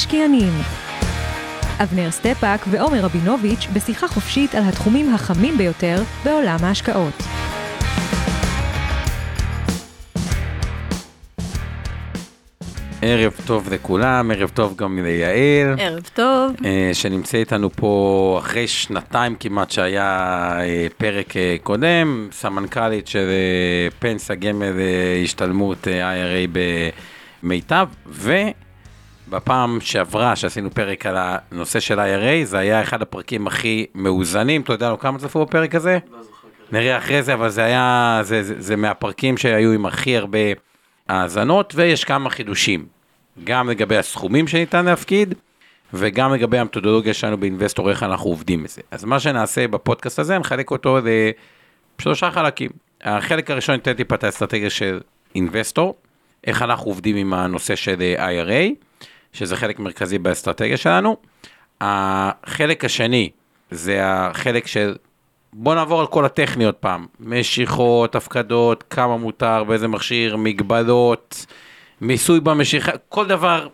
המשקיענים 0.00 0.52
אבנר 1.82 2.10
סטפאק 2.10 2.60
ועומר 2.70 3.00
רבינוביץ' 3.00 3.66
בשיחה 3.74 4.08
חופשית 4.08 4.54
על 4.54 4.62
התחומים 4.68 5.14
החמים 5.14 5.58
ביותר 5.58 6.02
בעולם 6.24 6.56
ההשקעות. 6.62 7.14
ערב 13.02 13.32
טוב 13.46 13.72
לכולם, 13.72 14.30
ערב 14.30 14.50
טוב 14.54 14.76
גם 14.76 14.98
ליעל. 15.04 15.74
ערב 15.78 16.10
טוב. 16.14 16.52
אה, 16.64 16.90
שנמצא 16.92 17.38
איתנו 17.38 17.70
פה 17.70 18.36
אחרי 18.42 18.68
שנתיים 18.68 19.36
כמעט 19.40 19.70
שהיה 19.70 20.52
אה, 20.60 20.86
פרק 20.98 21.36
אה, 21.36 21.56
קודם, 21.62 22.28
סמנכ"לית 22.32 23.06
של 23.06 23.28
פנסיה 23.98 24.36
גמל 24.36 24.72
השתלמות 25.24 25.86
IRA 25.86 26.58
במיטב, 27.42 27.88
ובפעם 29.30 29.78
שעברה 29.80 30.36
שעשינו 30.36 30.70
פרק 30.70 31.06
על 31.06 31.14
הנושא 31.18 31.80
של 31.80 31.98
IRA, 32.00 32.44
זה 32.44 32.58
היה 32.58 32.82
אחד 32.82 33.02
הפרקים 33.02 33.46
הכי 33.46 33.86
מאוזנים, 33.94 34.60
אתה 34.60 34.72
יודע 34.72 34.94
כמה 35.00 35.18
צפו 35.18 35.46
בפרק 35.46 35.74
הזה? 35.74 35.98
נראה 36.72 36.98
אחרי 36.98 37.22
זה, 37.22 37.34
אבל 37.34 37.48
זה 37.48 37.64
היה, 37.64 38.20
זה, 38.22 38.42
זה, 38.42 38.54
זה 38.58 38.76
מהפרקים 38.76 39.36
שהיו 39.36 39.72
עם 39.72 39.86
הכי 39.86 40.16
הרבה 40.16 40.38
האזנות, 41.08 41.72
ויש 41.76 42.04
כמה 42.04 42.30
חידושים, 42.30 42.86
גם 43.44 43.70
לגבי 43.70 43.96
הסכומים 43.96 44.48
שניתן 44.48 44.84
להפקיד, 44.84 45.34
וגם 45.94 46.34
לגבי 46.34 46.58
המתודולוגיה 46.58 47.14
שלנו 47.14 47.36
באינבסטור, 47.36 47.90
איך 47.90 48.02
אנחנו 48.02 48.30
עובדים 48.30 48.62
בזה. 48.62 48.82
אז 48.90 49.04
מה 49.04 49.20
שנעשה 49.20 49.68
בפודקאסט 49.68 50.18
הזה, 50.18 50.38
נחלק 50.38 50.70
אותו 50.70 50.98
לשלושה 51.98 52.30
חלקים. 52.30 52.70
החלק 53.02 53.50
הראשון 53.50 53.74
ניתן 53.74 53.92
טיפה 53.92 54.14
את 54.14 54.24
האסטרטגיה 54.24 54.70
של 54.70 55.00
אינבסטור, 55.34 55.94
איך 56.46 56.62
אנחנו 56.62 56.90
עובדים 56.90 57.16
עם 57.16 57.34
הנושא 57.34 57.76
של 57.76 57.96
IRA, 58.16 58.89
שזה 59.32 59.56
חלק 59.56 59.78
מרכזי 59.78 60.18
באסטרטגיה 60.18 60.76
שלנו. 60.76 61.16
החלק 61.80 62.84
השני 62.84 63.30
זה 63.70 63.98
החלק 64.02 64.66
של 64.66 64.96
בוא 65.52 65.74
נעבור 65.74 66.00
על 66.00 66.06
כל 66.06 66.24
הטכניות 66.24 66.76
פעם, 66.80 67.06
משיכות, 67.20 68.14
הפקדות, 68.14 68.84
כמה 68.90 69.16
מותר, 69.16 69.64
באיזה 69.64 69.88
מכשיר, 69.88 70.36
מגבלות, 70.36 71.46
מיסוי 72.00 72.40
במשיכה, 72.40 72.92
כל 73.08 73.26
דבר 73.26 73.68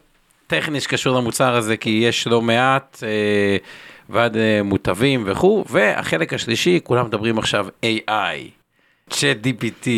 טכני 0.46 0.80
שקשור 0.80 1.16
למוצר 1.16 1.56
הזה, 1.56 1.76
כי 1.76 1.90
יש 1.90 2.26
לא 2.26 2.42
מעט, 2.42 3.02
אה, 3.02 3.56
ועד 4.08 4.36
אה, 4.36 4.60
מוטבים 4.64 5.22
וכו', 5.26 5.64
והחלק 5.70 6.34
השלישי, 6.34 6.80
כולם 6.84 7.06
מדברים 7.06 7.38
עכשיו 7.38 7.66
AI, 7.84 8.36
צ'אט 9.10 9.36
DPT, 9.46 9.88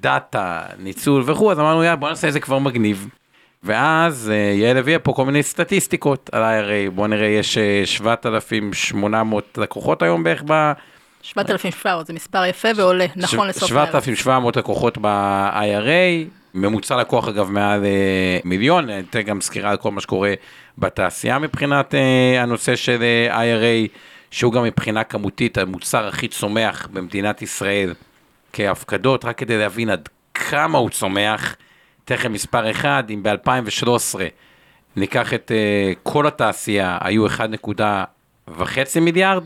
דאטה, 0.00 0.62
ניצול 0.78 1.22
וכו', 1.26 1.52
אז 1.52 1.58
אמרנו 1.58 1.82
יאללה 1.84 1.96
בוא 1.96 2.08
נעשה 2.08 2.28
את 2.28 2.32
זה 2.32 2.40
כבר 2.40 2.58
מגניב. 2.58 3.08
ואז 3.64 4.30
אה, 4.34 4.52
יעל 4.54 4.76
הביאה 4.76 4.98
פה 4.98 5.12
כל 5.12 5.24
מיני 5.24 5.42
סטטיסטיקות. 5.42 6.30
על 6.32 6.42
IRA, 6.42 6.90
בוא 6.90 7.06
נראה, 7.06 7.26
יש 7.26 7.58
אה, 7.58 7.82
7,800 7.84 9.58
לקוחות 9.58 10.02
היום 10.02 10.22
בערך 10.22 10.42
ב... 10.46 10.72
7,700 11.22 12.06
זה 12.06 12.12
מספר 12.12 12.44
יפה 12.44 12.68
ועולה, 12.76 13.06
נכון 13.16 13.48
לסוף 13.48 13.72
הערב. 13.72 13.86
7,700 13.88 14.56
לקוחות 14.56 14.98
ב-IRA, 15.00 16.28
ממוצע 16.54 16.96
לקוח 16.96 17.28
אגב 17.28 17.50
מעל 17.50 17.84
אה, 17.84 18.38
מיליון, 18.44 18.90
אני 18.90 19.04
אתן 19.10 19.22
גם 19.22 19.40
סקירה 19.40 19.70
על 19.70 19.76
כל 19.76 19.90
מה 19.90 20.00
שקורה 20.00 20.34
בתעשייה 20.78 21.38
מבחינת 21.38 21.94
אה, 21.94 22.42
הנושא 22.42 22.76
של 22.76 23.02
אה, 23.02 23.42
IRA, 23.42 23.88
שהוא 24.30 24.52
גם 24.52 24.64
מבחינה 24.64 25.04
כמותית 25.04 25.58
המוצר 25.58 26.08
הכי 26.08 26.28
צומח 26.28 26.88
במדינת 26.92 27.42
ישראל 27.42 27.94
כהפקדות, 28.52 29.24
רק 29.24 29.38
כדי 29.38 29.58
להבין 29.58 29.90
עד 29.90 30.08
כמה 30.34 30.78
הוא 30.78 30.90
צומח, 30.90 31.56
תכף 32.04 32.28
מספר 32.28 32.70
אחד, 32.70 33.04
אם 33.10 33.22
ב-2013 33.22 34.18
ניקח 34.96 35.34
את 35.34 35.52
כל 36.02 36.26
התעשייה, 36.26 36.98
היו 37.00 37.26
1.5 37.26 38.52
מיליארד, 39.00 39.44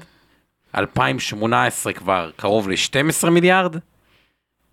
2018 0.76 1.92
כבר 1.92 2.30
קרוב 2.36 2.68
ל-12 2.68 3.30
מיליארד, 3.30 3.76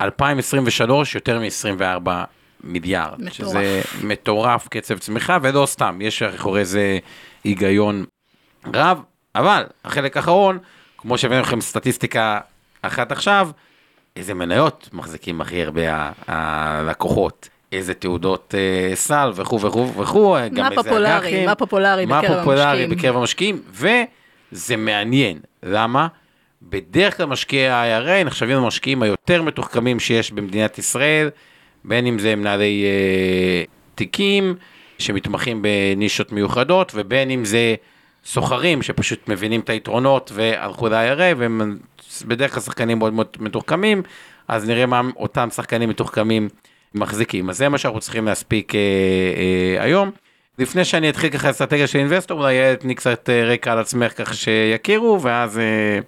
2023 0.02 1.16
יותר 1.16 1.40
מ-24 1.40 2.10
מיליארד. 2.64 3.22
מטורף. 3.22 3.34
שזה 3.34 3.82
מטורף 4.04 4.68
קצב 4.68 4.98
צמיחה, 4.98 5.38
ולא 5.42 5.66
סתם, 5.66 6.00
יש 6.02 6.22
אחרי 6.22 6.66
זה 6.66 7.00
היגיון 7.44 8.06
רב, 8.74 9.02
אבל 9.36 9.64
החלק 9.86 10.18
האחרון, 10.18 10.60
כמו 10.98 11.18
שהבאנו 11.18 11.42
לכם 11.42 11.62
סטטיסטיקה 11.62 12.40
אחת 12.82 13.12
עכשיו, 13.12 13.50
איזה 14.16 14.34
מניות 14.34 14.90
מחזיקים 14.94 15.42
הכי 15.42 15.64
הרבה 15.64 16.12
הלקוחות. 16.28 17.50
איזה 17.72 17.94
תעודות 17.94 18.56
אה, 18.58 18.96
סל 18.96 19.32
וכו' 19.36 19.62
וכו' 19.62 19.94
וכו', 19.94 20.38
גם 20.54 20.64
מה 20.64 20.72
איזה 20.72 20.84
פופולרי, 20.84 21.18
אג"חים, 21.18 21.46
מה 21.46 21.56
פופולרי 21.56 22.06
מה 22.06 22.22
בקרב 22.22 22.38
פופולרי 22.40 22.64
המשקיעים. 22.64 22.90
בקרב 22.90 23.18
המשקיעים, 23.18 23.62
וזה 24.52 24.78
מעניין, 24.78 25.40
למה? 25.64 26.08
בדרך 26.62 27.18
כלל 27.18 27.26
משקיעי 27.26 27.70
ה-IRA 27.70 28.24
נחשבים 28.26 28.58
למשקיעים 28.58 29.04
היותר 29.04 29.42
מתוחכמים 29.42 30.00
שיש 30.00 30.32
במדינת 30.32 30.78
ישראל, 30.78 31.30
בין 31.84 32.06
אם 32.06 32.20
זה 32.20 32.36
מנהלי 32.36 32.86
אה, 32.86 33.64
תיקים 33.96 34.56
שמתמחים 34.98 35.62
בנישות 35.62 36.32
מיוחדות, 36.32 36.92
ובין 36.96 37.32
אם 37.32 37.46
זה 37.46 37.76
סוחרים 38.26 38.82
שפשוט 38.82 39.30
מבינים 39.30 39.60
את 39.60 39.70
היתרונות 39.70 40.32
והלכו 40.34 40.88
ל-IRA, 40.88 41.38
והם 41.38 41.78
בדרך 42.28 42.54
כלל 42.54 42.62
שחקנים 42.62 43.00
מאוד 43.00 43.14
מאוד 43.14 43.28
מתוחכמים, 43.40 44.04
אז 44.48 44.68
נראה 44.70 44.86
מה 44.86 45.02
אותם 45.16 45.50
שחקנים 45.50 45.90
מתוחכמים 45.90 46.50
מחזיקים. 46.96 47.50
אז 47.50 47.58
זה 47.58 47.70
מה 47.70 47.78
שאנחנו 47.78 48.00
צריכים 48.00 48.26
להספיק 48.26 48.76
אה, 48.76 48.80
אה, 49.80 49.84
היום. 49.84 50.12
לפני 50.60 50.86
שאני 50.86 51.10
אתחיל 51.10 51.30
ככה 51.30 51.50
אסטרטגיה 51.50 51.88
של 51.88 52.00
אינבסטור, 52.00 52.40
אולי 52.40 52.54
יעל 52.54 52.76
תני 52.76 52.96
קצת 52.96 53.30
אה, 53.30 53.46
רקע 53.46 53.72
על 53.72 53.80
עצמך 53.80 54.18
ככה 54.18 54.34
שיכירו, 54.34 55.22
ואז... 55.22 55.58
אה, 55.58 56.00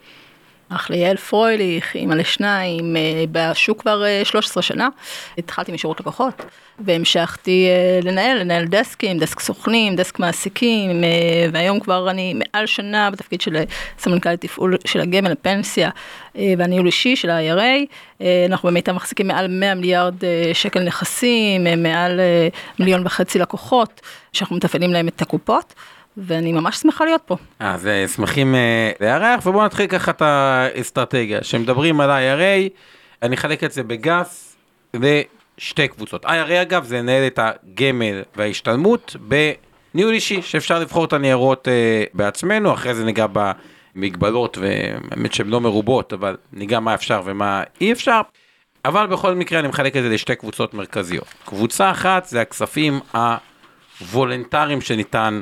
אח 0.69 0.89
ליעל 0.89 1.17
פרויליך, 1.17 1.95
אימא 1.95 2.13
לשניים, 2.13 2.95
אה, 2.95 3.23
בשוק 3.31 3.81
כבר 3.81 4.05
אה, 4.05 4.21
13 4.25 4.63
שנה. 4.63 4.87
התחלתי 5.37 5.71
משירות 5.71 5.99
לקוחות, 5.99 6.45
והמשכתי 6.79 7.67
אה, 7.67 7.99
לנהל, 8.03 8.39
לנהל 8.39 8.65
דסקים, 8.65 9.17
דסק 9.17 9.39
סוכנים, 9.39 9.95
דסק 9.95 10.19
מעסיקים, 10.19 11.03
אה, 11.03 11.09
והיום 11.51 11.79
כבר 11.79 12.09
אני 12.09 12.33
מעל 12.33 12.65
שנה 12.65 13.11
בתפקיד 13.11 13.41
של 13.41 13.55
אה, 13.55 13.63
סמנכ"לית 13.99 14.41
תפעול 14.41 14.77
של 14.85 14.99
הגמל 14.99 15.31
לפנסיה 15.31 15.89
אה, 16.37 16.53
והניהול 16.57 16.85
אישי 16.85 17.15
של 17.15 17.29
ה-IRA. 17.29 17.85
אה, 18.21 18.45
אנחנו 18.47 18.69
במיטב 18.69 18.91
מחזיקים 18.91 19.27
מעל 19.27 19.47
100 19.47 19.75
מיליארד 19.75 20.23
אה, 20.23 20.51
שקל 20.53 20.83
נכסים, 20.83 21.67
אה, 21.67 21.75
מעל 21.75 22.19
אה, 22.19 22.47
מיליון 22.79 23.05
וחצי 23.05 23.39
לקוחות, 23.39 24.01
שאנחנו 24.33 24.55
מתפעלים 24.55 24.93
להם 24.93 25.07
את 25.07 25.21
הקופות. 25.21 25.73
ואני 26.17 26.51
ממש 26.51 26.77
שמחה 26.77 27.05
להיות 27.05 27.21
פה. 27.25 27.37
אז 27.59 27.87
אה, 27.87 28.07
שמחים 28.07 28.55
אה, 28.55 28.91
לארח, 29.01 29.45
ובואו 29.45 29.65
נתחיל 29.65 29.87
ככה 29.87 30.11
את 30.11 30.21
האסטרטגיה. 30.21 31.41
כשמדברים 31.41 32.01
על 32.01 32.09
IRA, 32.09 32.69
אני 33.23 33.35
אחלק 33.35 33.63
את 33.63 33.71
זה 33.71 33.83
בגס 33.83 34.57
לשתי 34.93 35.87
קבוצות. 35.87 36.25
IRA 36.25 36.61
אגב 36.61 36.83
זה 36.83 36.97
לנהל 36.97 37.27
את 37.27 37.39
הגמל 37.41 38.21
וההשתלמות 38.35 39.15
בניהול 39.19 40.13
אישי, 40.13 40.41
שאפשר 40.41 40.79
לבחור 40.79 41.05
את 41.05 41.13
הניירות 41.13 41.67
אה, 41.67 42.03
בעצמנו, 42.13 42.73
אחרי 42.73 42.95
זה 42.95 43.05
ניגע 43.05 43.25
במגבלות, 43.95 44.57
והאמת 44.57 45.33
שהן 45.33 45.47
לא 45.47 45.61
מרובות, 45.61 46.13
אבל 46.13 46.37
ניגע 46.53 46.79
מה 46.79 46.93
אפשר 46.93 47.21
ומה 47.25 47.63
אי 47.81 47.91
אפשר. 47.91 48.21
אבל 48.85 49.07
בכל 49.07 49.35
מקרה 49.35 49.59
אני 49.59 49.67
מחלק 49.67 49.97
את 49.97 50.03
זה 50.03 50.09
לשתי 50.09 50.35
קבוצות 50.35 50.73
מרכזיות. 50.73 51.27
קבוצה 51.45 51.91
אחת 51.91 52.25
זה 52.25 52.41
הכספים 52.41 52.99
הוולונטריים 54.01 54.81
שניתן 54.81 55.41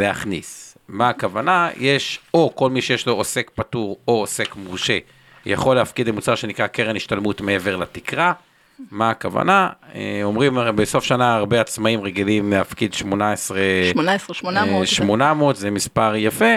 להכניס. 0.00 0.78
מה 0.88 1.08
הכוונה? 1.08 1.68
יש 1.76 2.20
או 2.34 2.52
כל 2.54 2.70
מי 2.70 2.82
שיש 2.82 3.06
לו 3.06 3.12
עוסק 3.12 3.50
פטור 3.54 3.96
או 4.08 4.12
עוסק 4.20 4.56
מורשה 4.56 4.98
יכול 5.46 5.76
להפקיד 5.76 6.08
למוצר 6.08 6.34
שנקרא 6.34 6.66
קרן 6.66 6.96
השתלמות 6.96 7.40
מעבר 7.40 7.76
לתקרה. 7.76 8.32
מה 8.90 9.10
הכוונה? 9.10 9.68
אה, 9.94 10.20
אומרים 10.22 10.58
בסוף 10.74 11.04
שנה 11.04 11.34
הרבה 11.34 11.60
עצמאים 11.60 12.00
רגילים 12.00 12.52
להפקיד 12.52 12.94
18... 12.94 13.58
18, 13.92 14.34
800. 14.34 14.80
אה, 14.80 14.86
800 14.86 15.56
זה 15.56 15.70
מספר 15.70 16.12
יפה, 16.16 16.54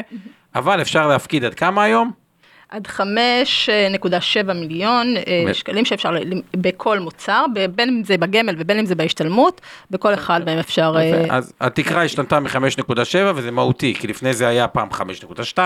אבל 0.55 0.81
אפשר 0.81 1.07
להפקיד 1.07 1.45
עד 1.45 1.53
כמה 1.53 1.83
היום? 1.83 2.22
עד 2.69 2.87
5.7 2.87 4.53
מיליון 4.53 5.15
אה, 5.47 5.53
שקלים 5.53 5.85
שאפשר, 5.85 6.11
בכל 6.57 6.99
מוצר, 6.99 7.45
בין 7.75 7.89
אם 7.89 8.03
זה 8.03 8.17
בגמל 8.17 8.55
ובין 8.57 8.79
אם 8.79 8.85
זה 8.85 8.95
בהשתלמות, 8.95 9.61
בכל 9.91 10.13
אחד 10.13 10.41
מהם 10.45 10.59
אפשר... 10.59 10.93
אה. 10.97 11.25
אז 11.29 11.53
התקרה 11.61 12.03
השתנתה 12.03 12.39
מ-5.7 12.39 12.95
וזה 13.35 13.51
מהותי, 13.51 13.93
כי 13.99 14.07
לפני 14.07 14.33
זה 14.33 14.47
היה 14.47 14.67
פעם 14.67 14.87
5.2, 14.91 15.57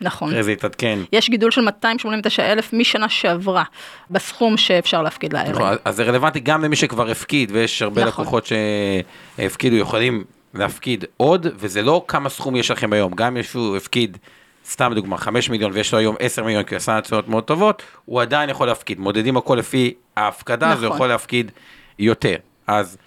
נכון. 0.00 0.28
אחרי 0.28 0.42
זה 0.42 0.50
התעדכן. 0.52 0.98
יש 1.12 1.30
גידול 1.30 1.50
של 1.50 1.60
289 1.60 2.52
אלף 2.52 2.72
משנה 2.72 3.08
שעברה 3.08 3.64
בסכום 4.10 4.56
שאפשר 4.56 5.02
להפקיד 5.02 5.36
נכון, 5.36 5.62
ל-IRA. 5.62 5.64
אז- 5.64 5.78
אז 5.84 5.96
זה 5.96 6.02
רלוונטי 6.04 6.40
גם 6.40 6.64
למי 6.64 6.76
שכבר 6.76 7.10
הפקיד, 7.10 7.50
ויש 7.54 7.82
הרבה 7.82 8.04
נכון. 8.04 8.24
לקוחות 8.24 8.46
שהפקידו 8.46 9.76
יכולים 9.76 10.24
להפקיד 10.54 11.04
עוד, 11.16 11.46
וזה 11.56 11.82
לא 11.82 12.04
כמה 12.08 12.28
סכום 12.28 12.56
יש 12.56 12.70
לכם 12.70 12.92
היום, 12.92 13.12
גם 13.14 13.36
אם 13.36 13.42
הוא 13.54 13.76
הפקיד, 13.76 14.18
סתם 14.66 14.92
דוגמה, 14.94 15.16
5 15.16 15.50
מיליון 15.50 15.72
ויש 15.74 15.92
לו 15.92 15.98
היום 15.98 16.16
10 16.18 16.44
מיליון 16.44 16.64
כי 16.64 16.74
הוא 16.74 16.76
עשה 16.76 16.98
הצעות 16.98 17.28
מאוד 17.28 17.44
טובות, 17.44 17.82
הוא 18.04 18.22
עדיין 18.22 18.50
יכול 18.50 18.66
להפקיד, 18.66 19.00
מודדים 19.00 19.36
הכל 19.36 19.54
לפי 19.54 19.94
ההפקדה, 20.16 20.72
אז 20.72 20.78
הוא 20.78 20.86
נכון. 20.86 20.96
יכול 20.96 21.08
להפקיד 21.08 21.50
יותר. 21.98 22.36
אז 22.66 22.98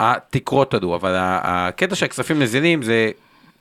התקרות 0.00 0.74
עלו, 0.74 0.94
אבל 0.94 1.14
הקטע 1.18 1.94
של 1.94 2.06
הכספים 2.06 2.42
נזילים 2.42 2.82
זה 2.82 3.10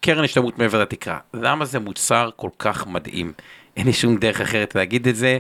קרן 0.02 0.24
השתלמות 0.24 0.60
מעבר 0.60 0.82
לתקרה. 0.82 1.20
למה 1.34 1.66
זה 1.66 1.80
מוצר 1.80 2.30
כל 2.36 2.50
כך 2.60 2.88
מדהים? 2.88 3.34
אין 3.78 3.86
לי 3.86 3.94
שום 3.94 4.18
דרך 4.18 4.42
אחרת 4.42 4.76
להגיד 4.76 5.08
את 5.08 5.16
זה, 5.16 5.38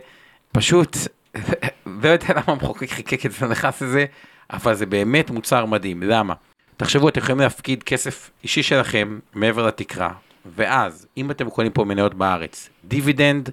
פשוט, 0.52 0.98
לא 2.04 2.10
יודע 2.10 2.26
למה 2.30 2.44
המחוקק 2.48 2.90
חיקק 2.90 3.26
את 3.26 3.32
זה, 3.32 3.48
נכנס 3.48 3.82
לזה, 3.82 4.06
אבל 4.54 4.74
זה 4.74 4.86
באמת 4.86 5.30
מוצר 5.30 5.66
מדהים. 5.66 6.04
למה? 6.04 6.34
תחשבו, 6.78 7.10
אתם 7.10 7.20
יכולים 7.20 7.40
להפקיד 7.40 7.84
כסף 7.84 8.30
אישי 8.44 8.64
שלכם 8.64 9.20
מעבר 9.34 9.68
לתקרה, 9.68 10.10
ואז, 10.46 11.08
אם 11.18 11.32
אתם 11.32 11.50
קונים 11.50 11.72
פה 11.72 11.84
מניות 11.84 12.14
בארץ, 12.14 12.70
דיבידנד, 12.86 13.50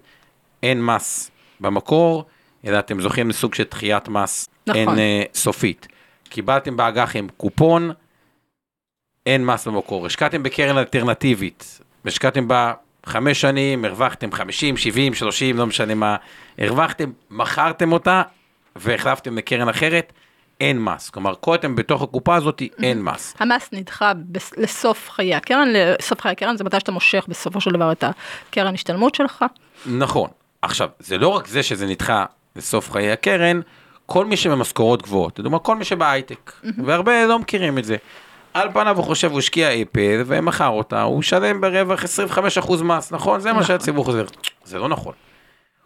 אין 0.62 0.84
מס 0.84 1.30
במקור, 1.60 2.24
אלא 2.64 2.78
אתם 2.78 3.00
זוכים 3.00 3.28
לסוג 3.28 3.54
של 3.54 3.64
דחיית 3.70 4.08
מס 4.08 4.48
נכון. 4.66 4.80
אין 4.80 4.98
אה, 4.98 5.22
סופית. 5.34 5.88
קיבלתם 6.28 6.76
באג"חים 6.76 7.28
קופון, 7.36 7.90
אין 9.26 9.46
מס 9.46 9.66
במקור. 9.66 10.06
השקעתם 10.06 10.42
בקרן 10.42 10.78
אלטרנטיבית, 10.78 11.80
השקעתם 12.04 12.48
בה 12.48 12.72
חמש 13.06 13.40
שנים, 13.40 13.84
הרווחתם 13.84 14.32
50, 14.32 14.76
70, 14.76 15.14
30, 15.14 15.56
לא 15.56 15.66
משנה 15.66 15.94
מה, 15.94 16.16
הרווחתם, 16.58 17.12
מכרתם 17.30 17.92
אותה 17.92 18.22
והחלפתם 18.76 19.38
לקרן 19.38 19.68
אחרת, 19.68 20.12
אין 20.60 20.84
מס. 20.84 21.10
כלומר, 21.10 21.34
כל 21.40 21.54
אתם 21.54 21.76
בתוך 21.76 22.02
הקופה 22.02 22.34
הזאת, 22.34 22.62
אין 22.82 23.02
מס. 23.02 23.34
המס 23.38 23.68
נדחה 23.72 24.12
לסוף 24.56 25.10
חיי 25.10 25.34
הקרן, 25.34 25.68
לסוף 25.72 26.20
חיי 26.20 26.32
הקרן 26.32 26.56
זה 26.56 26.64
מתי 26.64 26.80
שאתה 26.80 26.92
מושך 26.92 27.24
בסופו 27.28 27.60
של 27.60 27.70
דבר 27.70 27.92
את 27.92 28.04
הקרן 28.50 28.74
השתלמות 28.74 29.14
שלך. 29.14 29.44
נכון. 29.86 30.30
עכשיו, 30.62 30.88
זה 30.98 31.18
לא 31.18 31.28
רק 31.28 31.46
זה 31.46 31.62
שזה 31.62 31.86
נדחה 31.86 32.24
לסוף 32.56 32.90
חיי 32.90 33.12
הקרן, 33.12 33.60
כל 34.06 34.24
מי 34.24 34.36
שבמשכורות 34.36 35.02
גבוהות, 35.02 35.38
לדוגמה, 35.38 35.58
כל 35.58 35.76
מי 35.76 35.84
שבהייטק, 35.84 36.52
והרבה 36.84 37.26
לא 37.26 37.38
מכירים 37.38 37.78
את 37.78 37.84
זה. 37.84 37.96
על 38.54 38.72
פניו 38.72 38.96
הוא 38.96 39.04
חושב, 39.04 39.30
הוא 39.30 39.38
השקיע 39.38 39.82
אפל 39.82 40.22
ומכר 40.26 40.68
אותה, 40.68 41.02
הוא 41.02 41.18
משלם 41.18 41.60
ברווח 41.60 42.04
25% 42.04 42.82
מס, 42.82 43.12
נכון? 43.12 43.40
זה 43.40 43.48
מה 43.52 43.60
נכון. 43.60 43.66
שהציבור 43.66 44.04
חוזר. 44.04 44.24
זה 44.64 44.78
לא 44.78 44.88
נכון. 44.88 45.14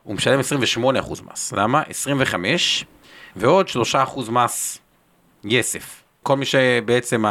הוא 0.03 0.15
משלם 0.15 0.41
28% 0.41 0.81
מס. 1.33 1.53
למה? 1.53 1.83
25 1.89 2.85
ועוד 3.37 3.67
3% 3.95 4.31
מס 4.31 4.79
יסף. 5.45 6.03
כל 6.23 6.37
מי 6.37 6.45
שבעצם 6.45 7.25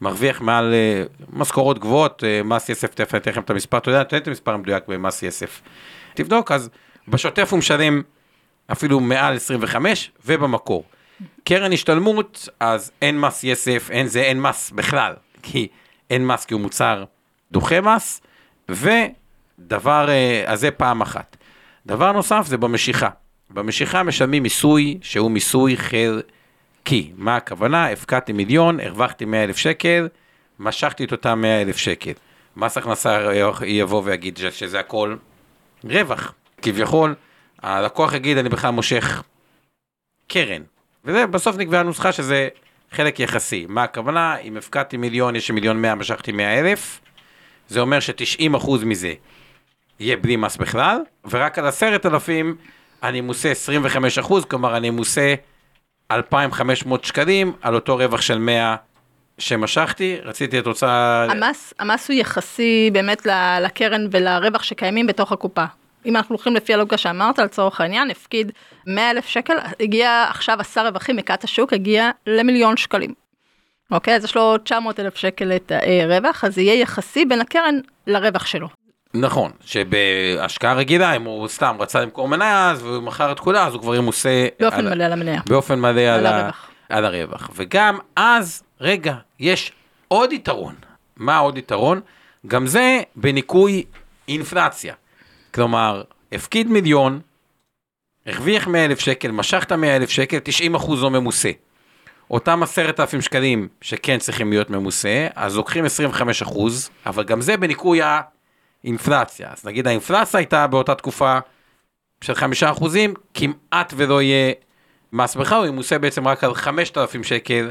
מרוויח 0.00 0.40
מעל 0.40 0.74
אה, 0.74 1.04
משכורות 1.30 1.78
גבוהות, 1.78 2.24
אה, 2.24 2.42
מס 2.42 2.68
יסף, 2.68 2.94
תכף 2.94 3.14
אני 3.14 3.20
אתן 3.20 3.30
לכם 3.30 3.40
את 3.40 3.50
המספר, 3.50 3.78
אתה 3.78 3.90
יודע, 3.90 4.02
תן 4.02 4.16
את 4.16 4.28
המספר 4.28 4.54
המדויק 4.54 4.88
במס 4.88 5.22
יסף. 5.22 5.62
תבדוק, 6.14 6.52
אז 6.52 6.70
בשוטף 7.08 7.48
הוא 7.50 7.58
משלם 7.58 8.02
אפילו 8.72 9.00
מעל 9.00 9.36
25 9.36 10.12
ובמקור. 10.24 10.84
קרן 11.44 11.72
השתלמות, 11.72 12.48
אז 12.60 12.90
אין 13.02 13.20
מס 13.20 13.44
יסף, 13.44 13.90
אין 13.90 14.06
זה, 14.06 14.20
אין 14.20 14.40
מס 14.40 14.70
בכלל, 14.70 15.14
כי 15.42 15.68
אין 16.10 16.26
מס 16.26 16.44
כי 16.44 16.54
הוא 16.54 16.60
מוצר 16.60 17.04
דוחה 17.52 17.80
מס, 17.80 18.20
ודבר, 18.68 20.08
אה, 20.08 20.44
אז 20.46 20.60
זה 20.60 20.70
פעם 20.70 21.00
אחת. 21.00 21.36
דבר 21.86 22.12
נוסף 22.12 22.46
זה 22.46 22.56
במשיכה. 22.56 23.08
במשיכה 23.50 24.02
משלמים 24.02 24.42
מיסוי 24.42 24.98
שהוא 25.02 25.30
מיסוי 25.30 25.76
חלקי. 25.76 27.12
מה 27.16 27.36
הכוונה? 27.36 27.86
הפקדתי 27.86 28.32
מיליון, 28.32 28.80
הרווחתי 28.80 29.24
100 29.24 29.44
אלף 29.44 29.56
שקל, 29.56 30.08
משכתי 30.58 31.04
את 31.04 31.12
אותם 31.12 31.40
100 31.42 31.62
אלף 31.62 31.76
שקל. 31.76 32.12
מס 32.56 32.78
הכנסה 32.78 33.30
יבוא 33.66 34.02
ויגיד 34.04 34.36
שזה 34.50 34.80
הכל 34.80 35.16
רווח. 35.84 36.34
כביכול, 36.62 37.14
הלקוח 37.62 38.14
יגיד, 38.14 38.38
אני 38.38 38.48
בכלל 38.48 38.70
מושך 38.70 39.22
קרן. 40.28 40.62
וזה, 41.04 41.26
בסוף 41.26 41.56
נקבעה 41.56 41.82
נוסחה 41.82 42.12
שזה 42.12 42.48
חלק 42.90 43.20
יחסי. 43.20 43.66
מה 43.68 43.82
הכוונה? 43.82 44.36
אם 44.36 44.56
הפקדתי 44.56 44.96
מיליון, 44.96 45.36
יש 45.36 45.48
לי 45.48 45.54
מיליון 45.54 45.82
100, 45.82 45.94
משכתי 45.94 46.32
100 46.32 46.60
אלף, 46.60 47.00
זה 47.68 47.80
אומר 47.80 48.00
ש-90% 48.00 48.70
מזה 48.84 49.14
יהיה 50.00 50.16
בלי 50.16 50.36
מס 50.36 50.56
בכלל, 50.56 50.98
ורק 51.30 51.58
על 51.58 51.66
10,000 51.66 52.56
אני 53.04 53.20
מוסה 53.20 53.52
25%, 54.22 54.44
כלומר 54.48 54.76
אני 54.76 54.90
מוסה 54.90 55.34
2,500 56.10 57.04
שקלים 57.04 57.52
על 57.62 57.74
אותו 57.74 57.96
רווח 57.96 58.20
של 58.20 58.38
100 58.38 58.76
שמשכתי, 59.38 60.16
רציתי 60.22 60.58
את 60.58 60.66
רוצה... 60.66 61.22
המס, 61.30 61.74
המס 61.78 62.10
הוא 62.10 62.14
יחסי 62.14 62.90
באמת 62.92 63.26
לקרן 63.60 64.06
ולרווח 64.10 64.62
שקיימים 64.62 65.06
בתוך 65.06 65.32
הקופה. 65.32 65.64
אם 66.06 66.16
אנחנו 66.16 66.34
הולכים 66.34 66.56
לפי 66.56 66.74
הלוגה 66.74 66.96
שאמרת, 66.96 67.38
לצורך 67.38 67.80
העניין, 67.80 68.10
הפקיד 68.10 68.52
100 68.86 69.10
אלף 69.10 69.26
שקל, 69.26 69.54
הגיע 69.80 70.26
עכשיו 70.30 70.60
עשה 70.60 70.82
רווחים 70.82 71.16
מכת 71.16 71.44
השוק, 71.44 71.72
הגיע 71.72 72.10
למיליון 72.26 72.76
שקלים. 72.76 73.14
אוקיי, 73.90 74.16
אז 74.16 74.24
יש 74.24 74.36
לו 74.36 74.58
900 74.58 75.00
אלף 75.00 75.16
שקל 75.16 75.52
את 75.52 75.72
הרווח, 75.74 76.44
אז 76.44 76.54
זה 76.54 76.60
יהיה 76.60 76.80
יחסי 76.80 77.24
בין 77.24 77.40
הקרן 77.40 77.74
לרווח 78.06 78.46
שלו. 78.46 78.68
נכון, 79.14 79.50
שבהשקעה 79.64 80.74
רגילה, 80.74 81.16
אם 81.16 81.22
הוא 81.22 81.48
סתם 81.48 81.76
רצה 81.80 82.00
למכור 82.00 82.28
מניה, 82.28 82.70
אז 82.70 82.82
הוא 82.82 83.02
מכר 83.02 83.32
את 83.32 83.40
כולה, 83.40 83.66
אז 83.66 83.72
הוא 83.74 83.82
כבר 83.82 83.94
ימוסה... 83.94 84.46
באופן 84.60 84.86
על- 84.86 84.94
מלא 84.94 85.04
על 85.04 85.12
המניה. 85.12 85.40
באופן 85.48 85.80
מלא 85.80 86.00
על, 86.00 86.08
על 86.08 86.26
ה- 86.26 86.36
הרווח. 86.38 86.70
על 86.88 87.04
הרווח. 87.04 87.50
וגם 87.56 87.98
אז, 88.16 88.62
רגע, 88.80 89.14
יש 89.40 89.72
עוד 90.08 90.32
יתרון. 90.32 90.74
מה 91.16 91.38
עוד 91.38 91.58
יתרון? 91.58 92.00
גם 92.46 92.66
זה 92.66 93.00
בניכוי 93.16 93.84
אינפלציה. 94.28 94.94
כלומר, 95.54 96.02
הפקיד 96.32 96.68
מיליון, 96.70 97.20
הרוויח 98.26 98.66
100 98.68 98.84
אלף 98.84 98.98
שקל, 99.00 99.30
משכת 99.30 99.72
100 99.72 99.96
אלף 99.96 100.10
שקל, 100.10 100.38
90 100.38 100.74
אחוז 100.74 101.02
לא 101.02 101.10
ממוסה. 101.10 101.50
אותם 102.30 102.62
10,000 102.62 103.20
שקלים 103.20 103.68
שכן 103.80 104.18
צריכים 104.18 104.50
להיות 104.50 104.70
ממוסה, 104.70 105.26
אז 105.34 105.56
לוקחים 105.56 105.84
25 105.84 106.42
אחוז, 106.42 106.90
אבל 107.06 107.24
גם 107.24 107.40
זה 107.40 107.56
בניכוי 107.56 108.00
האינפלציה. 108.84 109.48
אז 109.52 109.64
נגיד 109.64 109.86
האינפלציה 109.86 110.38
הייתה 110.38 110.66
באותה 110.66 110.94
תקופה 110.94 111.38
של 112.20 112.34
5 112.34 112.62
אחוזים, 112.62 113.14
כמעט 113.34 113.92
ולא 113.96 114.22
יהיה 114.22 114.52
מס 115.12 115.36
בכלל, 115.36 115.58
הוא 115.58 115.66
ימוסה 115.66 115.98
בעצם 115.98 116.28
רק 116.28 116.44
על 116.44 116.54
5,000 116.54 117.24
שקל 117.24 117.70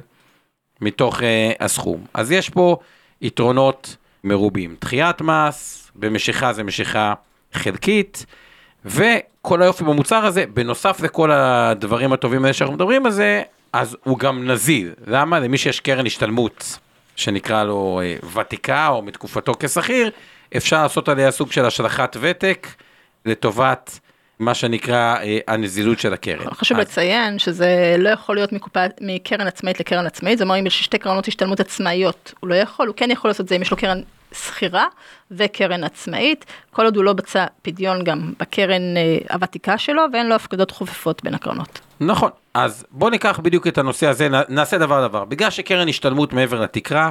מתוך 0.82 1.20
uh, 1.20 1.24
הסכום. 1.60 2.06
אז 2.14 2.32
יש 2.32 2.50
פה 2.50 2.78
יתרונות 3.22 3.96
מרובים. 4.24 4.76
דחיית 4.82 5.22
מס, 5.22 5.92
במשיכה 5.96 6.54
זה 6.54 6.64
משיכה 6.64 7.14
חלקית, 7.54 8.26
וכל 8.86 9.62
היופי 9.62 9.84
במוצר 9.84 10.26
הזה, 10.26 10.46
בנוסף 10.54 11.00
לכל 11.02 11.32
הדברים 11.32 12.14
הטובים 12.14 12.44
האלה 12.44 12.54
שאנחנו 12.54 12.76
מדברים 12.76 13.06
על 13.06 13.12
זה, 13.12 13.42
אז 13.74 13.98
הוא 14.04 14.20
גם 14.20 14.52
נזיל. 14.52 14.94
למה? 15.08 15.40
למי 15.40 15.58
שיש 15.58 15.80
קרן 15.80 16.06
השתלמות, 16.06 16.80
שנקרא 17.16 17.64
לו 17.64 18.02
uh, 18.22 18.40
ותיקה, 18.40 18.88
או 18.88 19.02
מתקופתו 19.02 19.54
כשכיר, 19.60 20.12
אפשר 20.58 20.84
לעשות 20.84 21.10
עליה 21.10 21.32
סוג 21.32 21.52
של 21.52 21.66
השלכת 21.66 22.18
ותק 22.22 22.68
לטובת 23.26 24.00
מה 24.40 24.54
שנקרא 24.54 25.16
אה, 25.18 25.40
הנזילות 25.48 26.00
של 26.00 26.14
הקרן. 26.14 26.54
חשוב 26.54 26.80
אז- 26.80 26.88
לציין 26.88 27.40
שזה 27.40 27.96
לא 28.00 28.10
יכול 28.10 28.36
להיות 28.36 28.52
מקופה, 28.54 28.80
מקרן 29.02 29.48
עצמאית 29.48 29.80
לקרן 29.80 30.06
עצמאית, 30.06 30.38
זאת 30.38 30.46
אומרת 30.46 30.60
אם 30.60 30.68
יש 30.68 30.84
שתי 30.84 30.98
קרנות 30.98 31.28
השתלמות 31.28 31.60
עצמאיות, 31.60 32.34
הוא 32.40 32.50
לא 32.50 32.56
יכול, 32.56 32.88
הוא 32.88 32.96
כן 32.96 33.12
יכול 33.12 33.30
לעשות 33.30 33.44
את 33.44 33.50
זה 33.50 33.56
אם 33.56 33.62
יש 33.62 33.72
לו 33.72 33.78
קרן 33.78 34.02
שכירה 34.34 34.86
וקרן 35.32 35.84
עצמאית, 35.84 36.46
כל 36.72 36.86
עוד 36.86 36.96
הוא 36.96 37.04
לא 37.04 37.14
בצע 37.14 37.46
פדיון 37.62 38.04
גם 38.04 38.34
בקרן 38.40 38.98
אה, 38.98 39.18
הוותיקה 39.34 39.78
שלו 39.78 40.02
ואין 40.14 40.30
לו 40.30 40.36
הפקדות 40.36 40.72
חופפות 40.72 41.24
בין 41.24 41.34
הקרנות. 41.36 41.80
נכון, 42.00 42.30
אז 42.54 42.86
בוא 42.92 43.10
ניקח 43.10 43.40
בדיוק 43.44 43.68
את 43.68 43.78
הנושא 43.78 44.08
הזה, 44.08 44.28
נעשה 44.50 44.78
דבר 44.78 45.08
דבר. 45.08 45.26
בגלל 45.26 45.50
שקרן 45.50 45.90
השתלמות 45.90 46.34
מעבר 46.34 46.62
לתקרה, 46.62 47.10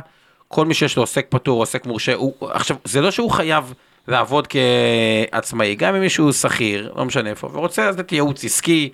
כל 0.52 0.66
מי 0.66 0.74
שיש 0.74 0.96
לו 0.96 1.02
עוסק 1.02 1.26
פטור, 1.28 1.62
עוסק 1.62 1.86
מורשה, 1.86 2.14
הוא, 2.14 2.34
עכשיו, 2.50 2.76
זה 2.84 3.00
לא 3.00 3.10
שהוא 3.10 3.30
חייב 3.30 3.74
לעבוד 4.08 4.46
כעצמאי, 4.46 5.74
גם 5.74 5.94
אם 5.94 6.00
מישהו 6.00 6.32
שכיר, 6.32 6.92
לא 6.96 7.04
משנה 7.04 7.30
איפה, 7.30 7.48
ורוצה 7.52 7.90
לתת 7.90 8.12
ייעוץ 8.12 8.44
עסקי, 8.44 8.92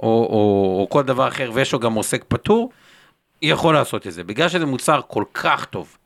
או, 0.00 0.08
או, 0.08 0.78
או 0.80 0.86
כל 0.90 1.02
דבר 1.02 1.28
אחר, 1.28 1.50
ויש 1.54 1.72
לו 1.72 1.78
גם 1.78 1.94
עוסק 1.94 2.24
פטור, 2.28 2.70
יכול 3.42 3.74
לעשות 3.74 4.06
את 4.06 4.12
זה. 4.12 4.24
בגלל 4.24 4.48
שזה 4.48 4.66
מוצר 4.66 5.00
כל 5.06 5.24
כך 5.34 5.64
טוב, 5.64 5.96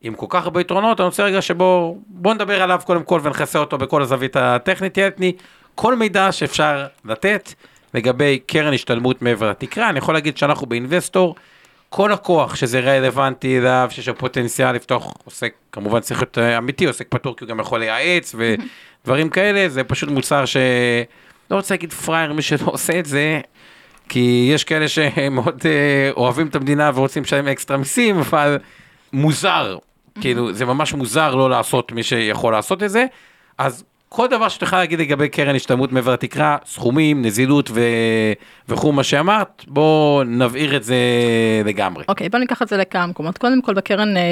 עם 0.00 0.14
כל 0.14 0.26
כך 0.28 0.44
הרבה 0.44 0.60
יתרונות, 0.60 1.00
אני 1.00 1.06
רוצה 1.06 1.24
רגע 1.24 1.42
שבו, 1.42 1.98
בוא 2.06 2.34
נדבר 2.34 2.62
עליו 2.62 2.80
קודם 2.84 3.02
כל 3.02 3.20
ונכסה 3.22 3.58
אותו 3.58 3.78
בכל 3.78 4.02
הזווית 4.02 4.36
הטכנית, 4.36 4.94
תהיה 4.94 5.10
כל 5.74 5.96
מידע 5.96 6.32
שאפשר 6.32 6.86
לתת 7.04 7.52
לגבי 7.94 8.38
קרן 8.46 8.74
השתלמות 8.74 9.22
מעבר 9.22 9.50
לתקרה, 9.50 9.88
אני 9.88 9.98
יכול 9.98 10.14
להגיד 10.14 10.36
שאנחנו 10.36 10.66
באינבסטור, 10.66 11.34
כל 11.88 12.12
הכוח 12.12 12.56
שזה 12.56 12.80
רלוונטי 12.80 13.58
אליו, 13.58 13.88
שיש 13.90 14.08
לו 14.08 14.18
פוטנציאל 14.18 14.72
לפתוח 14.72 15.12
עוסק, 15.24 15.54
כמובן 15.72 16.00
צריך 16.00 16.20
להיות 16.20 16.38
אה, 16.38 16.58
אמיתי, 16.58 16.84
עוסק 16.86 17.06
פטור 17.08 17.36
כי 17.36 17.44
הוא 17.44 17.48
גם 17.48 17.60
יכול 17.60 17.80
לייעץ 17.80 18.34
ודברים 18.34 19.28
כאלה, 19.28 19.68
זה 19.68 19.84
פשוט 19.84 20.08
מוצר 20.08 20.44
ש... 20.44 20.56
לא 21.50 21.56
רוצה 21.56 21.74
להגיד 21.74 21.92
פראייר 21.92 22.32
מי 22.32 22.42
שלא 22.42 22.66
עושה 22.66 22.98
את 22.98 23.06
זה, 23.06 23.40
כי 24.08 24.50
יש 24.54 24.64
כאלה 24.64 24.88
שמאוד 24.88 25.62
אה, 25.64 26.10
אוהבים 26.16 26.46
את 26.46 26.54
המדינה 26.54 26.90
ורוצים 26.94 27.22
לשלם 27.22 27.48
אקסטרה 27.48 27.76
מיסים, 27.76 28.18
אבל 28.18 28.58
מוזר, 29.12 29.78
כאילו 30.20 30.52
זה 30.52 30.64
ממש 30.64 30.94
מוזר 30.94 31.34
לא 31.34 31.50
לעשות 31.50 31.92
מי 31.92 32.02
שיכול 32.02 32.52
לעשות 32.52 32.82
את 32.82 32.90
זה, 32.90 33.06
אז 33.58 33.84
כל 34.16 34.28
דבר 34.28 34.48
שאת 34.48 34.62
יכולה 34.62 34.82
להגיד 34.82 35.00
לגבי 35.00 35.28
קרן 35.28 35.56
השתלמות 35.56 35.92
מעבר 35.92 36.12
לתקרה, 36.12 36.56
סכומים, 36.66 37.22
נזילות 37.22 37.70
ו... 37.70 37.80
וכו' 38.68 38.92
מה 38.92 39.04
שאמרת, 39.04 39.64
בואו 39.66 40.22
נבעיר 40.24 40.76
את 40.76 40.84
זה 40.84 40.96
לגמרי. 41.64 42.04
אוקיי, 42.08 42.26
okay, 42.26 42.30
בואו 42.30 42.40
ניקח 42.40 42.62
את 42.62 42.68
זה 42.68 42.76
לכמה 42.76 43.06
מקומות. 43.06 43.38
קודם 43.38 43.62
כל 43.62 43.74
בקרן, 43.74 44.16
אה, 44.16 44.22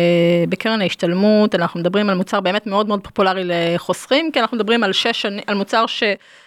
בקרן 0.49 0.81
ההשתלמות 0.81 1.55
אנחנו 1.55 1.81
מדברים 1.81 2.11
על 2.11 2.17
מוצר 2.17 2.41
באמת 2.41 2.67
מאוד 2.67 2.89
מאוד 2.89 3.01
פופולרי 3.01 3.43
לחוסכים, 3.45 4.33
כי 4.33 4.41
אנחנו 4.41 4.57
מדברים 4.57 4.85
על, 4.85 4.93
שש, 4.93 5.27
על 5.47 5.55
מוצר 5.55 5.87
ש... 5.87 6.03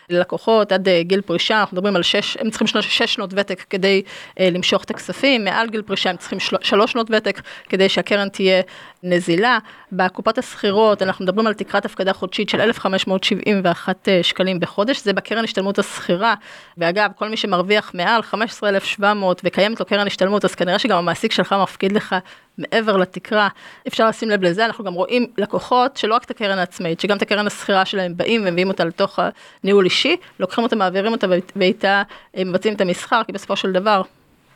ללקוחות 0.10 0.72
עד 0.72 0.88
אה, 0.88 1.04
גיל 1.04 1.22
פרישה, 1.22 1.60
אנחנו 1.60 1.76
מדברים 1.76 1.96
על 1.96 2.04
שש, 2.04 2.38
הם 2.38 2.50
צריכים 2.50 2.68
שש 2.68 3.14
שנות 3.14 3.34
ותק 3.34 3.66
כדי 3.70 4.02
אה, 4.40 4.50
למשוך 4.50 4.84
את 4.84 4.90
הכספים, 4.90 5.44
מעל 5.44 5.70
גיל 5.70 5.82
פרישה 5.82 6.10
הם 6.10 6.18
צריכים 6.18 6.40
של, 6.40 6.56
שלוש 6.62 6.92
שנות 6.92 7.08
ותק 7.12 7.42
כדי 7.70 7.90
שהקרן 7.90 8.30
תהיה 8.30 8.62
נזילה. 9.04 9.60
בקופות 9.92 10.38
השכירות 10.38 11.02
אנחנו 11.02 11.26
מדברים 11.26 11.48
על 11.48 11.54
תקרת 11.54 11.86
הפקדה 11.86 12.14
חודשית 12.14 12.50
של 12.50 12.62
1,571 12.62 14.08
אה, 14.08 14.20
שקלים 14.24 14.60
בחודש, 14.60 15.04
זה 15.04 15.14
בקרן 15.14 15.44
השתלמות 15.44 15.80
השכירה, 15.80 16.36
ואגב, 16.78 17.12
כל 17.16 17.30
מי 17.30 17.38
שמרוויח 17.38 17.92
מעל 17.94 18.22
15,700 18.22 19.42
וקיימת 19.44 19.80
לו 19.80 19.86
קרן 19.86 20.08
השתלמות, 20.08 20.46
אז 20.46 20.56
כנראה 20.56 20.80
שגם 20.80 20.98
המעסיק 20.98 21.32
שלך 21.32 21.56
מפקיד 21.64 21.92
לך 21.92 22.16
מעבר 22.58 22.98
לתקרה, 22.98 23.48
אפשר 23.88 24.08
לשים 24.08 24.30
לב 24.30 24.44
לזה, 24.44 24.66
אנחנו 24.66 24.84
גם 24.84 24.94
רואים 24.94 25.28
לקוחות 25.38 25.98
שלא 25.98 26.16
רק 26.16 26.24
את 26.24 26.32
הקרן 26.32 26.58
העצמאית, 26.58 27.00
שגם 27.00 27.18
את 27.18 27.22
הקרן 27.22 27.48
השכירה 27.48 27.86
שלהם 27.86 28.18
באים 28.18 28.42
ומביאים 28.46 28.68
אותה 28.68 28.86
לתוך 28.86 29.20
הניהול 29.64 29.86
אישי, 29.86 30.16
לוקחים 30.40 30.64
אותה, 30.64 30.76
מעבירים 30.76 31.12
אותה 31.12 31.28
ואיתה 31.56 32.04
אה, 32.38 32.44
מבצעים 32.44 32.74
את 32.74 32.82
המסחר, 32.82 33.22
כי 33.24 33.32
בסופו 33.32 33.56
של 33.56 33.72
דבר, 33.72 34.02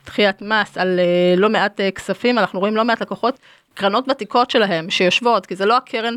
דחיית 0.06 0.42
מס 0.42 0.78
על 0.78 1.00
אה, 1.00 1.36
לא 1.38 1.50
מעט 1.50 1.80
אה, 1.80 1.92
כספים, 1.92 2.38
אנחנו 2.38 2.60
רואים 2.60 2.76
לא 2.76 2.86
מעט 2.86 3.02
לקוחות, 3.02 3.40
קרנות 3.74 4.10
ותיקות 4.10 4.52
שלהם 4.52 4.90
שיושבות, 4.90 5.46
כי 5.46 5.56
זה 5.56 5.66
לא 5.66 5.78
הקרן, 5.78 6.16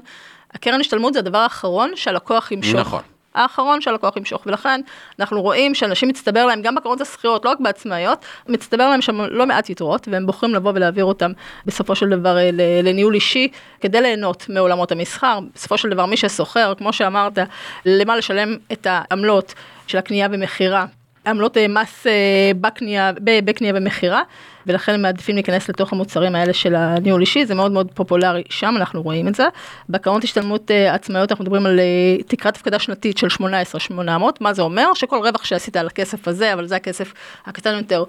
הקרן 0.54 0.80
השתלמות 0.80 1.12
זה 1.12 1.18
הדבר 1.18 1.38
האחרון 1.38 1.92
שהלקוח 1.94 2.52
ימשוך. 2.52 2.80
נכון. 2.80 3.13
האחרון 3.34 3.80
שהלקוח 3.80 4.16
ימשוך, 4.16 4.42
ולכן 4.46 4.80
אנחנו 5.20 5.42
רואים 5.42 5.74
שאנשים 5.74 6.08
מצטבר 6.08 6.46
להם, 6.46 6.62
גם 6.62 6.74
בקרנות 6.74 7.00
השכירות, 7.00 7.44
לא 7.44 7.50
רק 7.50 7.60
בעצמאיות, 7.60 8.24
מצטבר 8.48 8.88
להם 8.88 9.02
שם 9.02 9.20
לא 9.20 9.46
מעט 9.46 9.70
יתרות, 9.70 10.08
והם 10.10 10.26
בוחרים 10.26 10.54
לבוא 10.54 10.72
ולהעביר 10.74 11.04
אותם 11.04 11.32
בסופו 11.66 11.96
של 11.96 12.08
דבר 12.08 12.38
אה, 12.38 12.50
לניהול 12.82 13.14
אישי, 13.14 13.48
כדי 13.80 14.00
ליהנות 14.00 14.46
מעולמות 14.48 14.92
המסחר. 14.92 15.38
בסופו 15.54 15.78
של 15.78 15.88
דבר 15.88 16.06
מי 16.06 16.16
שסוחר, 16.16 16.74
כמו 16.78 16.92
שאמרת, 16.92 17.38
למה 17.86 18.16
לשלם 18.16 18.56
את 18.72 18.86
העמלות 18.90 19.54
של 19.86 19.98
הקנייה 19.98 20.28
ומכירה? 20.32 20.86
עמלות 21.26 21.56
אה, 21.56 21.68
מס 21.68 22.06
אה, 22.06 22.12
בקנייה, 22.60 23.12
בקנייה 23.20 23.72
ומכירה, 23.76 24.22
ולכן 24.66 24.94
הם 24.94 25.02
מעדיפים 25.02 25.34
להיכנס 25.34 25.68
לתוך 25.68 25.92
המוצרים 25.92 26.34
האלה 26.34 26.52
של 26.52 26.74
הניהול 26.74 27.20
אישי, 27.20 27.46
זה 27.46 27.54
מאוד 27.54 27.72
מאוד 27.72 27.90
פופולרי 27.94 28.42
שם, 28.50 28.74
אנחנו 28.76 29.02
רואים 29.02 29.28
את 29.28 29.34
זה. 29.34 29.46
בקרנות 29.88 30.24
השתלמות 30.24 30.70
אה, 30.70 30.94
עצמאיות 30.94 31.30
אנחנו 31.30 31.44
מדברים 31.44 31.66
על 31.66 31.80
תקרת 32.26 32.56
הפקדה 32.56 32.78
שנתית 32.78 33.18
של 33.18 33.28
18,800, 33.28 34.40
מה 34.40 34.52
זה 34.52 34.62
אומר? 34.62 34.94
שכל 34.94 35.16
רווח 35.16 35.44
שעשית 35.44 35.76
על 35.76 35.86
הכסף 35.86 36.28
הזה, 36.28 36.52
אבל 36.52 36.66
זה 36.66 36.76
הכסף 36.76 37.12
הקטן 37.46 37.74
יותר, 37.74 38.04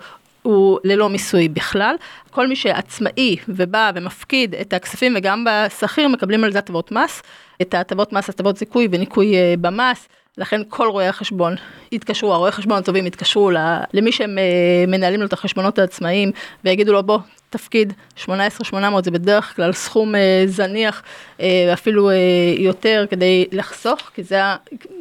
הוא 0.45 0.79
ללא 0.83 1.09
מיסוי 1.09 1.47
בכלל. 1.47 1.95
כל 2.31 2.47
מי 2.47 2.55
שעצמאי 2.55 3.35
ובא 3.47 3.91
ומפקיד 3.95 4.55
את 4.55 4.74
הכספים 4.74 5.13
וגם 5.17 5.45
בשכיר 5.50 6.07
מקבלים 6.07 6.43
על 6.43 6.51
זה 6.51 6.59
הטבות 6.59 6.91
מס, 6.91 7.21
את 7.62 7.74
ההטבות 7.74 8.13
מס, 8.13 8.29
הטבות 8.29 8.57
זיכוי 8.57 8.88
וניכוי 8.91 9.35
במס. 9.62 10.07
לכן 10.38 10.62
כל 10.70 10.88
רואי 10.88 11.08
החשבון 11.08 11.56
יתקשרו, 11.92 12.34
הרואי 12.34 12.51
חשבון 12.51 12.77
הטובים 12.77 13.08
יתקשרו 13.08 13.51
למי 13.94 14.12
שהם 14.12 14.38
אה, 14.38 14.44
מנהלים 14.88 15.20
לו 15.20 15.25
את 15.25 15.34
החשבונות 15.34 15.80
העצמאיים 15.80 16.32
ויגידו 16.63 16.94
לו 16.94 17.04
בוא 17.04 17.20
תפקיד 17.50 17.94
18,800 18.15 19.04
זה 19.04 19.12
בדרך 19.12 19.56
כלל 19.56 19.74
סכום 19.74 20.15
אה, 20.15 20.44
זניח 20.46 21.04
אה, 21.39 21.74
אפילו 21.74 22.12
יותר 22.58 23.06
כדי 23.10 23.46
לחסוך 23.51 24.00
כי 24.13 24.24
זה 24.24 24.39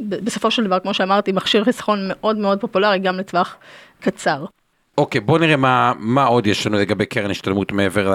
בסופו 0.01 0.51
של 0.51 0.65
דבר 0.65 0.79
כמו 0.79 0.95
שאמרתי 0.95 1.33
מכשיר 1.33 1.65
חיסכון 1.65 2.09
מאוד 2.09 2.37
מאוד 2.37 2.61
פופולרי 2.61 2.99
גם 2.99 3.19
לטווח 3.19 3.57
קצר. 4.01 4.45
אוקיי 4.99 5.21
בוא 5.21 5.39
נראה 5.39 5.57
מה, 5.57 5.93
מה 5.99 6.25
עוד 6.25 6.47
יש 6.47 6.67
לנו 6.67 6.79
לגבי 6.79 7.07
קרן 7.07 7.31
השתלמות 7.31 7.73
מעבר 7.73 8.13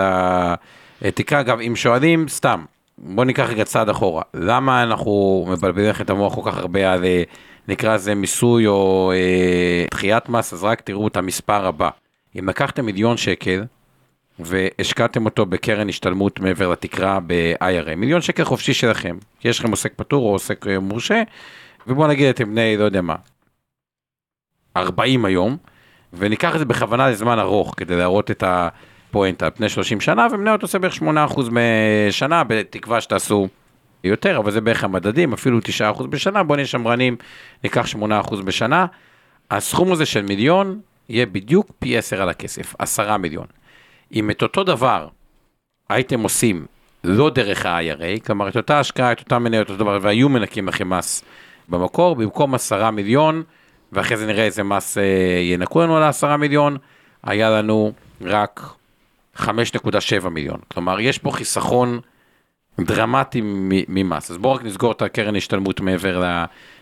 לתקרה 1.01 1.39
אגב 1.39 1.59
אם 1.59 1.75
שואלים 1.75 2.27
סתם 2.27 2.65
בוא 3.01 3.25
ניקח 3.25 3.49
רגע 3.49 3.63
צעד 3.63 3.89
אחורה, 3.89 4.21
למה 4.33 4.83
אנחנו 4.83 5.45
מבלבלים 5.49 5.91
את 6.01 6.09
המוח 6.09 6.35
כל 6.35 6.41
כך 6.51 6.57
הרבה 6.57 6.93
על 6.93 7.05
אה, 7.05 7.23
נקרא 7.67 7.95
לזה 7.95 8.15
מיסוי 8.15 8.67
או 8.67 9.11
אה, 9.15 9.85
דחיית 9.91 10.29
מס, 10.29 10.53
אז 10.53 10.63
רק 10.63 10.81
תראו 10.81 11.07
את 11.07 11.17
המספר 11.17 11.65
הבא. 11.65 11.89
אם 12.39 12.49
לקחתם 12.49 12.85
מיליון 12.85 13.17
שקל 13.17 13.63
והשקעתם 14.39 15.25
אותו 15.25 15.45
בקרן 15.45 15.89
השתלמות 15.89 16.39
מעבר 16.39 16.69
לתקרה 16.69 17.19
ב-IRA, 17.27 17.95
מיליון 17.95 18.21
שקל 18.21 18.43
חופשי 18.43 18.73
שלכם, 18.73 19.17
יש 19.43 19.59
לכם 19.59 19.71
עוסק 19.71 19.93
פטור 19.95 20.25
או 20.25 20.31
עוסק 20.31 20.67
אה, 20.67 20.79
מורשה, 20.79 21.23
ובואו 21.87 22.07
נגיד 22.07 22.29
אתם 22.29 22.51
בני, 22.51 22.77
לא 22.77 22.83
יודע 22.83 23.01
מה, 23.01 23.15
40 24.77 25.25
היום, 25.25 25.57
וניקח 26.13 26.53
את 26.53 26.59
זה 26.59 26.65
בכוונה 26.65 27.09
לזמן 27.09 27.39
ארוך 27.39 27.73
כדי 27.77 27.95
להראות 27.95 28.31
את 28.31 28.43
ה... 28.43 28.69
פואנטה 29.11 29.45
על 29.45 29.51
פני 29.51 29.69
30 29.69 30.01
שנה, 30.01 30.27
ומניות 30.31 30.61
עושה 30.61 30.79
בערך 30.79 30.95
8% 30.95 31.41
בשנה, 31.53 32.43
בתקווה 32.43 33.01
שתעשו 33.01 33.47
יותר, 34.03 34.37
אבל 34.37 34.51
זה 34.51 34.61
בערך 34.61 34.83
המדדים, 34.83 35.33
אפילו 35.33 35.59
9% 35.97 36.07
בשנה, 36.07 36.43
בואו 36.43 36.55
נהיה 36.55 36.67
שמרנים, 36.67 37.15
ניקח 37.63 37.85
8% 37.95 38.35
בשנה. 38.45 38.85
הסכום 39.51 39.91
הזה 39.91 40.05
של 40.05 40.21
מיליון 40.21 40.79
יהיה 41.09 41.25
בדיוק 41.25 41.71
פי 41.79 41.97
10 41.97 42.21
על 42.21 42.29
הכסף, 42.29 42.75
10 42.79 43.17
מיליון. 43.17 43.45
אם 44.13 44.31
את 44.31 44.41
אותו 44.41 44.63
דבר 44.63 45.07
הייתם 45.89 46.19
עושים 46.19 46.65
לא 47.03 47.29
דרך 47.29 47.65
ה-IRA, 47.65 48.25
כלומר 48.25 48.47
את 48.47 48.57
אותה 48.57 48.79
השקעה, 48.79 49.11
את 49.11 49.19
אותה 49.19 49.39
מניות, 49.39 49.69
אותו 49.69 49.83
דבר, 49.83 49.99
והיו 50.01 50.29
מנקים 50.29 50.67
לכם 50.67 50.89
מס 50.89 51.23
במקור, 51.69 52.15
במקום 52.15 52.55
10 52.55 52.91
מיליון, 52.91 53.43
ואחרי 53.91 54.17
זה 54.17 54.27
נראה 54.27 54.45
איזה 54.45 54.63
מס 54.63 54.97
אה, 54.97 55.03
ינקו 55.41 55.81
לנו 55.81 55.97
על 55.97 56.03
ה-10 56.03 56.37
מיליון, 56.37 56.77
היה 57.23 57.49
לנו 57.49 57.91
רק 58.21 58.61
5.7 59.41 60.29
מיליון. 60.29 60.59
כלומר, 60.73 60.99
יש 60.99 61.17
פה 61.17 61.31
חיסכון 61.31 61.99
דרמטי 62.79 63.41
ממס. 63.87 64.31
אז 64.31 64.37
בואו 64.37 64.53
רק 64.53 64.63
נסגור 64.63 64.91
את 64.91 65.01
הקרן 65.01 65.35
השתלמות 65.35 65.79
מעבר 65.79 66.23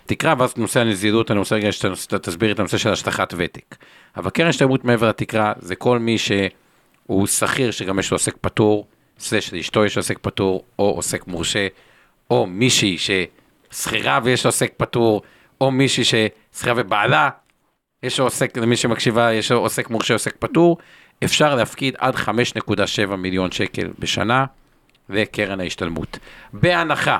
לתקרה, 0.06 0.34
ואז 0.38 0.58
נושא 0.58 0.80
הנזילות, 0.80 1.32
אני 1.32 1.40
רוצה 1.40 1.56
רגע 1.56 1.72
שתסביר 1.72 2.52
את 2.52 2.60
הנושא 2.60 2.78
של 2.78 2.90
השטחת 2.90 3.34
ותק. 3.38 3.76
אבל 4.18 4.30
קרן 4.30 4.48
השתלמות 4.48 4.86
מעבר 4.86 5.10
לתקרה 5.10 5.54
זה 5.60 5.76
כל 5.76 6.00
מי 6.00 6.18
שהוא 6.18 7.28
שכיר 7.28 7.72
שגם 7.72 8.00
יש 8.00 8.12
לו 8.12 8.16
עוסק 8.16 8.36
פטור, 8.42 8.88
סלש 9.20 9.54
לאשתו 9.54 9.86
יש 9.86 9.98
עוסק 9.98 10.20
פטור, 10.22 10.64
או 10.80 10.90
עוסק 10.90 11.28
מורשה, 11.28 11.68
או 12.32 12.46
מישהי 12.48 12.98
ששכירה 12.98 14.20
ויש 14.24 14.46
לו 14.46 14.48
עוסק 14.48 14.74
פטור, 14.78 15.22
או 15.62 15.72
מישהי 15.72 16.04
ששכירה 16.04 16.74
ובעלה, 16.78 17.30
יש 18.04 18.20
לו 18.20 18.26
עוסק, 18.26 18.58
למי 18.58 18.76
שמקשיבה, 18.76 19.34
יש 19.34 19.52
לו 19.52 19.60
עוסק 19.60 19.90
מורשה, 19.90 20.14
עוסק 20.14 20.36
פטור, 20.40 20.78
אפשר 21.24 21.56
להפקיד 21.56 21.96
עד 21.98 22.16
5.7 22.16 23.16
מיליון 23.16 23.52
שקל 23.52 23.88
בשנה 24.00 24.46
לקרן 25.10 25.60
ההשתלמות. 25.60 26.20
בהנחה 26.54 27.18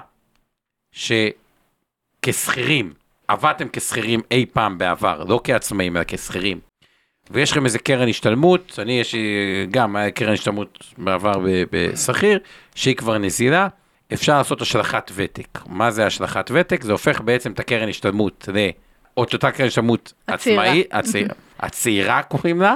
שכשכירים, 0.92 2.94
עבדתם 3.28 3.68
כשכירים 3.74 4.22
אי 4.32 4.46
פעם 4.54 4.78
בעבר, 4.78 5.24
לא 5.24 5.42
כעצמאים 5.44 5.98
אלא 5.98 6.04
כשכירים, 6.08 6.60
ויש 7.32 7.52
לכם 7.52 7.66
איזה 7.66 7.80
קרן 7.80 8.10
השתלמות, 8.10 8.80
אני 8.80 9.00
יש 9.00 9.14
לי 9.14 9.68
גם 9.72 9.96
קרן 10.16 10.34
השתלמות 10.34 10.94
בעבר 10.98 11.34
בשכיר, 11.72 12.40
שהיא 12.76 12.96
כבר 12.96 13.18
נזילה, 13.18 13.68
אפשר 14.14 14.38
לעשות 14.38 14.62
השלכת 14.62 15.12
ותק. 15.16 15.60
מה 15.66 15.92
זה 15.92 16.06
השלכת 16.06 16.52
ותק? 16.54 16.84
זה 16.84 16.92
הופך 16.92 17.22
בעצם 17.22 17.52
את 17.52 17.60
הקרן 17.60 17.90
השתלמות 17.90 18.50
ל... 18.54 18.70
או 19.18 19.24
את 19.24 19.34
אותה 19.34 19.52
קרן 19.52 19.68
השתלמות 19.68 20.14
עצמאית, 20.28 20.88
הצעירה 21.60 22.24
קוראים 22.24 22.62
לה, 22.62 22.76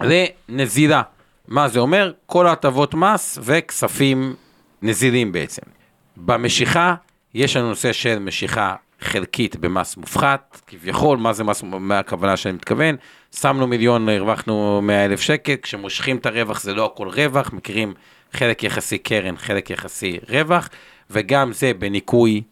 לנזילה. 0.00 1.02
מה 1.48 1.68
זה 1.68 1.78
אומר? 1.78 2.12
כל 2.26 2.46
ההטבות 2.46 2.94
מס 2.94 3.38
וכספים 3.42 4.34
נזילים 4.82 5.32
בעצם. 5.32 5.62
במשיכה 6.16 6.94
יש 7.34 7.56
לנו 7.56 7.68
נושא 7.68 7.92
של 7.92 8.18
משיכה 8.18 8.74
חלקית 9.00 9.56
במס 9.56 9.96
מופחת, 9.96 10.60
כביכול, 10.66 11.18
מה 11.18 11.32
זה 11.32 11.44
מס, 11.44 11.62
מה 11.62 11.98
הכוונה 11.98 12.36
שאני 12.36 12.54
מתכוון? 12.54 12.96
שמנו 13.36 13.66
מיליון, 13.66 14.08
הרווחנו 14.08 14.80
100 14.82 15.04
אלף 15.04 15.20
שקל, 15.20 15.54
כשמושכים 15.62 16.16
את 16.16 16.26
הרווח 16.26 16.60
זה 16.60 16.74
לא 16.74 16.84
הכל 16.84 17.08
רווח, 17.08 17.52
מכירים 17.52 17.94
חלק 18.32 18.64
יחסי 18.64 18.98
קרן, 18.98 19.36
חלק 19.36 19.70
יחסי 19.70 20.18
רווח, 20.28 20.68
וגם 21.10 21.52
זה 21.52 21.72
בניכוי 21.78 22.42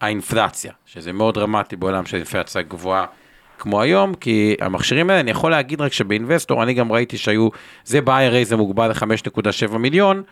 האינפלציה, 0.00 0.72
שזה 0.86 1.12
מאוד 1.12 1.34
דרמטי 1.34 1.76
בעולם 1.76 2.06
של 2.06 2.16
אינפלציה 2.16 2.62
גבוהה 2.62 3.06
כמו 3.62 3.82
היום, 3.82 4.14
כי 4.14 4.56
המכשירים 4.60 5.10
האלה, 5.10 5.20
אני 5.20 5.30
יכול 5.30 5.50
להגיד 5.50 5.80
רק 5.80 5.92
שבאינבסטור, 5.92 6.62
אני 6.62 6.74
גם 6.74 6.92
ראיתי 6.92 7.18
שהיו, 7.18 7.48
זה 7.84 8.00
ב-IRA 8.00 8.44
זה 8.44 8.56
מוגבל 8.56 8.88
ל-5.7 8.88 9.78
מיליון, 9.78 10.22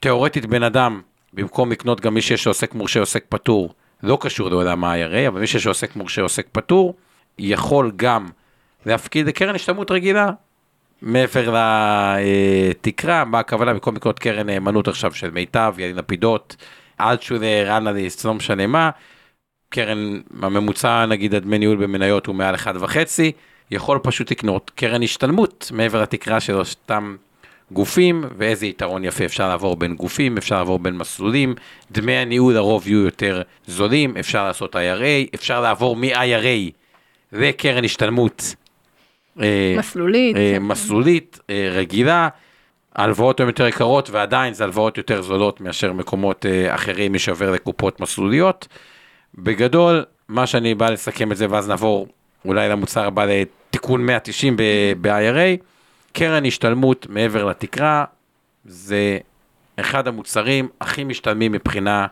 תאורטית 0.00 0.46
בן 0.46 0.62
אדם, 0.62 1.00
במקום 1.32 1.72
לקנות 1.72 2.00
גם 2.00 2.14
מי 2.14 2.22
שיש 2.22 2.46
עוסק 2.46 2.74
מורשה 2.74 3.00
עוסק 3.00 3.24
פטור, 3.28 3.74
לא 4.02 4.18
קשור 4.20 4.50
לעולם 4.50 4.84
ה-IRA, 4.84 5.28
אבל 5.28 5.40
מי 5.40 5.46
שיש 5.46 5.66
עוסק 5.66 5.96
מורשה 5.96 6.22
עוסק 6.22 6.46
פטור, 6.52 6.94
יכול 7.38 7.92
גם 7.96 8.26
להפקיד 8.86 9.26
לקרן 9.26 9.54
השתלמות 9.54 9.90
רגילה, 9.90 10.30
מעבר 11.02 11.54
לתקרה, 11.54 13.24
מה 13.24 13.38
הכוונה, 13.38 13.72
במקום 13.72 13.96
לקנות 13.96 14.18
קרן 14.18 14.46
נאמנות 14.46 14.88
עכשיו 14.88 15.14
של 15.14 15.30
מיטב, 15.30 15.74
ידין 15.78 15.96
לפידות, 15.96 16.56
אלטשולר, 17.00 17.76
אנליסט, 17.76 18.24
לא 18.24 18.34
משנה 18.34 18.66
מה, 18.66 18.90
קרן, 19.68 20.20
הממוצע 20.42 21.06
נגיד 21.06 21.34
הדמי 21.34 21.58
ניהול 21.58 21.76
במניות 21.76 22.26
הוא 22.26 22.34
מעל 22.34 22.54
1.5, 22.54 22.96
יכול 23.70 23.98
פשוט 23.98 24.30
לקנות 24.30 24.70
קרן 24.74 25.02
השתלמות 25.02 25.70
מעבר 25.74 26.02
לתקרה 26.02 26.40
של 26.40 26.54
אותם 26.54 27.16
גופים, 27.70 28.24
ואיזה 28.36 28.66
יתרון 28.66 29.04
יפה 29.04 29.24
אפשר 29.24 29.48
לעבור 29.48 29.76
בין 29.76 29.94
גופים, 29.94 30.36
אפשר 30.36 30.56
לעבור 30.56 30.78
בין 30.78 30.96
מסלולים, 30.96 31.54
דמי 31.92 32.12
הניהול 32.12 32.54
לרוב 32.54 32.88
יהיו 32.88 33.04
יותר 33.04 33.42
זולים, 33.66 34.16
אפשר 34.16 34.46
לעשות 34.46 34.76
IRA, 34.76 35.34
אפשר 35.34 35.60
לעבור 35.60 35.96
מ-IRA 35.96 36.72
לקרן 37.32 37.84
השתלמות. 37.84 38.54
אה, 39.42 39.74
מסלולית. 39.78 40.36
אה, 40.36 40.58
מסלולית, 40.60 41.40
אה, 41.50 41.68
רגילה. 41.72 42.28
ההלוואות 42.94 43.40
הן 43.40 43.46
יותר 43.46 43.66
יקרות 43.66 44.10
ועדיין 44.10 44.54
זה 44.54 44.64
הלוואות 44.64 44.98
יותר 44.98 45.22
זולות 45.22 45.60
מאשר 45.60 45.92
מקומות 45.92 46.46
אחרים, 46.68 47.12
מי 47.12 47.18
שעובר 47.18 47.50
לקופות 47.50 48.00
מסלוליות. 48.00 48.68
בגדול, 49.38 50.04
מה 50.28 50.46
שאני 50.46 50.74
בא 50.74 50.90
לסכם 50.90 51.32
את 51.32 51.36
זה 51.36 51.46
ואז 51.50 51.68
נעבור 51.68 52.08
אולי 52.44 52.68
למוצר 52.68 53.06
הבא 53.06 53.24
לתיקון 53.24 54.06
190 54.06 54.56
ב-IRA, 55.00 55.62
קרן 56.12 56.46
השתלמות 56.46 57.06
מעבר 57.10 57.44
לתקרה, 57.44 58.04
זה 58.64 59.18
אחד 59.80 60.08
המוצרים 60.08 60.68
הכי 60.80 61.04
משתלמים 61.04 61.52
מבחינה 61.52 62.06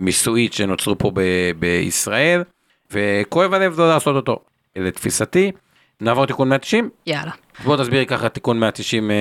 מיסויית 0.00 0.52
שנוצרו 0.52 0.98
פה 0.98 1.10
ב- 1.14 1.50
בישראל, 1.58 2.42
וכואב 2.90 3.54
הלב 3.54 3.78
לא 3.80 3.88
לעשות 3.88 4.16
אותו, 4.16 4.38
לתפיסתי. 4.76 5.52
נעבור 6.00 6.26
תיקון 6.26 6.48
190? 6.48 6.90
יאללה. 7.06 7.32
בוא 7.64 7.76
תסבירי 7.76 8.06
ככה 8.06 8.28
תיקון 8.28 8.60
190. 8.60 9.10
אה, 9.10 9.16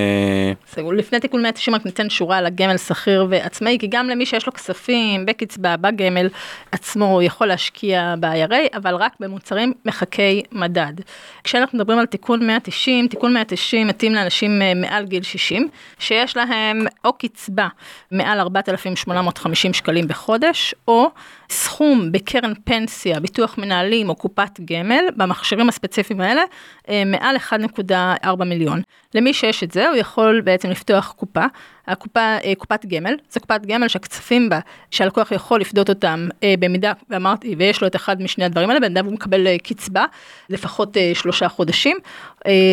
סגור. 0.67 0.93
לפני 0.93 1.19
תיקון 1.19 1.41
190 1.41 1.75
רק 1.75 1.85
ניתן 1.85 2.09
שורה 2.09 2.37
על 2.37 2.45
הגמל 2.45 2.77
שכיר 2.77 3.27
ועצמאי, 3.29 3.77
כי 3.79 3.87
גם 3.87 4.09
למי 4.09 4.25
שיש 4.25 4.45
לו 4.45 4.53
כספים 4.53 5.25
בקצבה, 5.25 5.77
בגמל 5.77 6.27
עצמו, 6.71 7.05
הוא 7.05 7.21
יכול 7.21 7.47
להשקיע 7.47 8.15
ב-IRA, 8.19 8.77
אבל 8.77 8.95
רק 8.95 9.13
במוצרים 9.19 9.73
מחכי 9.85 10.41
מדד. 10.51 10.93
כשאנחנו 11.43 11.77
מדברים 11.77 11.99
על 11.99 12.05
תיקון 12.05 12.47
190, 12.47 13.07
תיקון 13.07 13.33
190 13.33 13.87
מתאים 13.87 14.15
לאנשים 14.15 14.61
אה, 14.61 14.73
מעל 14.75 15.05
גיל 15.05 15.23
60, 15.23 15.69
שיש 15.99 16.37
להם 16.37 16.85
או 17.05 17.13
קצבה 17.13 17.67
מעל 18.11 18.39
4,850 18.39 19.73
שקלים 19.73 20.07
בחודש, 20.07 20.75
או 20.87 21.09
סכום 21.49 22.11
בקרן 22.11 22.53
פנסיה, 22.63 23.19
ביטוח 23.19 23.57
מנהלים 23.57 24.09
או 24.09 24.15
קופת 24.15 24.59
גמל, 24.65 25.05
במכשירים 25.17 25.69
הספציפיים 25.69 26.21
האלה, 26.21 26.41
אה, 26.89 27.03
מעל 27.05 27.35
1. 27.35 27.59
4 28.23 28.45
מיליון. 28.45 28.81
למי 29.15 29.33
שיש 29.33 29.63
את 29.63 29.71
זה, 29.71 29.89
הוא 29.89 29.97
יכול 29.97 30.41
בעצם 30.41 30.69
לפתוח 30.69 31.13
קופה, 31.17 31.45
הקופה, 31.87 32.19
אה, 32.19 32.53
קופת 32.57 32.85
גמל, 32.85 33.15
זו 33.31 33.39
קופת 33.39 33.65
גמל 33.65 33.87
שהכספים 33.87 34.49
בה, 34.49 34.59
שהלקוח 34.91 35.31
יכול 35.31 35.61
לפדות 35.61 35.89
אותם 35.89 36.27
אה, 36.43 36.53
במידה, 36.59 36.93
ואמרתי, 37.09 37.55
ויש 37.57 37.81
לו 37.81 37.87
את 37.87 37.95
אחד 37.95 38.21
משני 38.21 38.45
הדברים 38.45 38.69
האלה, 38.69 38.79
במידה 38.79 39.01
הוא 39.01 39.13
מקבל 39.13 39.47
אה, 39.47 39.57
קצבה, 39.57 40.05
לפחות 40.49 40.97
שלושה 41.13 41.49
חודשים, 41.49 41.97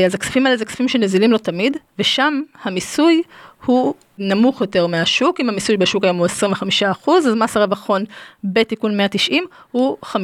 אז 0.07 0.14
הכספים 0.14 0.47
האלה 0.47 0.57
זה 0.57 0.64
כספים 0.64 0.88
שנזילים 0.88 1.31
לו 1.33 1.38
תמיד, 1.38 1.76
ושם 1.99 2.40
המיסוי 2.62 3.23
הוא 3.64 3.95
נמוך 4.19 4.61
יותר 4.61 4.87
מהשוק, 4.87 5.40
אם 5.40 5.49
המיסוי 5.49 5.76
בשוק 5.76 6.05
היום 6.05 6.16
הוא 6.16 6.27
25%, 7.07 7.11
אז 7.11 7.35
מס 7.37 7.57
הרווח 7.57 7.87
הון 7.87 8.05
בתיקון 8.44 8.96
190 8.96 9.44
הוא 9.70 9.96
15%. 10.03 10.16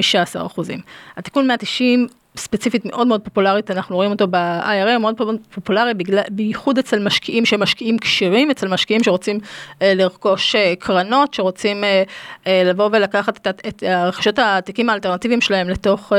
התיקון 1.16 1.46
190 1.46 2.06
ספציפית 2.36 2.84
מאוד 2.84 3.06
מאוד 3.06 3.20
פופולרית, 3.20 3.70
אנחנו 3.70 3.96
רואים 3.96 4.10
אותו 4.10 4.26
ב-IRA, 4.30 4.98
מאוד 4.98 5.20
פופולרי, 5.54 5.94
בגלל, 5.94 6.20
בייחוד 6.30 6.78
אצל 6.78 7.04
משקיעים 7.04 7.46
שמשקיעים 7.46 7.98
כשירים, 7.98 8.50
אצל 8.50 8.68
משקיעים 8.68 9.02
שרוצים 9.02 9.38
אה, 9.82 9.94
לרכוש 9.94 10.54
אה, 10.54 10.74
קרנות, 10.78 11.34
שרוצים 11.34 11.84
אה, 11.84 12.02
אה, 12.46 12.62
לבוא 12.64 12.88
ולקחת 12.92 13.46
את, 13.48 13.66
את 13.68 13.82
רכישות 13.82 14.38
התיקים 14.38 14.90
האלטרנטיביים 14.90 15.40
שלהם 15.40 15.68
לתוך, 15.68 16.12
אה, 16.12 16.18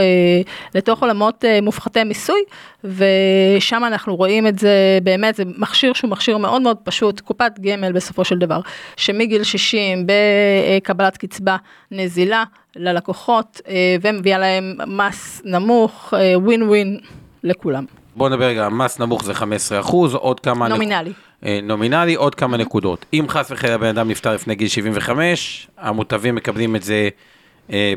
לתוך 0.75 1.01
עולמות 1.01 1.45
אה, 1.45 1.62
מופחתי 1.62 2.04
מיסוי, 2.04 2.41
ושם 2.84 3.84
אנחנו 3.88 4.15
רואים 4.15 4.47
את 4.47 4.60
זה, 4.60 4.99
באמת, 5.04 5.36
זה 5.36 5.43
מכשיר 5.58 5.93
שהוא 5.93 6.10
מכשיר 6.10 6.38
מאוד 6.38 6.62
מאוד 6.62 6.78
פשוט, 6.84 7.19
קופת 7.19 7.51
גמל 7.62 7.91
בסופו 7.91 8.25
של 8.25 8.38
דבר, 8.38 8.60
שמגיל 8.97 9.43
60 9.43 10.08
בקבלת 10.08 11.17
קצבה 11.17 11.58
נזילה, 11.91 12.43
ללקוחות 12.75 13.61
אה, 13.67 13.95
ומביאה 14.01 14.38
להם 14.38 14.77
מס 14.88 15.41
נמוך, 15.45 16.13
ווין 16.35 16.61
אה, 16.61 16.67
ווין 16.67 16.99
לכולם. 17.43 17.85
בוא 18.15 18.29
נדבר 18.29 18.45
רגע, 18.45 18.69
מס 18.69 18.99
נמוך 18.99 19.23
זה 19.23 19.33
15 19.33 19.79
אחוז, 19.79 20.13
עוד 20.13 20.39
כמה... 20.39 20.67
נומינלי. 20.67 21.09
נק... 21.09 21.15
אה, 21.45 21.59
נומינלי, 21.63 22.15
עוד 22.15 22.35
כמה 22.35 22.57
נקודות. 22.57 23.05
אם 23.13 23.25
חס 23.29 23.51
וחלילה 23.51 23.77
בן 23.77 23.88
אדם 23.88 24.09
נפטר 24.09 24.33
לפני 24.33 24.55
גיל 24.55 24.67
75, 24.67 25.67
המוטבים 25.77 26.35
מקבלים 26.35 26.75
את 26.75 26.83
זה 26.83 27.09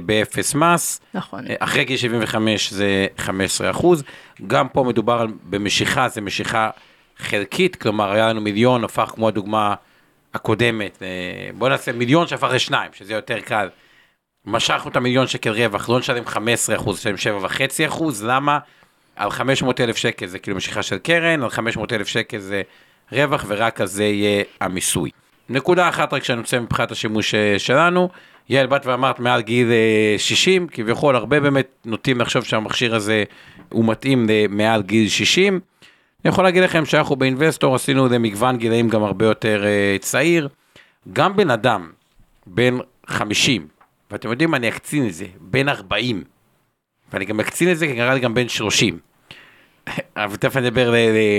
באפס 0.07 0.55
מס. 0.55 1.01
נכון. 1.15 1.45
אחרי 1.59 1.85
גיל 1.85 1.97
75 1.97 2.73
זה 2.73 3.07
15 3.19 3.71
אחוז. 3.71 4.03
גם 4.47 4.69
פה 4.69 4.85
מדובר 4.85 5.27
במשיכה, 5.51 6.09
זה 6.09 6.21
משיכה 6.21 6.71
חלקית, 7.19 7.77
כלומר 7.77 8.13
היה 8.13 8.29
לנו 8.29 8.41
מיליון, 8.41 8.85
הפך 8.85 9.13
כמו 9.15 9.29
הדוגמה 9.29 9.75
הקודמת, 10.35 11.03
בוא 11.59 11.69
נעשה 11.69 11.93
מיליון 11.93 12.27
שהפך 12.27 12.49
לשניים, 12.53 12.91
שזה 12.95 13.15
יותר 13.15 13.41
קל. 13.41 13.69
משכנו 14.47 14.91
את 14.91 14.97
המיליון 14.97 15.27
שקל 15.27 15.51
רווח, 15.51 15.89
לא 15.89 15.99
נשלם 15.99 16.27
15 16.27 16.77
אחוז, 16.77 17.07
נשלם 17.07 17.39
7.5 17.43 17.87
אחוז, 17.87 18.25
למה? 18.25 18.59
על 19.17 19.31
500 19.31 19.81
אלף 19.81 19.97
שקל 19.97 20.27
זה 20.27 20.39
כאילו 20.39 20.57
משיכה 20.57 20.83
של 20.83 20.99
קרן, 20.99 21.43
על 21.43 21.51
500 21.51 21.93
אלף 21.93 22.07
שקל 22.07 22.39
זה 22.39 22.63
רווח, 23.13 23.45
ורק 23.49 23.81
על 23.81 23.87
זה 23.87 24.05
יהיה 24.05 24.45
המיסוי. 24.61 25.11
נקודה 25.49 25.89
אחת 25.89 26.13
רק 26.13 26.25
שאני 26.25 26.41
רוצה 26.41 26.61
מבחינת 26.61 26.91
השימוש 26.91 27.35
אה, 27.35 27.59
שלנו, 27.59 28.09
יעל 28.49 28.67
בת 28.67 28.87
ואמרת 28.87 29.21
מעל 29.21 29.41
גיל 29.41 29.71
60, 30.19 30.63
אה, 30.63 30.69
כביכול 30.69 31.17
הרבה 31.17 31.41
באמת 31.41 31.67
נוטים 31.85 32.21
לחשוב 32.21 32.45
שהמכשיר 32.45 32.95
הזה 32.95 33.25
הוא 33.69 33.85
מתאים 33.85 34.27
למעל 34.29 34.83
גיל 34.83 35.09
60. 35.09 35.61
אני 36.25 36.33
יכול 36.33 36.45
להגיד 36.45 36.63
לכם 36.63 36.85
שאנחנו 36.85 37.17
באינבסטור 37.17 37.75
עשינו 37.75 38.09
למגוון 38.09 38.57
גילאים 38.57 38.89
גם 38.89 39.03
הרבה 39.03 39.25
יותר 39.25 39.65
אה, 39.65 39.97
צעיר. 40.01 40.49
גם 41.13 41.37
בן 41.37 41.51
אדם 41.51 41.91
בן 42.47 42.79
50, 43.07 43.67
ואתם 44.11 44.31
יודעים 44.31 44.51
מה, 44.51 44.57
אני 44.57 44.69
אקצין 44.69 45.07
את 45.07 45.15
זה, 45.15 45.27
בין 45.41 45.69
40. 45.69 46.25
ואני 47.13 47.25
גם 47.25 47.41
אקצין 47.41 47.73
את 47.73 47.79
זה, 47.79 47.87
כי 47.87 47.93
נראה 47.93 48.15
לי 48.15 48.21
גם 48.21 48.35
בין 48.35 48.49
30. 48.49 48.99
אבל 50.17 50.37
תכף 50.37 50.57
אני 50.57 50.69
אדבר 50.69 50.95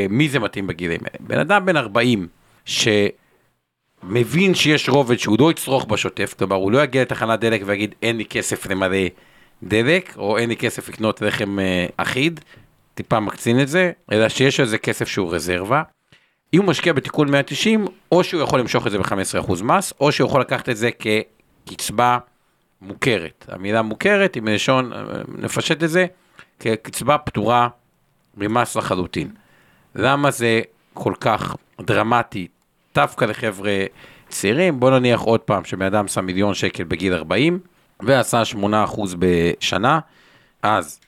למי 0.10 0.30
זה 0.30 0.40
מתאים 0.40 0.68
בגילים 0.68 1.00
האלה. 1.04 1.28
בן 1.28 1.40
אדם 1.40 1.66
בן 1.66 1.78
40, 1.78 2.28
שמבין 2.66 4.56
שיש 4.56 4.90
רובד 4.90 5.18
שהוא 5.18 5.38
לא 5.40 5.52
יצרוך 5.52 5.86
בשוטף, 5.86 6.34
כלומר 6.40 6.56
הוא 6.56 6.72
לא 6.72 6.84
יגיע 6.84 7.02
לתחנת 7.02 7.40
דלק 7.40 7.62
ויגיד 7.66 7.96
אין 8.02 8.18
לי 8.18 8.26
כסף 8.26 8.66
למלא 8.66 8.98
דלק, 9.64 10.14
או 10.18 10.38
אין 10.38 10.50
לי 10.50 10.56
כסף 10.56 10.90
לקנות 10.90 11.22
לחם 11.22 11.60
אה, 11.60 11.86
אחיד, 11.98 12.40
טיפה 12.94 13.20
מקצין 13.20 13.62
את 13.62 13.68
זה, 13.68 13.92
אלא 14.12 14.30
שיש 14.30 14.60
איזה 14.60 14.78
כסף 14.78 15.08
שהוא 15.08 15.34
רזרבה. 15.34 15.82
אם 16.54 16.60
הוא 16.60 16.68
משקיע 16.68 16.94
בתיקון 16.94 17.32
190, 17.32 17.86
או 18.12 18.24
שהוא 18.24 18.42
יכול 18.42 18.60
למשוך 18.60 18.88
את 18.88 18.92
זה 18.92 18.98
ב-15% 18.98 19.64
מס, 19.64 19.94
או 20.00 20.12
שהוא 20.12 20.28
יכול 20.28 20.42
לקחת 20.42 20.70
את 20.70 20.78
זה 20.78 20.90
כקצבה 21.66 22.18
מוכרת. 22.82 23.46
המילה 23.48 23.82
מוכרת 23.82 24.36
היא 24.36 24.44
מלשון, 24.44 24.92
נפשט 25.38 25.84
את 25.84 25.90
זה, 25.90 26.06
כקצבה 26.60 27.18
פטורה 27.18 27.68
ממס 28.38 28.76
לחלוטין. 28.76 29.32
למה 29.96 30.32
זה 30.32 30.62
כל 30.94 31.14
כך 31.20 31.56
דרמטי 31.82 32.48
דווקא 32.96 33.26
לחבר'ה 33.26 33.86
צעירים? 34.30 34.80
בוא 34.80 34.92
נניח 34.92 35.22
עוד 35.22 35.40
פעם 35.40 35.66
שבן 35.66 35.86
אדם 35.86 36.08
שם 36.08 36.26
מיליון 36.26 36.54
שקל 36.54 36.84
בגיל 36.84 37.14
40 37.14 37.60
ועשה 38.00 38.42
8% 38.56 38.58
בשנה, 39.20 40.00
אז 40.64 41.00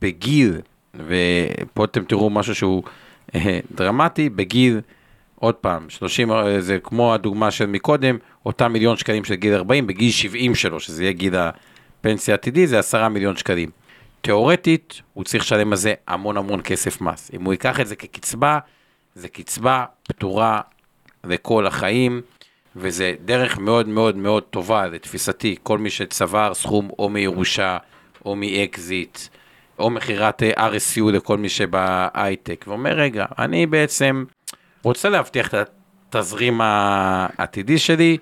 בגיל, 0.00 0.60
ופה 0.94 1.84
אתם 1.84 2.04
תראו 2.04 2.30
משהו 2.30 2.54
שהוא 2.54 2.82
אה, 3.34 3.60
דרמטי, 3.74 4.28
בגיל 4.28 4.80
עוד 5.34 5.54
פעם, 5.54 5.90
30, 5.90 6.30
זה 6.58 6.78
כמו 6.82 7.14
הדוגמה 7.14 7.50
של 7.50 7.66
מקודם, 7.66 8.18
אותם 8.46 8.72
מיליון 8.72 8.96
שקלים 8.96 9.24
של 9.24 9.34
גיל 9.34 9.54
40 9.54 9.86
בגיל 9.86 10.10
70 10.10 10.54
שלו, 10.54 10.80
שזה 10.80 11.02
יהיה 11.02 11.12
גיל 11.12 11.34
פנסיה 12.00 12.34
עתידי 12.34 12.66
זה 12.66 12.78
10 12.78 13.08
מיליון 13.08 13.36
שקלים. 13.36 13.70
תיאורטית, 14.20 15.00
הוא 15.12 15.24
צריך 15.24 15.44
לשלם 15.44 15.72
על 15.72 15.76
זה 15.76 15.94
המון 16.08 16.36
המון 16.36 16.60
כסף 16.64 17.00
מס. 17.00 17.30
אם 17.34 17.44
הוא 17.44 17.52
ייקח 17.52 17.80
את 17.80 17.86
זה 17.86 17.96
כקצבה, 17.96 18.58
זה 19.14 19.28
קצבה 19.28 19.84
פטורה 20.08 20.60
לכל 21.24 21.66
החיים, 21.66 22.20
וזה 22.76 23.14
דרך 23.24 23.58
מאוד 23.58 23.88
מאוד 23.88 24.16
מאוד 24.16 24.42
טובה 24.42 24.86
לתפיסתי, 24.86 25.56
כל 25.62 25.78
מי 25.78 25.90
שצבר 25.90 26.54
סכום 26.54 26.90
או 26.98 27.08
מירושה 27.08 27.76
או 28.24 28.36
מאקזיט, 28.36 29.18
או 29.78 29.90
מכירת 29.90 30.42
אה, 30.42 30.70
RSU 30.70 31.12
לכל 31.12 31.38
מי 31.38 31.48
שבהייטק, 31.48 32.64
ואומר, 32.68 32.92
רגע, 32.92 33.24
אני 33.38 33.66
בעצם 33.66 34.24
רוצה 34.84 35.08
להבטיח 35.08 35.54
את 35.54 35.68
התזרים 36.14 36.60
העתידי 36.60 37.78
שלי, 37.78 38.18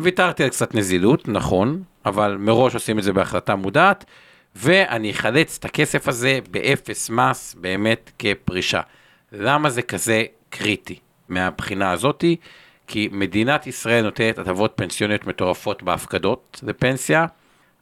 ויתרתי 0.00 0.42
על 0.42 0.48
קצת 0.48 0.74
נזילות, 0.74 1.28
נכון, 1.28 1.82
אבל 2.06 2.36
מראש 2.38 2.74
עושים 2.74 2.98
את 2.98 3.04
זה 3.04 3.12
בהחלטה 3.12 3.56
מודעת, 3.56 4.04
ואני 4.56 5.10
אחלץ 5.10 5.56
את 5.58 5.64
הכסף 5.64 6.08
הזה 6.08 6.38
באפס 6.50 7.10
מס 7.10 7.54
באמת 7.60 8.10
כפרישה. 8.18 8.80
למה 9.32 9.70
זה 9.70 9.82
כזה 9.82 10.24
קריטי 10.50 10.98
מהבחינה 11.28 11.90
הזאתי? 11.90 12.36
כי 12.86 13.08
מדינת 13.12 13.66
ישראל 13.66 14.04
נותנת 14.04 14.38
הטבות 14.38 14.72
פנסיוניות 14.76 15.26
מטורפות 15.26 15.82
בהפקדות 15.82 16.60
לפנסיה, 16.62 17.26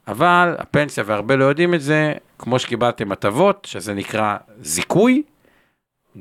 אבל 0.08 0.54
הפנסיה, 0.58 1.04
והרבה 1.06 1.36
לא 1.36 1.44
יודעים 1.44 1.74
את 1.74 1.80
זה, 1.80 2.12
כמו 2.38 2.58
שקיבלתם 2.58 3.12
הטבות, 3.12 3.66
שזה 3.70 3.94
נקרא 3.94 4.36
זיכוי, 4.60 5.22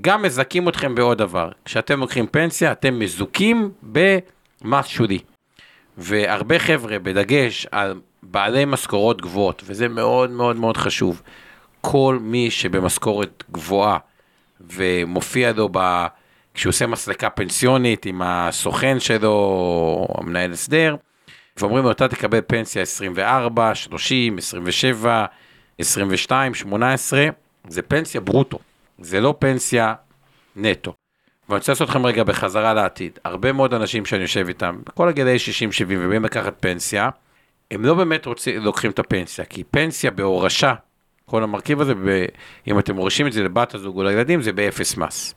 גם 0.02 0.26
אתכם 0.70 0.96
בעוד 0.96 1.18
דבר. 1.18 1.52
כשאתם 1.66 2.00
לוקחים 2.00 2.28
פנסיה, 2.28 2.72
אתם 2.72 3.00
מזוכים 3.00 3.72
במס 3.84 4.86
שולי. 4.86 5.20
והרבה 5.98 6.60
חבר'ה, 6.60 7.00
בדגש 7.00 7.68
על 7.72 8.00
בעלי 8.24 8.66
משכורות 8.66 9.22
גבוהות, 9.22 9.64
וזה 9.66 9.88
מאוד 9.88 10.32
מאוד 10.32 10.56
מאוד 10.56 10.78
חשוב, 10.78 11.22
כל 11.82 12.18
מי 12.22 12.52
שבמשכורת 12.52 13.44
גבוהה 13.52 13.98
ומופיע 14.62 15.52
לו 15.52 15.70
ב... 15.72 16.06
כשהוא 16.54 16.70
עושה 16.70 16.88
מסלקה 16.88 17.30
פנסיונית 17.30 18.06
עם 18.06 18.22
הסוכן 18.22 19.00
שלו, 19.00 20.08
המנהל 20.18 20.52
הסדר, 20.52 20.96
ואומרים 21.58 21.84
לו, 21.84 21.92
אתה 21.92 22.08
תקבל 22.08 22.42
פנסיה 22.48 22.82
24, 22.82 23.76
30, 23.76 24.38
27, 24.38 25.26
22, 25.80 26.54
18, 26.54 27.28
זה 27.68 27.82
פנסיה 27.82 28.22
ברוטו, 28.22 28.60
זה 29.02 29.22
לא 29.22 29.36
פנסיה 29.40 29.94
נטו. 30.56 30.94
ואני 31.50 31.58
רוצה 31.60 31.72
לעשות 31.72 31.90
לכם 31.90 32.06
רגע 32.06 32.24
בחזרה 32.24 32.74
לעתיד. 32.74 33.20
הרבה 33.24 33.52
מאוד 33.52 33.74
אנשים 33.74 34.06
שאני 34.06 34.22
יושב 34.22 34.46
איתם, 34.48 34.80
בכל 34.86 35.10
הגילאי 35.10 35.36
60-70 35.36 35.40
ובאים 35.88 36.26
לקחת 36.26 36.54
פנסיה, 36.60 37.10
הם 37.72 37.86
לא 37.86 37.94
באמת 37.94 38.26
רוצים, 38.26 38.62
לוקחים 38.62 38.92
את 38.92 39.00
הפנסיה, 39.00 39.46
כי 39.46 39.64
פנסיה 39.64 40.12
בהורשה, 40.12 40.74
כל 41.26 41.44
המרכיב 41.44 41.82
הזה, 41.82 41.96
ב, 41.96 42.26
אם 42.68 42.80
אתם 42.80 42.96
מורישים 42.96 43.28
את 43.28 43.34
זה 43.34 43.44
לבת 43.44 43.76
הזוג 43.76 43.98
או 43.98 44.04
לילדים, 44.04 44.42
זה 44.42 44.52
באפס 44.52 44.98
מס. 44.98 45.36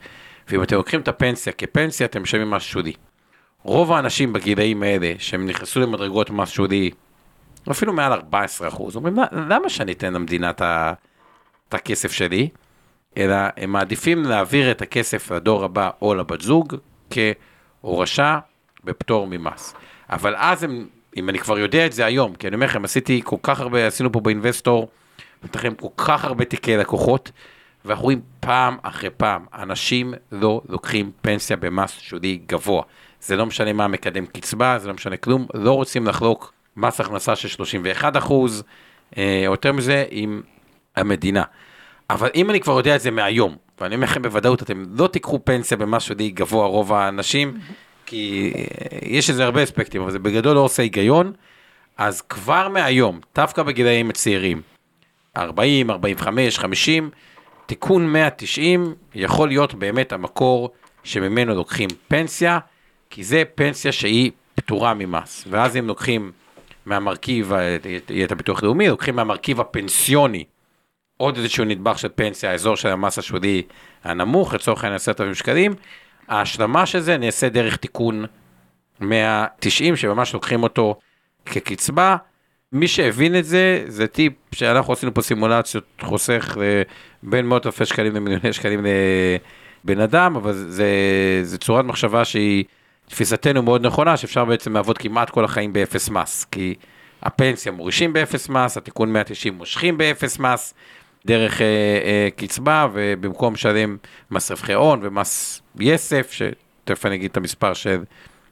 ואם 0.49 0.63
אתם 0.63 0.77
לוקחים 0.77 1.01
את 1.01 1.09
הפנסיה 1.09 1.53
כפנסיה, 1.53 2.07
אתם 2.07 2.23
משלמים 2.23 2.51
מס 2.51 2.63
שולי. 2.63 2.93
רוב 3.63 3.93
האנשים 3.93 4.33
בגילאים 4.33 4.83
האלה, 4.83 5.13
שהם 5.19 5.47
נכנסו 5.47 5.81
למדרגות 5.81 6.31
מס 6.31 6.49
שולי, 6.49 6.91
אפילו 7.71 7.93
מעל 7.93 8.13
14 8.13 8.69
אחוז, 8.69 8.97
אומרים, 8.97 9.17
למה 9.33 9.69
שאני 9.69 9.93
אתן 9.93 10.13
למדינה 10.13 10.51
את 10.51 11.75
הכסף 11.75 12.13
שלי? 12.13 12.49
אלא 13.17 13.37
הם 13.57 13.73
מעדיפים 13.73 14.25
להעביר 14.25 14.71
את 14.71 14.83
הכסף 14.83 15.31
לדור 15.31 15.65
הבא 15.65 15.91
או 16.03 16.15
לבת 16.15 16.41
זוג 16.41 16.77
כהורשה 17.11 18.39
בפטור 18.85 19.27
ממס. 19.27 19.75
אבל 20.11 20.35
אז 20.37 20.63
הם, 20.63 20.87
אם 21.17 21.29
אני 21.29 21.39
כבר 21.39 21.59
יודע 21.59 21.87
את 21.87 21.93
זה 21.93 22.05
היום, 22.05 22.35
כי 22.35 22.49
אני 22.49 22.55
אומר 22.55 22.67
לכם, 22.67 22.85
עשיתי 22.85 23.21
כל 23.25 23.37
כך 23.43 23.61
הרבה, 23.61 23.87
עשינו 23.87 24.13
פה 24.13 24.21
באינבסטור, 24.21 24.89
לכם 25.55 25.75
כל 25.75 25.89
כך 25.97 26.25
הרבה 26.25 26.45
תיקי 26.45 26.77
לקוחות, 26.77 27.31
ואנחנו 27.85 28.05
רואים 28.05 28.21
פעם 28.41 28.77
אחרי 28.83 29.11
פעם, 29.11 29.45
אנשים 29.55 30.15
לא 30.33 30.61
לוקחים 30.69 31.11
פנסיה 31.21 31.57
במס 31.57 31.99
שולי 32.01 32.41
גבוה. 32.47 32.83
זה 33.21 33.37
לא 33.37 33.47
משנה 33.47 33.73
מה 33.73 33.89
מקדם 33.89 34.27
קצבה, 34.27 34.79
זה 34.79 34.89
לא 34.89 34.95
משנה 34.95 35.17
כלום, 35.17 35.47
לא 35.55 35.73
רוצים 35.73 36.07
לחלוק 36.07 36.53
מס 36.77 37.01
הכנסה 37.01 37.37
של 37.37 37.49
31 37.49 38.17
אחוז, 38.17 38.63
אה, 39.19 39.43
יותר 39.45 39.73
מזה 39.73 40.05
עם 40.11 40.43
המדינה. 40.97 41.43
אבל 42.13 42.29
אם 42.35 42.51
אני 42.51 42.61
כבר 42.61 42.73
יודע 42.73 42.97
את 42.97 43.01
זה 43.01 43.11
מהיום, 43.11 43.57
ואני 43.81 43.95
אומר 43.95 44.05
לכם 44.05 44.23
בוודאות, 44.23 44.63
אתם 44.63 44.85
לא 44.99 45.07
תיקחו 45.07 45.41
פנסיה 45.45 45.77
במס 45.77 46.03
שולי 46.03 46.31
גבוה 46.31 46.67
רוב 46.67 46.93
האנשים, 46.93 47.59
כי 48.07 48.53
אה, 48.57 48.99
יש 49.03 49.31
לזה 49.31 49.45
הרבה 49.45 49.63
אספקטים, 49.63 50.03
אבל 50.03 50.11
זה 50.11 50.19
בגדול 50.19 50.55
לא 50.55 50.61
עושה 50.61 50.83
היגיון, 50.83 51.33
אז 51.97 52.21
כבר 52.21 52.69
מהיום, 52.69 53.21
דווקא 53.35 53.63
בגילאים 53.63 54.11
הצעירים, 54.11 54.63
40, 55.37 55.91
45, 55.91 56.59
50, 56.59 57.11
תיקון 57.67 58.07
190 58.13 58.95
יכול 59.15 59.49
להיות 59.49 59.75
באמת 59.75 60.13
המקור 60.13 60.71
שממנו 61.05 61.55
לוקחים 61.55 61.89
פנסיה, 62.09 62.59
כי 63.11 63.25
זה 63.25 63.43
פנסיה 63.55 63.93
שהיא 63.93 64.31
פטורה 64.55 64.95
ממס. 64.95 65.45
ואז 65.51 65.77
אם 65.77 65.87
לוקחים 65.87 66.33
מהמרכיב, 66.87 67.53
את 68.25 68.33
הביטוח 68.33 68.63
לאומי, 68.63 68.89
לוקחים 68.89 69.17
מהמרכיב 69.17 69.61
הפנסיוני 69.61 70.45
עוד 71.23 71.37
איזשהו 71.37 71.65
נדבך 71.65 71.99
של 71.99 72.09
פנסיה, 72.15 72.51
האזור 72.51 72.77
של 72.77 72.89
המס 72.89 73.19
השולי 73.19 73.63
הנמוך, 74.05 74.55
לצורך 74.55 74.85
העניין 74.85 74.97
10,000 74.97 75.35
שקלים, 75.35 75.75
ההשלמה 76.29 76.87
של 76.87 77.01
זה 77.01 77.17
נעשה 77.17 77.49
דרך 77.49 77.77
תיקון 77.77 78.25
190, 79.01 79.97
שממש 79.97 80.35
לוקחים 80.35 80.63
אותו 80.63 80.99
כקצבה. 81.47 82.17
מי 82.73 82.89
שהבין 82.89 83.39
את 83.39 83.45
זה, 83.45 83.85
זה 83.87 84.07
טיפ 84.07 84.33
שאנחנו 84.55 84.93
עשינו 84.93 85.15
פה 85.15 85.23
סימולציות, 85.23 85.85
חוסך 86.01 86.57
אה, 86.61 86.83
בין 87.23 87.47
מאות 87.47 87.67
אלפי 87.67 87.85
שקלים 87.85 88.15
למיליוני 88.15 88.53
שקלים 88.53 88.87
לבן 89.85 90.01
אדם, 90.01 90.37
אבל 90.37 90.53
זה, 90.53 90.87
זה 91.43 91.59
צורת 91.59 91.85
מחשבה 91.85 92.25
שהיא 92.25 92.65
תפיסתי 93.09 93.63
מאוד 93.63 93.87
נכונה, 93.87 94.17
שאפשר 94.17 94.45
בעצם 94.45 94.75
לעבוד 94.75 94.99
כמעט 94.99 95.31
כל 95.31 95.45
החיים 95.45 95.73
באפס 95.73 96.09
מס, 96.09 96.45
כי 96.45 96.75
הפנסיה 97.23 97.73
מורישים 97.73 98.13
באפס 98.13 98.49
מס, 98.49 98.77
התיקון 98.77 99.13
190 99.13 99.55
מושכים 99.55 99.99
באפס 99.99 100.39
מס, 100.39 100.75
דרך 101.27 101.61
אה, 101.61 101.67
אה, 102.05 102.29
קצבה, 102.37 102.89
ובמקום 102.93 103.55
לשלם 103.55 103.97
מס 104.31 104.51
רווחי 104.51 104.73
הון 104.73 105.01
ומס 105.03 105.63
יסף, 105.81 106.33
שתכף 106.33 107.07
אני 107.07 107.15
אגיד 107.15 107.31
את 107.31 107.37
המספר 107.37 107.75
של 107.75 108.03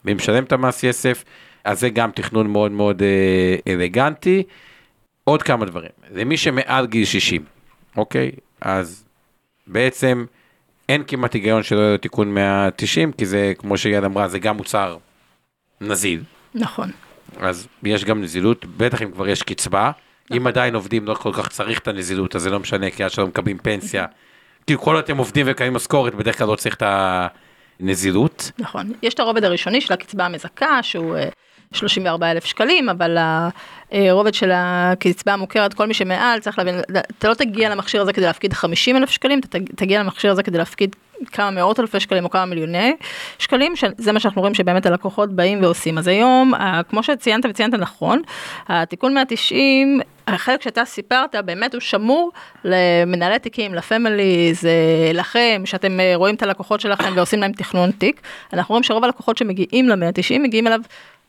מי 0.05 0.15
משלם 0.15 0.45
את 0.45 0.53
המס 0.53 0.83
יסף, 0.83 1.25
אז 1.65 1.81
זה 1.81 1.91
גם 1.91 2.11
תכנון 2.11 2.47
מאוד 2.47 2.73
מאוד 2.73 3.03
אה, 3.03 3.73
אלגנטי. 3.73 4.43
עוד 5.25 5.43
כמה 5.43 5.65
דברים, 5.65 5.91
למי 6.11 6.37
שמעל 6.37 6.87
גיל 6.87 7.05
60, 7.05 7.45
אוקיי? 7.97 8.31
אז 8.61 9.05
בעצם 9.67 10.25
אין 10.89 11.03
כמעט 11.07 11.35
היגיון 11.35 11.63
שלא 11.63 11.81
יהיה 11.81 11.99
תיקון 11.99 12.35
190, 12.35 13.13
כי 13.13 13.27
זה, 13.27 13.53
כמו 13.59 13.79
שיד 13.79 14.05
אמרה, 14.05 14.29
זה 14.29 14.39
גם 14.39 14.57
מוצר 14.57 14.97
נזיל. 15.81 16.23
נכון. 16.55 16.91
אז 17.41 17.69
יש 17.83 18.05
גם 18.05 18.23
נזילות, 18.23 18.65
בטח 18.77 19.03
אם 19.03 19.11
כבר 19.11 19.29
יש 19.29 19.43
קצבה. 19.43 19.91
אם 20.37 20.47
עדיין 20.47 20.75
עובדים 20.75 21.07
לא 21.07 21.15
כל 21.15 21.33
כך 21.33 21.49
צריך 21.49 21.79
את 21.79 21.89
הנזילות, 21.89 22.37
אז 22.37 22.43
זה 22.43 22.51
לא 22.51 22.61
משנה, 22.61 22.91
כי 22.91 23.05
עד 23.05 23.11
שלא 23.11 23.27
מקבלים 23.27 23.59
פנסיה. 23.59 24.07
כאילו 24.67 24.81
כל 24.81 24.95
עוד 24.95 25.05
אתם 25.05 25.17
עובדים 25.17 25.47
וקיימים 25.49 25.75
משכורת, 25.75 26.15
בדרך 26.15 26.39
כלל 26.39 26.47
לא 26.47 26.57
צריך 26.57 26.75
את 26.75 26.83
הנזילות. 27.81 28.51
נכון. 28.59 28.93
יש 29.03 29.15
את 29.15 29.21
הרובד 29.21 29.45
הראשוני 29.45 29.81
של 29.81 29.93
הקצבה 29.93 30.27
המזכה, 30.27 30.83
שהוא 30.83 31.17
34 31.73 32.31
אלף 32.31 32.45
שקלים, 32.45 32.89
אבל 32.89 33.19
הרובד 33.93 34.35
של 34.35 34.51
הקצבה 34.55 35.33
המוכרת, 35.33 35.75
כל 35.75 35.87
מי 35.87 35.95
שמעל, 35.95 36.41
צריך 36.41 36.59
להבין, 36.59 36.81
אתה 37.19 37.29
לא 37.29 37.35
תגיע 37.35 37.69
למכשיר 37.69 38.03
הזה 38.03 38.13
כדי 38.13 38.25
להפקיד 38.25 38.53
50 38.53 38.97
אלף 38.97 39.11
שקלים, 39.11 39.41
אתה 39.41 39.59
תגיע 39.77 40.01
למכשיר 40.01 40.31
הזה 40.31 40.43
כדי 40.43 40.59
להפקיד 40.59 40.97
כמה 41.33 41.51
מאות 41.51 41.81
אלפי 41.81 42.01
שקלים 42.01 42.25
או 42.25 42.31
כמה 42.31 42.45
מיליוני 42.47 42.97
שקלים, 43.39 43.77
שזה 43.77 44.13
מה 44.13 44.21
שאנחנו 44.21 44.41
רואים 44.41 44.55
שבאמת 44.55 44.87
הלקוחות 44.87 45.33
באים 45.33 45.63
ועושים. 45.63 45.99
אז 45.99 46.07
היום, 46.07 46.53
כמו 46.89 47.03
שציינת 47.03 47.45
וציינת 47.49 47.75
נכון, 47.75 48.23
התיקון 48.69 49.15
190, 49.15 50.01
החלק 50.35 50.63
שאתה 50.63 50.85
סיפרת 50.85 51.35
באמת 51.45 51.75
הוא 51.75 51.81
שמור 51.81 52.33
למנהלי 52.65 53.39
תיקים, 53.39 53.75
לפמיליז, 53.75 54.69
לכם, 55.15 55.63
שאתם 55.65 55.99
רואים 56.15 56.35
את 56.35 56.43
הלקוחות 56.43 56.81
שלכם 56.81 57.13
ועושים 57.17 57.41
להם 57.41 57.53
תכנון 57.53 57.91
תיק. 57.91 58.21
אנחנו 58.53 58.73
רואים 58.73 58.83
שרוב 58.83 59.05
הלקוחות 59.05 59.37
שמגיעים 59.39 59.89
ל-190 59.89 60.39
מגיעים 60.39 60.67
אליו 60.67 60.81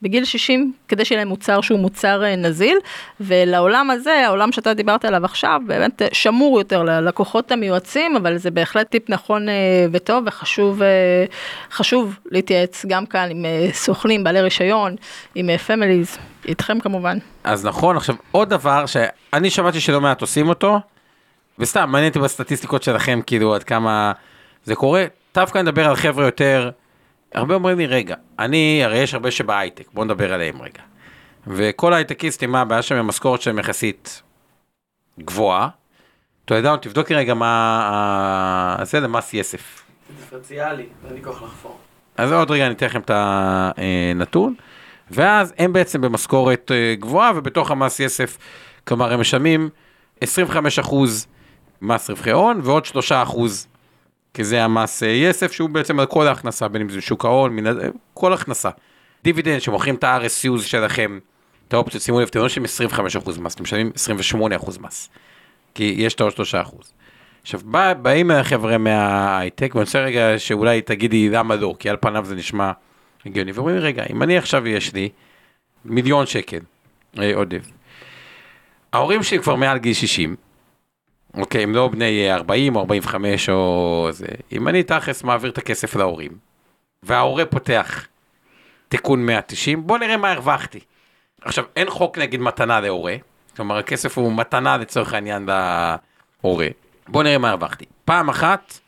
בגיל 0.02 0.26
60 0.26 0.74
כדי 0.88 1.06
שיהיה 1.06 1.20
להם 1.20 1.28
מוצר 1.28 1.62
שהוא 1.62 1.80
מוצר 1.80 2.24
אה, 2.24 2.36
נזיל 2.36 2.78
ולעולם 3.20 3.90
הזה 3.90 4.14
העולם 4.26 4.52
שאתה 4.52 4.74
דיברת 4.74 5.06
עליו 5.06 5.26
עכשיו 5.26 5.62
באמת 5.68 6.02
אה, 6.02 6.08
שמור 6.12 6.60
יותר 6.60 6.84
ללקוחות 6.84 7.52
המיועצים 7.52 8.16
אבל 8.16 8.38
זה 8.38 8.52
בהחלט 8.52 8.90
טיפ 8.90 9.10
נכון 9.10 9.50
אה, 9.50 9.54
וטוב 9.92 10.24
וחשוב 10.28 10.82
חשוב 11.72 12.20
להתייעץ 12.32 12.86
גם 12.88 13.06
כאן 13.06 13.30
עם 13.32 13.46
סוכנים 13.72 14.24
בעלי 14.24 14.42
רישיון 14.42 14.96
עם 15.36 15.58
פמיליז 15.58 16.18
איתכם 16.48 16.80
כמובן. 16.80 17.18
אז 17.44 17.66
נכון 17.66 17.98
עכשיו 17.98 18.16
עוד 18.32 18.50
דבר 18.50 18.86
שאני 18.86 19.50
שמעתי 19.50 19.80
שלא 19.80 20.02
מעט 20.02 20.22
עושים 20.22 20.50
אותו 20.50 20.80
וסתם 21.60 21.90
מעניין 21.92 22.10
אותי 22.10 22.20
בסטטיסטיקות 22.20 22.84
שלכם 22.84 23.20
כאילו 23.26 23.56
עד 23.56 23.64
כמה 23.64 24.12
זה 24.64 24.76
קורה 24.76 25.06
דווקא 25.36 25.58
נדבר 25.60 25.88
על 25.88 25.96
חבר'ה 25.96 26.26
יותר. 26.26 26.70
הרבה 27.34 27.56
אומרים 27.56 27.78
לי, 27.78 27.86
רגע, 27.86 28.16
אני, 28.40 28.82
הרי 28.84 28.98
יש 28.98 29.14
הרבה 29.14 29.32
שבהייטק, 29.32 29.88
בוא 29.94 30.06
נדבר 30.06 30.34
עליהם 30.34 30.62
רגע. 30.62 30.82
וכל 31.48 31.94
ההייטקיסטים, 31.94 32.52
מה 32.52 32.62
הבעיה 32.62 32.82
שלהם, 32.82 33.06
המשכורת 33.06 33.42
שלהם 33.42 33.60
יחסית 33.60 34.22
גבוהה. 35.20 35.70
אתה 36.46 36.56
יודע, 36.56 36.76
תבדוק 36.76 37.12
רגע 37.12 37.34
מה... 37.34 38.78
זה 38.84 39.00
למס 39.00 39.34
יסף. 39.34 39.84
דיפרנציאלי, 40.20 40.86
אין 41.08 41.14
לי 41.14 41.24
כוח 41.24 41.44
לחפור. 41.44 41.78
אז 42.18 42.32
עוד 42.32 42.52
רגע 42.52 42.66
אני 42.66 42.74
אתן 42.74 42.86
לכם 42.86 43.00
את 43.00 43.12
הנתון. 43.14 44.56
ואז 45.12 45.54
הם 45.58 45.74
בעצם 45.74 46.02
במשכורת 46.02 46.72
אה, 46.72 46.96
גבוהה, 47.00 47.32
ובתוך 47.36 47.72
המס 47.72 48.00
יסף, 48.00 48.38
כלומר, 48.88 49.14
הם 49.14 49.20
משלמים 49.20 49.70
25% 50.24 50.26
מס 51.82 52.10
רווחי 52.10 52.32
הון, 52.32 52.60
ועוד 52.64 52.86
3% 52.86 53.38
כי 54.34 54.44
זה 54.44 54.64
המס 54.64 55.04
אה, 55.04 55.08
יסף, 55.08 55.52
שהוא 55.52 55.70
בעצם 55.70 56.00
על 56.00 56.06
כל 56.06 56.28
ההכנסה, 56.28 56.68
בין 56.68 56.82
אם 56.82 56.90
זה 56.90 57.02
שוק 57.02 57.26
ההון, 57.26 57.56
מן, 57.56 57.74
כל 58.14 58.34
הכנסה. 58.34 58.70
דיבידנד 59.24 59.62
שמוכרים 59.62 59.96
את 59.96 60.04
ה-RSUs 60.04 60.62
שלכם, 60.62 61.20
את 61.68 61.74
האופציות, 61.74 62.04
שימו 62.04 62.20
לב, 62.20 62.28
אתם 62.28 62.40
לא 62.40 62.46
משלמים 62.46 62.70
25% 62.90 63.42
מס, 63.42 63.56
אתם 63.56 63.64
משלמים 63.64 63.92
28% 64.60 64.80
מס. 64.80 65.10
כי 65.76 65.96
יש 65.98 66.14
את 66.14 66.22
העוד 66.22 66.34
3%. 66.34 66.36
עכשיו, 67.42 67.60
בא, 67.64 67.94
באים 67.94 68.32
החבר'ה 68.32 68.78
מההייטק, 68.78 69.76
ואני 69.76 69.84
רוצה 69.84 70.00
רגע 70.00 70.34
שאולי 70.38 70.82
תגידי 70.82 71.30
למה 71.30 71.56
לא, 71.56 71.76
כי 71.80 71.90
על 71.90 71.98
פניו 72.02 72.26
זה 72.26 72.36
נשמע 72.36 72.72
הגיוני, 73.26 73.52
ואומרים, 73.52 73.78
רגע, 73.78 74.04
אם 74.10 74.24
אני 74.24 74.38
עכשיו 74.38 74.68
יש 74.68 74.94
לי 74.94 75.10
מיליון 75.86 76.26
שקל 76.26 76.60
אה, 77.20 77.36
עודף, 77.36 77.72
ההורים 78.94 79.24
שלי 79.24 79.40
כבר 79.40 79.56
מעל 79.56 79.78
גיל 79.78 79.94
60, 79.94 80.36
אוקיי, 81.34 81.64
הם 81.64 81.76
לא 81.76 81.88
בני 81.88 82.34
40 82.34 82.76
או 82.76 82.82
45 82.82 83.50
או 83.50 84.08
זה, 84.12 84.26
אם 84.52 84.68
אני 84.68 84.84
תכלס 84.84 85.24
מעביר 85.24 85.52
את 85.52 85.58
הכסף 85.58 85.96
להורים, 85.96 86.32
וההורה 87.04 87.46
פותח 87.46 88.08
תיקון 88.90 89.26
190, 89.26 89.88
בוא 89.88 89.98
נראה 89.98 90.18
מה 90.18 90.32
הרווחתי. 90.32 90.80
עכשיו, 91.42 91.64
אין 91.76 91.90
חוק 91.90 92.18
נגיד 92.18 92.42
מתנה 92.42 92.80
להורה, 92.80 93.16
כלומר 93.56 93.78
הכסף 93.78 94.18
הוא 94.18 94.34
מתנה 94.34 94.78
לצורך 94.78 95.14
העניין 95.14 95.50
להורה. 96.44 96.68
בוא 97.08 97.24
נראה 97.24 97.38
מה 97.38 97.50
הרווחתי. 97.50 97.86
פעם 98.06 98.30
אחת, 98.30 98.80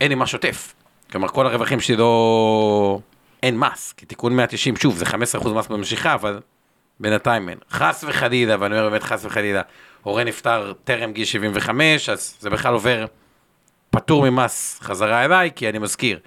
אין 0.00 0.08
לי 0.08 0.14
מה 0.14 0.26
שוטף. 0.26 0.74
כלומר, 1.10 1.28
כל 1.28 1.46
הרווחים 1.46 1.80
שלי 1.80 1.96
לא... 1.96 3.00
אין 3.42 3.58
מס, 3.58 3.92
כי 3.92 4.06
תיקון 4.06 4.36
190, 4.36 4.76
שוב, 4.76 4.96
זה 4.96 5.04
15% 5.04 5.48
מס 5.48 5.66
במשיכה, 5.66 6.14
אבל 6.14 6.40
בינתיים 7.00 7.48
אין. 7.48 7.58
חס 7.70 8.04
וחלילה, 8.08 8.56
ואני 8.60 8.78
אומר 8.78 8.90
באמת 8.90 9.02
חס 9.02 9.24
וחלילה, 9.24 9.62
הורה 10.04 10.24
נפטר 10.24 10.72
טרם 10.84 11.12
גיל 11.12 11.24
75, 11.24 12.08
אז 12.08 12.36
זה 12.40 12.50
בכלל 12.50 12.72
עובר 12.72 13.06
פטור 13.90 14.30
ממס 14.30 14.80
חזרה 14.82 15.24
אליי, 15.24 15.50
כי 15.56 15.68
אני 15.68 15.78
מזכיר, 15.78 16.18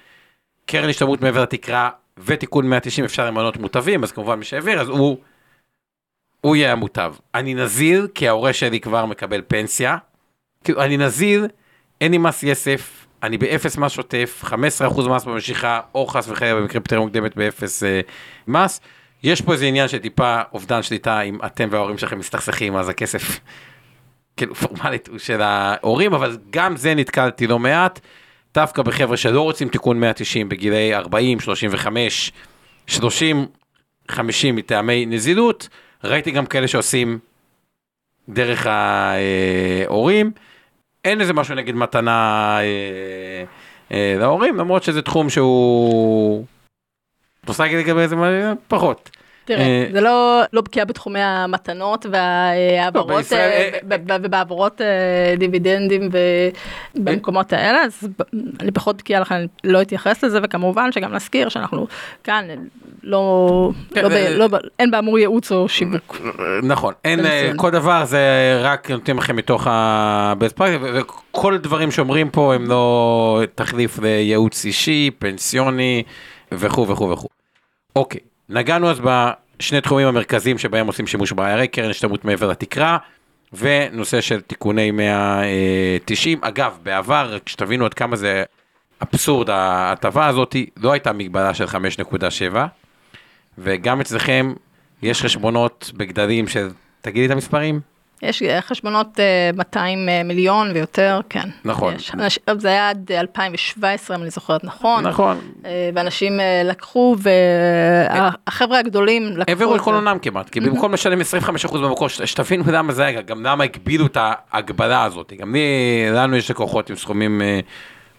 קרן 0.66 0.90
השתלמות 0.90 1.22
מעבר 1.22 1.42
לתקרה 1.42 1.90
ותיקון 2.18 2.70
190 2.70 3.06
אפשר 3.06 3.26
למנות 3.28 3.58
מוטבים, 3.58 4.04
אז 4.04 4.12
כמובן 4.12 4.40
מי 4.40 4.46
שהעביר, 4.46 4.82
אז 4.82 4.90
הוא, 4.90 5.18
הוא 6.42 6.56
יהיה 6.56 6.72
המוטב. 6.72 7.14
אני 7.36 7.54
אזכיר, 7.54 8.08
כי 8.16 8.28
ההורה 8.28 8.54
שלי 8.54 8.80
כבר 8.80 9.06
מקבל 9.06 9.42
פנסיה, 9.48 9.98
כאילו, 10.64 10.82
אני 10.82 10.98
אזכיר, 10.98 11.48
אין 12.02 12.12
לי 12.12 12.18
מס 12.18 12.44
יסף, 12.44 13.06
אני 13.24 13.38
באפס 13.38 13.78
מס 13.78 13.92
שוטף, 13.92 14.44
15% 14.46 15.10
מס 15.10 15.26
במשיכה, 15.26 15.80
או 15.96 16.08
חס 16.08 16.30
וחלילה 16.30 16.56
במקרה 16.56 16.82
פטירה 16.82 17.02
מוקדמת 17.02 17.36
באפס 17.36 17.84
uh, 17.84 17.86
מס. 18.48 18.82
יש 19.28 19.42
פה 19.42 19.54
איזה 19.54 19.66
עניין 19.66 19.88
של 19.88 19.98
טיפה 19.98 20.42
אובדן 20.54 20.84
שליטה, 20.84 21.22
אם 21.22 21.38
אתם 21.46 21.68
וההורים 21.72 21.98
שלכם 21.98 22.20
מסתכסכים, 22.20 22.76
אז 22.76 22.90
הכסף, 22.90 23.40
כאילו 24.38 24.56
פורמלית 24.56 25.08
הוא 25.08 25.18
של 25.18 25.42
ההורים, 25.42 26.14
אבל 26.14 26.38
גם 26.50 26.78
זה 26.78 26.96
נתקלתי 26.96 27.48
לא 27.48 27.60
מעט, 27.60 28.00
דווקא 28.54 28.82
בחבר'ה 28.82 29.18
שלא 29.18 29.42
רוצים 29.42 29.70
תיקון 29.70 30.00
190 30.00 30.50
בגילי 30.50 30.96
40, 30.96 31.40
35, 31.40 32.32
30, 32.88 33.46
50 34.12 34.56
מטעמי 34.56 35.06
נזילות, 35.06 35.70
ראיתי 36.04 36.32
גם 36.32 36.46
כאלה 36.46 36.68
שעושים 36.68 37.20
דרך 38.30 38.68
ההורים. 38.68 40.32
אין 41.06 41.22
איזה 41.22 41.34
משהו 41.34 41.56
נגד 41.56 41.76
מתנה 41.76 42.58
אה, 42.60 43.44
אה, 43.92 44.16
להורים, 44.20 44.58
למרות 44.58 44.84
שזה 44.84 45.02
תחום 45.02 45.30
שהוא... 45.30 46.46
את 47.44 47.50
רוצה 47.50 47.64
להגיד 47.64 47.80
לגבי 47.80 48.08
זה 48.08 48.16
פחות. 48.68 49.17
תראה, 49.48 49.62
אה, 49.62 49.86
זה 49.92 50.02
לא, 50.02 50.42
לא 50.54 50.62
בקיאה 50.62 50.86
בתחומי 50.86 51.20
המתנות 51.20 52.06
וההעברות, 52.12 53.08
בישראל- 53.18 53.70
אה, 53.92 54.18
ובהעברות 54.24 54.82
אה, 54.82 55.36
דיבידנדים 55.38 56.10
במקומות 56.96 57.54
האלה, 57.54 57.84
אז 57.84 58.08
אני 58.60 58.72
פחות 58.72 58.98
בקיאה 58.98 59.20
לכן 59.20 59.46
לא 59.64 59.82
אתייחס 59.82 60.24
לזה, 60.24 60.40
וכמובן 60.44 60.92
שגם 60.92 61.14
נזכיר 61.14 61.50
שאנחנו 61.50 61.88
כאן 62.24 62.46
לא, 63.04 63.72
כן, 63.94 64.04
לא, 64.12 64.48
לא, 64.52 64.58
אין 64.80 64.92
באמור 64.92 65.20
ייעוץ 65.20 65.52
או 65.52 65.70
שיווק. 65.70 66.22
נכון, 66.64 66.94
אין. 67.06 67.20
כל 67.58 67.72
דבר 67.72 68.06
זה 68.06 68.20
רק 68.64 68.92
נותנים 68.92 69.18
לכם 69.18 69.36
מתוך 69.36 69.68
ה-best 69.68 70.60
practice, 70.60 71.04
וכל 71.32 71.54
הדברים 71.54 71.92
שאומרים 71.92 72.30
פה 72.30 72.54
הם 72.56 72.70
לא 72.70 73.42
תחליף 73.56 74.00
לייעוץ 74.00 74.66
אישי, 74.66 75.12
פנסיוני 75.20 76.04
וכו' 76.52 76.88
וכו' 76.88 77.10
וכו'. 77.10 77.28
אוקיי, 77.96 78.20
נגענו 78.50 78.90
אז 78.90 79.00
בשני 79.00 79.82
תחומים 79.82 80.08
המרכזיים 80.08 80.58
שבהם 80.58 80.88
עושים 80.88 81.08
שימוש 81.08 81.32
ב-IRA, 81.32 81.68
קרן 81.68 81.90
השתלמות 81.90 82.26
מעבר 82.26 82.48
לתקרה, 82.48 82.98
ונושא 83.54 84.22
של 84.22 84.42
תיקוני 84.42 84.92
190. 84.92 86.40
אגב, 86.42 86.78
בעבר, 86.84 87.30
רק 87.36 87.50
שתבינו 87.50 87.86
עד 87.86 87.94
כמה 87.94 88.16
זה 88.16 88.44
אבסורד, 89.02 89.50
ההטבה 89.50 90.28
הזאת 90.28 90.56
לא 90.78 90.92
הייתה 90.92 91.14
מגבלה 91.14 91.54
של 91.54 91.66
5.7, 91.66 92.58
וגם 93.58 94.02
אצלכם 94.02 94.54
יש 95.02 95.22
חשבונות 95.22 95.92
בגדלים 95.98 96.48
של, 96.48 96.70
תגידי 97.02 97.26
את 97.26 97.32
המספרים? 97.32 97.80
יש 98.22 98.44
אה, 98.44 98.62
חשבונות 98.62 99.20
אה, 99.20 99.26
200 99.58 100.00
מיליון 100.26 100.72
ויותר, 100.74 101.20
כן. 101.30 101.50
נכון. 101.66 101.96
יש. 101.96 102.12
אנש- 102.12 102.54
זה 102.58 102.68
היה 102.68 102.90
עד 102.90 103.12
2017, 103.12 104.18
אם 104.18 104.22
אני 104.22 104.30
זוכרת 104.30 104.64
נכון. 104.64 105.08
נכון. 105.08 105.38
אה, 105.66 105.90
ואנשים 105.94 106.40
אה, 106.40 106.62
לקחו, 106.66 107.16
והחבר'ה 107.20 108.80
הגדולים 108.80 109.28
לקחו. 109.38 109.44
העבירו 109.52 109.76
את 109.76 109.82
כל. 109.82 109.94
עונם 109.94 110.18
כמעט, 110.22 110.50
כי 110.50 110.60
במקום 110.60 110.94
לשלם 110.94 111.22
25% 111.22 111.78
במקור, 111.78 112.08
שתבינו 112.10 112.64
למה 112.72 112.94
זה 112.94 113.06
היה, 113.06 113.22
גם 113.22 113.44
למה 113.44 113.64
הגבילו 113.64 114.06
את 114.06 114.18
ההגבלה 114.20 115.04
הזאת. 115.04 115.34
גם 115.40 115.54
לי, 115.56 115.62
לנו 116.12 116.36
יש 116.36 116.52
לקוחות 116.52 116.90
עם 116.90 116.96
סכומים 116.96 117.42
אה, 117.42 117.60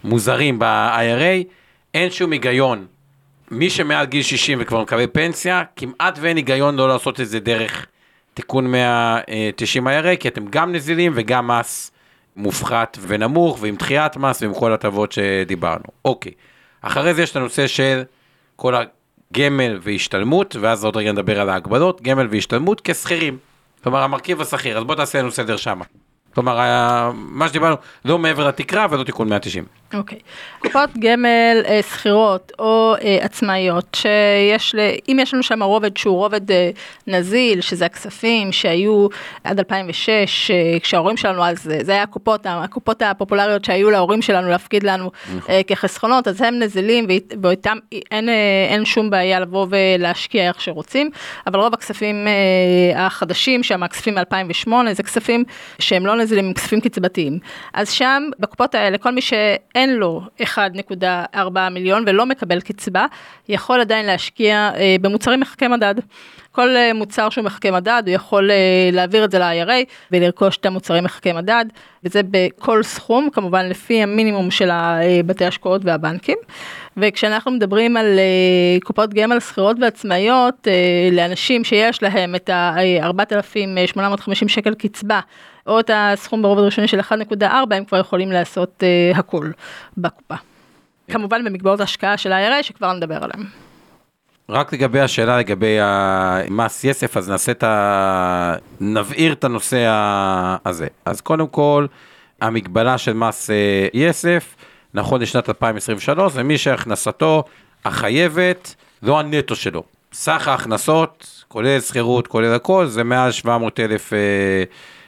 מוזרים 0.05 0.59
ב-IRA, 0.59 1.45
אין 1.95 2.11
שום 2.11 2.33
היגיון. 2.33 2.87
מי 3.51 3.71
שמעל 3.71 4.07
גיל 4.07 4.23
60 4.23 4.59
וכבר 4.61 4.83
מקבל 4.83 5.07
פנסיה, 5.13 5.63
כמעט 5.77 6.19
ואין 6.21 6.37
היגיון 6.37 6.77
לא 6.77 6.89
לעשות 6.89 7.21
את 7.21 7.29
זה 7.29 7.41
דרך 7.41 7.87
תיקון 8.38 8.66
190 8.66 9.88
IRA, 9.88 10.16
כי 10.20 10.29
אתם 10.29 10.46
גם 10.51 10.72
נזילים 10.72 11.12
וגם 11.14 11.48
מס 11.48 11.90
מופחת 12.37 12.98
ונמוך, 13.01 13.59
ועם 13.61 13.77
דחיית 13.77 14.16
מס 14.16 14.42
ועם 14.42 14.55
כל 14.55 14.70
ההטבות 14.70 15.12
שדיברנו. 15.12 15.85
אוקיי, 16.05 16.33
אחרי 16.83 17.14
זה 17.14 17.22
יש 17.22 17.31
את 17.31 17.37
הנושא 17.37 17.66
של 17.66 18.03
כל 18.57 18.74
הגמל 18.74 19.79
והשתלמות, 19.83 20.57
ואז 20.61 20.85
עוד 20.85 20.96
רגע 20.96 21.12
נדבר 21.12 21.40
על 21.40 21.48
ההגבלות, 21.48 22.03
גמל 22.03 22.29
והשתלמות 22.31 22.81
כשכירים. 22.85 23.38
כלומר, 23.83 24.03
המרכיב 24.03 24.40
השכיר, 24.40 24.79
אז 24.79 24.85
בוא 24.85 24.94
תעשה 24.94 25.18
לנו 25.18 25.31
סדר 25.31 25.57
שמה. 25.57 25.85
כלומר, 26.35 27.11
מה 27.14 27.48
שדיברנו, 27.48 27.77
לא 28.05 28.18
מעבר 28.18 28.48
לתקרה 28.48 28.87
ולא 28.90 29.05
תיקון 29.05 29.29
190. 29.29 29.64
אוקיי. 29.94 30.18
קופות 30.59 30.90
גמל 30.98 31.29
אה, 31.66 31.81
שכירות 31.83 32.53
או 32.59 32.94
אה, 33.03 33.18
עצמאיות, 33.20 33.96
שיש, 33.96 34.74
ל- 34.74 34.81
אם 35.09 35.18
יש 35.22 35.35
לנו 35.35 35.42
שם 35.42 35.62
רובד 35.62 35.96
שהוא 35.96 36.16
רובד 36.16 36.51
אה, 36.51 36.70
נזיל, 37.07 37.61
שזה 37.61 37.87
הכספים 37.87 38.53
שהיו 38.53 39.09
עד 39.44 39.59
2006, 39.59 40.51
אה, 40.51 40.57
כשההורים 40.83 41.16
שלנו 41.16 41.44
אז, 41.44 41.70
אה, 41.70 41.79
זה 41.85 41.92
היה 41.92 42.03
הקופות, 42.03 42.40
הקופות 42.48 43.03
הפופולריות 43.03 43.64
שהיו 43.64 43.90
להורים 43.90 44.22
שלנו 44.22 44.48
להפקיד 44.51 44.83
לנו 44.83 45.11
אה, 45.48 45.61
כחסכונות, 45.66 46.29
אז 46.29 46.40
הם 46.42 46.59
נזילים 46.59 47.07
ואית- 47.09 47.35
ואיתם 47.42 47.77
אין, 48.11 48.29
אה, 48.29 48.35
אין 48.68 48.85
שום 48.85 49.11
בעיה 49.11 49.40
לבוא 49.40 49.66
ולהשקיע 49.70 50.48
איך 50.48 50.61
שרוצים, 50.61 51.11
אבל 51.46 51.61
רוב 51.61 51.74
הכספים 51.74 52.27
אה, 52.29 53.07
החדשים 53.07 53.62
שם, 53.62 53.83
הכספים 53.83 54.14
מ-2008, 54.14 54.72
זה 54.92 55.03
כספים 55.03 55.44
שהם 55.79 56.07
לא 56.07 56.16
נזילים, 56.16 56.44
הם 56.46 56.53
כספים 56.53 56.81
קצבתיים. 56.81 57.38
אז 57.74 57.90
שם, 57.90 58.22
בקופות 58.38 58.74
האלה, 58.74 58.98
כל 58.98 59.11
מי 59.11 59.20
שאין 59.79 59.97
לו 59.97 60.21
1.4 60.43 61.38
מיליון 61.71 62.05
ולא 62.07 62.27
מקבל 62.27 62.61
קצבה, 62.61 63.07
יכול 63.49 63.81
עדיין 63.81 64.07
להשקיע 64.07 64.71
אה, 64.77 64.97
במוצרים 65.01 65.41
מחכי 65.41 65.69
מדד. 65.69 65.95
כל 66.53 66.77
אה, 66.77 66.93
מוצר 66.95 67.31
שהוא 67.31 67.45
מחכה 67.45 67.71
מדד, 67.71 68.03
הוא 68.07 68.14
יכול 68.14 68.51
אה, 68.51 68.57
להעביר 68.93 69.25
את 69.25 69.31
זה 69.31 69.38
ל-IRA 69.38 69.85
ולרכוש 70.12 70.57
את 70.57 70.67
המוצרים 70.67 71.05
מחכי 71.05 71.33
מדד, 71.33 71.64
וזה 72.05 72.21
בכל 72.31 72.83
סכום, 72.83 73.29
כמובן 73.33 73.69
לפי 73.69 74.03
המינימום 74.03 74.51
של 74.51 74.71
בתי 75.27 75.45
השקעות 75.45 75.81
והבנקים. 75.85 76.38
וכשאנחנו 77.01 77.51
מדברים 77.51 77.97
על 77.97 78.19
אה, 78.19 78.81
קופות 78.85 79.14
גמל 79.14 79.41
שכירות 79.41 79.77
ועצמאיות, 79.81 80.69
אה, 80.69 81.09
לאנשים 81.12 81.64
שיש 81.64 82.03
להם 82.03 82.35
את 82.35 82.49
ה-4,850 82.51 84.49
שקל 84.49 84.75
קצבה, 84.75 85.21
או 85.69 85.81
את 85.81 85.91
הסכום 85.95 86.43
ברובד 86.43 86.63
ראשוני 86.63 86.89
של 86.89 87.01
1.4, 87.01 87.45
הם 87.71 87.85
כבר 87.85 87.99
יכולים 87.99 88.33
לעשות 88.33 88.83
אה, 88.83 89.19
הכל 89.19 89.51
בקופה. 89.97 90.35
כמובן 91.11 91.45
במגבלות 91.45 91.81
ההשקעה 91.81 92.17
של 92.17 92.33
ה-IRA 92.33 92.63
שכבר 92.63 92.93
נדבר 92.93 93.25
עליהם. 93.25 93.45
רק 94.49 94.73
לגבי 94.73 95.01
השאלה 95.01 95.39
לגבי 95.39 95.79
המס 95.81 96.85
יסף, 96.85 97.17
אז 97.17 97.31
נעשה 97.31 97.53
את 97.53 97.63
ה... 97.63 98.55
נבעיר 98.81 99.33
את 99.33 99.45
הנושא 99.45 99.85
הזה. 100.65 100.87
אז 101.05 101.21
קודם 101.21 101.47
כל, 101.47 101.87
המגבלה 102.41 102.99
של 102.99 103.13
מס 103.13 103.51
אה, 103.51 103.87
יסף, 103.95 104.57
נכון 104.95 105.21
לשנת 105.21 105.49
2023, 105.49 106.33
זה 106.33 106.43
מי 106.43 106.59
שהכנסתו 106.59 107.45
החייבת, 107.85 108.75
לא 109.03 109.21
הנטו 109.21 109.57
שלו. 109.57 109.83
סך 110.13 110.49
ההכנסות, 110.49 111.45
כולל 111.49 111.81
שכירות, 111.81 112.27
כולל 112.27 112.55
הכל, 112.55 112.87
זה 112.87 113.05
מעל 113.05 113.31
700 113.31 113.81
אלף 113.81 114.13
אה, 114.13 114.19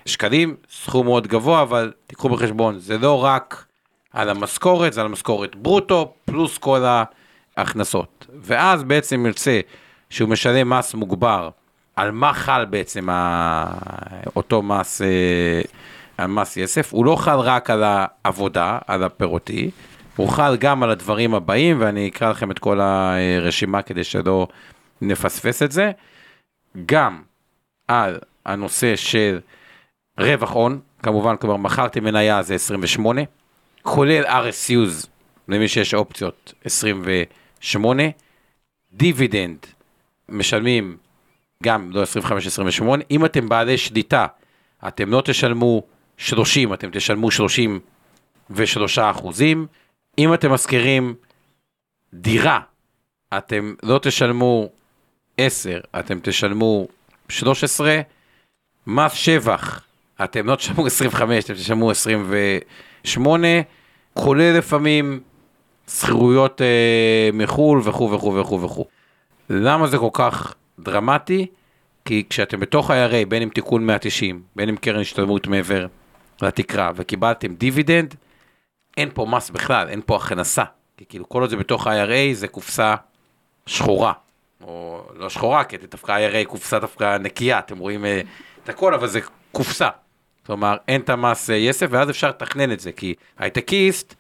שקלים, 0.07 0.57
סכום 0.71 1.07
מאוד 1.07 1.27
גבוה, 1.27 1.63
אבל 1.63 1.93
תיקחו 2.07 2.29
בחשבון, 2.29 2.79
זה 2.79 2.99
לא 2.99 3.25
רק 3.25 3.65
על 4.13 4.29
המשכורת, 4.29 4.93
זה 4.93 5.01
על 5.01 5.07
המשכורת 5.07 5.57
ברוטו, 5.57 6.13
פלוס 6.25 6.59
כל 6.59 6.85
ההכנסות. 7.57 8.27
ואז 8.43 8.83
בעצם 8.83 9.27
יוצא 9.27 9.61
שהוא 10.11 10.29
משלם 10.29 10.71
מס 10.71 10.95
מוגבר, 10.95 11.51
על 11.97 12.11
מה 12.11 12.33
חל 12.33 12.65
בעצם 12.65 13.11
ה... 13.11 13.67
אותו 14.37 14.63
מס, 14.63 15.03
אה, 15.03 15.61
המס 16.19 16.57
יסף, 16.57 16.93
הוא 16.93 17.05
לא 17.05 17.17
חל 17.17 17.39
רק 17.39 17.71
על 17.71 17.83
העבודה, 17.85 18.79
על 18.87 19.05
הפירותי, 19.05 19.71
הוא 20.17 20.29
חל 20.29 20.57
גם 20.57 20.83
על 20.83 20.91
הדברים 20.91 21.35
הבאים, 21.35 21.77
ואני 21.81 22.09
אקרא 22.09 22.31
לכם 22.31 22.51
את 22.51 22.59
כל 22.59 22.81
הרשימה 22.81 23.83
כדי 23.83 24.05
שלא 24.05 24.47
נפספס 25.03 25.63
את 25.63 25.73
זה. 25.73 25.91
גם 26.87 27.23
על 27.89 28.19
הנושא 28.47 28.97
של 28.97 29.39
רווח 30.19 30.51
הון, 30.51 30.81
כמובן, 31.03 31.37
כלומר, 31.37 31.57
מכרתי 31.57 32.01
מניה 32.01 32.43
זה 32.43 32.55
28, 32.55 33.21
כולל 33.83 34.25
RSUs, 34.25 35.07
למי 35.49 35.69
שיש 35.69 35.95
אופציות, 35.95 36.55
28, 36.65 38.03
דיבידנד, 38.93 39.67
משלמים 40.29 40.97
גם 41.63 41.91
לא 41.91 42.03
25-28, 42.81 42.85
אם 43.11 43.25
אתם 43.25 43.49
בעלי 43.49 43.79
שליטה, 43.79 44.27
אתם 44.89 45.11
לא 45.11 45.23
תשלמו 45.25 45.83
30, 46.17 46.75
אתם 46.75 46.91
תשלמו 46.93 47.31
33 47.31 48.99
אחוזים, 48.99 49.67
אם 50.19 50.35
אתם 50.35 50.53
משכירים 50.53 51.15
דירה, 52.15 52.61
אתם 53.39 53.75
לא 53.83 53.99
תשלמו 54.03 54.69
10, 55.37 55.81
אתם 55.99 56.19
תשלמו 56.23 56.87
13, 57.29 58.01
מס 58.87 59.13
שבח, 59.13 59.85
אתם 60.25 60.47
לא 60.47 60.57
תשלמו 60.57 60.87
25, 60.87 61.45
אתם 61.45 61.55
תשלמו 61.55 61.91
28, 61.91 63.49
כולל 64.15 64.59
לפעמים 64.59 65.21
שכירויות 65.89 66.63
אה, 66.63 67.31
מחו"ל 67.33 67.81
וכו' 67.85 68.11
וכו' 68.13 68.35
וכו' 68.35 68.63
וכו'. 68.63 68.87
למה 69.51 69.87
זה 69.87 69.99
כל 69.99 70.09
כך 70.13 70.55
דרמטי? 70.79 71.47
כי 72.05 72.25
כשאתם 72.31 72.61
בתוך 72.61 72.91
ה-IRA, 72.91 73.27
בין 73.29 73.43
אם 73.43 73.49
תיקון 73.49 73.87
190, 73.87 74.43
בין 74.57 74.69
אם 74.69 74.77
קרן 74.77 75.01
השתלמות 75.01 75.47
מעבר 75.47 75.87
לתקרה, 76.43 76.91
וקיבלתם 76.97 77.55
דיבידנד, 77.55 78.15
אין 78.97 79.11
פה 79.15 79.27
מס 79.27 79.51
בכלל, 79.51 79.89
אין 79.89 80.01
פה 80.07 80.17
הכנסה. 80.17 80.65
כי 80.97 81.05
כאילו 81.09 81.29
כל 81.29 81.41
עוד 81.41 81.51
זה 81.51 81.57
בתוך 81.57 81.87
ה-IRA 81.87 82.33
זה 82.33 82.49
קופסה 82.49 82.95
שחורה. 83.67 84.13
או 84.65 85.03
לא 85.15 85.31
שחורה, 85.31 85.65
כי 85.65 85.77
דווקא 85.91 86.13
ה-IRA 86.13 86.47
קופסה 86.47 86.79
דווקא 86.79 87.17
נקייה, 87.19 87.59
אתם 87.59 87.79
רואים 87.79 88.05
אה, 88.05 88.21
את 88.65 88.69
הכל, 88.69 88.95
אבל 88.95 89.07
זה 89.07 89.21
קופסה. 89.53 89.89
כלומר, 90.51 90.77
אין 90.89 91.01
את 91.01 91.11
המס 91.11 91.51
אה, 91.51 91.57
יסף, 91.57 91.87
ואז 91.91 92.11
אפשר 92.11 92.29
לתכנן 92.29 92.73
את 92.73 92.81
זה, 92.81 92.93
כי 92.93 93.15
הייטקיסט, 93.39 94.15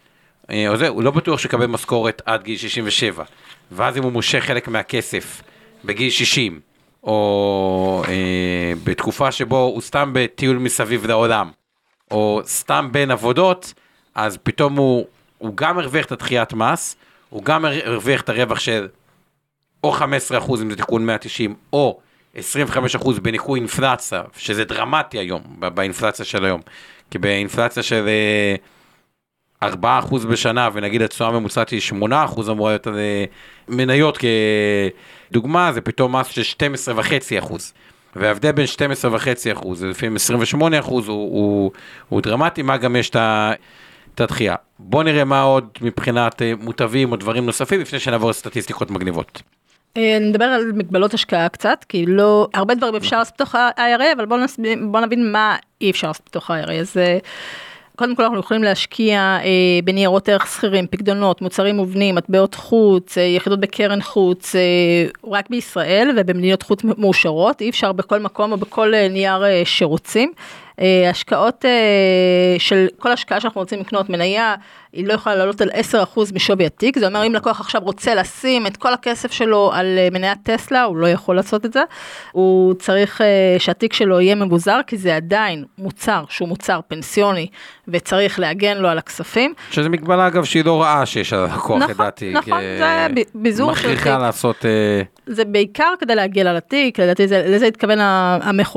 אה, 0.50 0.68
או 0.68 0.76
זה, 0.76 0.88
הוא 0.88 1.02
לא 1.02 1.10
בטוח 1.10 1.38
שיקבל 1.40 1.66
משכורת 1.66 2.22
עד 2.26 2.42
גיל 2.42 2.56
67, 2.56 3.24
ואז 3.72 3.96
אם 3.96 4.02
הוא 4.02 4.12
מושך 4.12 4.38
חלק 4.38 4.68
מהכסף 4.68 5.42
בגיל 5.84 6.10
60, 6.10 6.60
או 7.02 8.02
אה, 8.08 8.72
בתקופה 8.84 9.32
שבו 9.32 9.56
הוא 9.58 9.80
סתם 9.80 10.10
בטיול 10.14 10.58
מסביב 10.58 11.06
לעולם, 11.06 11.50
או 12.10 12.40
סתם 12.44 12.88
בין 12.92 13.10
עבודות, 13.10 13.74
אז 14.14 14.38
פתאום 14.42 14.76
הוא, 14.76 15.06
הוא 15.38 15.56
גם 15.56 15.78
הרוויח 15.78 16.06
את 16.06 16.12
הדחיית 16.12 16.52
מס, 16.52 16.96
הוא 17.30 17.42
גם 17.42 17.64
הרוויח 17.64 18.20
את 18.20 18.28
הרווח 18.28 18.58
של 18.58 18.88
או 19.84 19.96
15% 19.96 20.02
אם 20.62 20.70
זה 20.70 20.76
תיקון 20.76 21.06
190, 21.06 21.54
או 21.72 22.00
25% 22.36 23.20
בניכוי 23.22 23.60
אינפלציה, 23.60 24.22
שזה 24.36 24.64
דרמטי 24.64 25.18
היום, 25.18 25.42
באינפלציה 25.58 26.24
של 26.24 26.44
היום. 26.44 26.60
כי 27.10 27.18
באינפלציה 27.18 27.82
של 27.82 28.08
אה, 29.62 29.70
4% 29.82 30.26
בשנה, 30.26 30.68
ונגיד 30.72 31.02
התשואה 31.02 31.28
הממוצעת 31.28 31.70
היא 31.70 31.80
8% 31.90 32.50
אמורה 32.50 32.70
להיות 32.70 32.86
על 32.86 32.98
אה, 32.98 33.24
מניות 33.68 34.18
כדוגמה, 35.30 35.72
זה 35.72 35.80
פתאום 35.80 36.16
מס 36.16 36.26
של 36.26 36.66
12.5%. 37.46 37.54
וההבדל 38.16 38.52
בין 38.52 38.66
12.5% 38.66 39.66
לפעמים 39.84 40.16
28% 40.54 40.60
הוא, 40.88 41.02
הוא, 41.06 41.70
הוא 42.08 42.20
דרמטי, 42.20 42.62
מה 42.62 42.76
גם 42.76 42.96
יש. 42.96 43.10
את 44.14 44.20
הדחייה. 44.20 44.54
בואו 44.78 45.02
נראה 45.02 45.24
מה 45.24 45.42
עוד 45.42 45.68
מבחינת 45.80 46.42
אה, 46.42 46.52
מוטבים 46.60 47.12
או 47.12 47.16
דברים 47.16 47.46
נוספים, 47.46 47.80
לפני 47.80 47.98
שנעבור 47.98 48.30
לסטטיסטיקות 48.30 48.90
מגניבות. 48.90 49.42
אה, 49.96 50.18
נדבר 50.20 50.44
על 50.44 50.72
מגבלות 50.74 51.14
השקעה 51.14 51.48
קצת, 51.48 51.84
כי 51.88 52.06
לא, 52.06 52.48
הרבה 52.54 52.74
דברים 52.74 52.94
אפשר 52.94 53.18
לעשות 53.18 53.34
בתוך 53.34 53.54
ה-IRA, 53.54 54.12
אבל 54.16 54.26
בואו 54.26 54.40
בוא 54.90 55.00
נבין 55.00 55.32
מה 55.32 55.56
אי 55.80 55.90
אפשר 55.90 56.08
לעשות 56.08 56.26
בתוך 56.26 56.50
ה-IRA. 56.50 56.72
אז 56.72 56.96
אה, 56.96 57.18
קודם 58.00 58.16
כל 58.16 58.22
אנחנו 58.22 58.38
יכולים 58.38 58.62
להשקיע 58.62 59.20
אה, 59.20 59.80
בניירות 59.84 60.28
ערך 60.28 60.46
שכירים, 60.46 60.86
פקדונות, 60.86 61.42
מוצרים 61.42 61.76
מובנים, 61.76 62.14
מטבעות 62.14 62.54
חוץ, 62.54 63.18
אה, 63.18 63.22
יחידות 63.22 63.60
בקרן 63.60 64.02
חוץ, 64.02 64.56
אה, 64.56 64.60
רק 65.30 65.50
בישראל 65.50 66.10
ובמדינות 66.16 66.62
חוץ 66.62 66.84
מאושרות, 66.84 67.60
אי 67.60 67.70
אפשר 67.70 67.92
בכל 67.92 68.18
מקום 68.18 68.52
או 68.52 68.56
בכל 68.56 68.94
אה, 68.94 69.08
נייר 69.08 69.44
אה, 69.44 69.62
שרוצים. 69.64 70.32
אה, 70.80 71.10
השקעות 71.10 71.64
של 72.58 72.86
כל 72.98 73.12
השקעה 73.12 73.40
שאנחנו 73.40 73.60
רוצים 73.60 73.80
לקנות 73.80 74.10
מניה, 74.10 74.54
היא 74.92 75.06
לא 75.06 75.12
יכולה 75.12 75.34
לעלות 75.34 75.60
על 75.60 75.68
10% 76.14 76.18
משווי 76.34 76.66
התיק, 76.66 76.98
זה 76.98 77.06
אומר 77.06 77.26
אם 77.26 77.34
לקוח 77.34 77.60
עכשיו 77.60 77.80
רוצה 77.84 78.14
לשים 78.14 78.66
את 78.66 78.76
כל 78.76 78.92
הכסף 78.92 79.32
שלו 79.32 79.70
על 79.74 79.98
אה, 79.98 80.08
מניית 80.12 80.38
טסלה, 80.42 80.82
הוא 80.82 80.96
לא 80.96 81.06
יכול 81.06 81.36
לעשות 81.36 81.66
את 81.66 81.72
זה, 81.72 81.82
הוא 82.32 82.74
צריך 82.74 83.20
אה, 83.20 83.26
שהתיק 83.58 83.92
שלו 83.92 84.20
יהיה 84.20 84.34
מבוזר, 84.34 84.80
כי 84.86 84.96
זה 84.96 85.16
עדיין 85.16 85.64
מוצר 85.78 86.24
שהוא 86.28 86.48
מוצר 86.48 86.80
פנסיוני, 86.88 87.46
וצריך 87.88 88.40
להגן 88.40 88.76
לו 88.78 88.88
על 88.88 88.98
הכספים. 88.98 89.54
שזה 89.70 89.88
מגבלה 89.88 90.26
אגב 90.26 90.44
שהיא 90.44 90.64
לא 90.64 90.82
רעה 90.82 91.06
שיש 91.06 91.32
על 91.32 91.38
הלקוח 91.40 91.58
נכון, 91.78 91.82
לדעתי. 91.90 92.32
נכון, 92.32 92.60
כי- 92.60 92.78
זה 92.78 93.06
ביזור 93.34 93.74
של 93.74 93.80
מכריחה 93.88 94.10
תיק. 94.10 94.20
לעשות... 94.20 94.64
אה, 94.66 95.02
זה 95.26 95.44
בעיקר 95.44 95.92
כדי 96.00 96.14
להגיע 96.14 96.50
על 96.50 96.56
התיק, 96.56 97.00
לדעתי 97.00 97.28
זה, 97.28 97.44
לזה 97.48 97.66
התכוון 97.66 97.98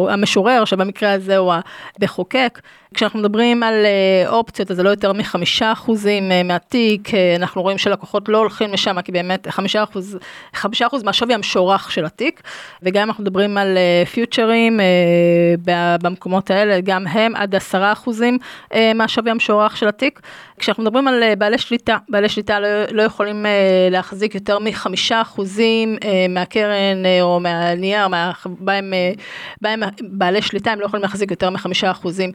המשורר, 0.10 0.66
שבמקרה 0.66 1.14
הזה 1.14 1.38
הוא 1.38 1.54
המחוקק. 2.02 2.60
כשאנחנו 2.94 3.20
מדברים 3.20 3.64
על 3.64 3.86
אה, 3.86 4.30
אופציות, 4.30 4.72
אז 4.72 4.78
זה 4.78 4.84
לא 4.84 4.90
יותר 4.90 5.14
מחמישה 5.14 5.72
אחוזים 5.72 6.32
אה, 6.32 6.44
מהתיק, 6.44 7.14
אה, 7.14 7.36
אנחנו 7.36 7.62
רואים 7.62 7.78
שלקוחות 7.78 8.30
לא 8.30 8.38
הולכים 8.38 8.74
לשם, 8.74 9.02
כי 9.02 9.12
באמת 9.12 9.48
חמישה 9.50 9.84
אחוז, 9.84 10.18
חמישה 10.54 10.88
אחוז 10.88 11.04
מהשווי 11.04 11.34
המשוערך 11.34 11.92
של 11.92 12.06
התיק, 12.06 12.42
וגם 12.84 13.08
אנחנו 13.08 13.24
מדברים 13.24 13.58
על 13.58 13.78
פיוטרים 14.14 14.80
במקומות 16.04 16.52
האלה, 16.52 16.82
גם 16.82 17.08
הם 17.08 17.36
עד 17.36 17.56
עשרה 17.56 17.92
אחוזים 17.92 18.38
מהשווי 18.96 19.32
המשוערך 19.32 19.78
של 19.78 19.88
התיק. 19.88 20.20
כשאנחנו 20.58 20.84
מדברים 20.84 21.08
על 21.08 21.24
בעלי 21.38 21.58
שליטה, 21.58 21.98
בעלי 22.10 22.30
שליטה 22.30 22.60
לא, 22.60 22.68
לא 22.92 23.04
יכולים 23.04 23.46
להחזיק 23.92 24.36
יותר 24.36 24.60
מחמישה 24.60 25.22
אחוזים 25.22 25.98
מהקרן 26.30 27.04
או 27.22 27.40
מהנייר, 27.40 28.08
מה, 28.08 28.32
בהם, 28.46 28.94
בהם 29.62 29.82
בעלי 30.02 30.42
שליטה 30.42 30.72
הם 30.72 30.80
לא 30.80 30.86
יכולים 30.86 31.04
להחזיק 31.04 31.32
יותר 31.32 31.50
מחמישה 31.50 31.92
אחוזים 31.92 32.32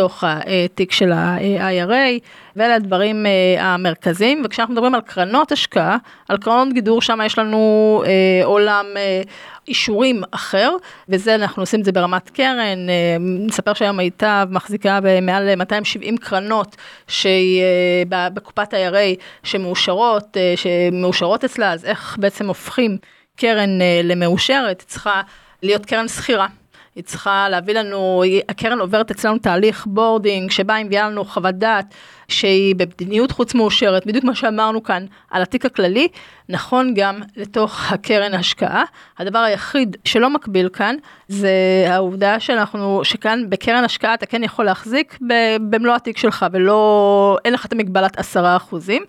בתוך 0.00 0.24
התיק 0.26 0.92
של 0.92 1.12
ה-IRA, 1.12 2.20
ואלה 2.56 2.74
הדברים 2.74 3.26
אה, 3.26 3.64
המרכזיים, 3.64 4.42
וכשאנחנו 4.44 4.74
מדברים 4.74 4.94
על 4.94 5.00
קרנות 5.00 5.52
השקעה, 5.52 5.96
על 6.28 6.36
קרנות 6.36 6.72
גידור, 6.72 7.02
שם 7.02 7.18
יש 7.26 7.38
לנו 7.38 8.02
אה, 8.06 8.44
עולם 8.44 8.86
אה, 8.96 9.22
אישורים 9.68 10.22
אחר, 10.30 10.72
וזה 11.08 11.34
אנחנו 11.34 11.62
עושים 11.62 11.80
את 11.80 11.84
זה 11.84 11.92
ברמת 11.92 12.30
קרן, 12.30 12.78
נספר 13.20 13.74
שהיום 13.74 13.96
מיטב 13.96 14.48
מחזיקה 14.50 14.98
במעל 15.02 15.54
270 15.54 16.16
קרנות 16.16 16.76
שהיא 17.08 17.62
בקופת 18.08 18.74
ה-IRA 18.74 19.20
שמאושרות, 19.42 20.36
שמאושרות 20.56 21.44
אצלה, 21.44 21.72
אז 21.72 21.84
איך 21.84 22.16
בעצם 22.20 22.48
הופכים 22.48 22.98
קרן 23.36 23.70
לא 24.04 24.20
מאושרת, 24.20 24.84
צריכה 24.86 25.22
להיות 25.62 25.86
קרן 25.86 26.08
סחירה. 26.08 26.46
היא 26.94 27.04
צריכה 27.04 27.48
להביא 27.48 27.74
לנו, 27.74 28.22
הקרן 28.48 28.80
עוברת 28.80 29.10
אצלנו 29.10 29.38
תהליך 29.38 29.86
boarding, 29.86 30.50
שבה 30.50 30.74
היא 30.74 30.86
מביאה 30.86 31.08
לנו 31.08 31.24
חוות 31.24 31.54
דעת 31.54 31.94
שהיא 32.30 32.74
במדיניות 32.74 33.30
חוץ 33.30 33.54
מאושרת, 33.54 34.06
בדיוק 34.06 34.24
מה 34.24 34.34
שאמרנו 34.34 34.82
כאן 34.82 35.06
על 35.30 35.42
התיק 35.42 35.66
הכללי, 35.66 36.08
נכון 36.48 36.94
גם 36.94 37.20
לתוך 37.36 37.92
הקרן 37.92 38.34
השקעה. 38.34 38.84
הדבר 39.18 39.38
היחיד 39.38 39.96
שלא 40.04 40.30
מקביל 40.30 40.68
כאן 40.68 40.96
זה 41.28 41.50
העובדה 41.88 42.40
שאנחנו, 42.40 43.00
שכאן 43.04 43.44
בקרן 43.48 43.84
השקעה 43.84 44.14
אתה 44.14 44.26
כן 44.26 44.44
יכול 44.44 44.64
להחזיק 44.64 45.18
במלוא 45.60 45.94
התיק 45.94 46.18
שלך 46.18 46.46
ולא, 46.52 47.38
אין 47.44 47.52
לך 47.52 47.66
את 47.66 47.72
המגבלת 47.72 48.18
עשרה 48.18 48.56
אחוזים. 48.56 49.02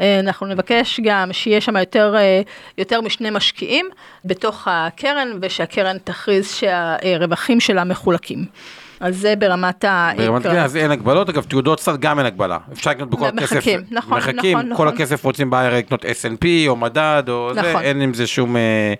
אה, 0.00 0.20
אנחנו 0.20 0.46
נבקש 0.46 1.00
גם 1.04 1.32
שיהיה 1.32 1.60
שם 1.60 1.76
יותר, 1.76 2.14
אה, 2.16 2.42
יותר 2.78 3.00
משני 3.00 3.30
משקיעים 3.30 3.86
בתוך 4.24 4.68
הקרן 4.70 5.28
ושהקרן 5.40 5.98
תכריז 5.98 6.54
שהרווחים 6.54 7.60
שלה 7.60 7.84
מחולקים. 7.84 8.44
אז 9.04 9.16
זה 9.16 9.36
ברמת 9.36 9.84
ה... 9.84 10.10
ברמת 10.16 10.42
כן, 10.42 10.56
אז 10.56 10.76
אין 10.76 10.90
הגבלות, 10.90 11.28
אגב 11.28 11.42
תעודות 11.42 11.80
סל 11.80 11.96
גם 11.96 12.18
אין 12.18 12.26
הגבלה, 12.26 12.58
אפשר 12.72 12.90
לקנות 12.90 13.10
בכל 13.10 13.26
הכסף, 13.26 13.56
מחכים, 13.56 13.80
נכון, 13.90 14.18
מחכים, 14.18 14.58
נכון, 14.58 14.68
כל 14.68 14.72
נכון. 14.72 14.88
הכסף 14.88 15.24
רוצים 15.24 15.50
ב-IRA 15.50 15.74
לקנות 15.74 16.04
S&P 16.04 16.46
או 16.68 16.76
מדד 16.76 17.22
או 17.28 17.50
זה, 17.54 17.60
נכון. 17.62 17.82
אין 17.82 18.00
עם 18.00 18.14
זה 18.14 18.26
שום 18.26 18.56
אה, 18.56 18.94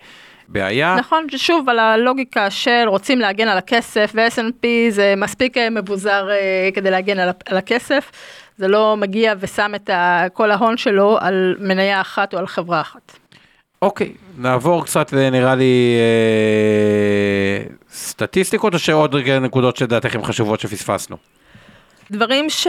בעיה. 0.49 0.97
נכון, 0.99 1.27
שוב 1.37 1.69
על 1.69 1.79
הלוגיקה 1.79 2.51
של 2.51 2.85
רוצים 2.87 3.21
להגן 3.21 3.49
על 3.49 3.59
הכסף 3.59 4.13
ו-S&P 4.15 4.67
זה 4.91 5.15
מספיק 5.17 5.57
אה, 5.59 5.71
מבוזר 5.71 6.29
אה, 6.31 6.69
כדי 6.75 6.91
להגן 6.91 7.19
על, 7.19 7.31
על 7.47 7.57
הכסף, 7.57 8.11
זה 8.57 8.69
לא 8.69 8.97
מגיע 8.97 9.35
ושם 9.41 9.73
את 9.75 9.91
ה- 9.91 10.27
כל 10.33 10.51
ההון 10.51 10.77
שלו 10.77 11.19
על 11.21 11.55
מניה 11.61 12.01
אחת 12.01 12.35
או 12.35 12.39
על 12.39 12.47
חברה 12.47 12.81
אחת. 12.81 13.13
אוקיי, 13.85 14.13
נעבור 14.39 14.85
קצת 14.85 15.13
ל- 15.13 15.31
נראה 15.31 15.55
לי 15.55 15.97
אה, 15.99 17.67
סטטיסטיקות 17.93 18.75
או 18.75 18.79
שעוד 18.79 19.15
רגע 19.15 19.39
נקודות 19.39 19.77
שלדעתך 19.77 20.15
הן 20.15 20.23
חשובות 20.23 20.61
שפספסנו. 20.61 21.17
דברים 22.11 22.51
ש... 22.51 22.67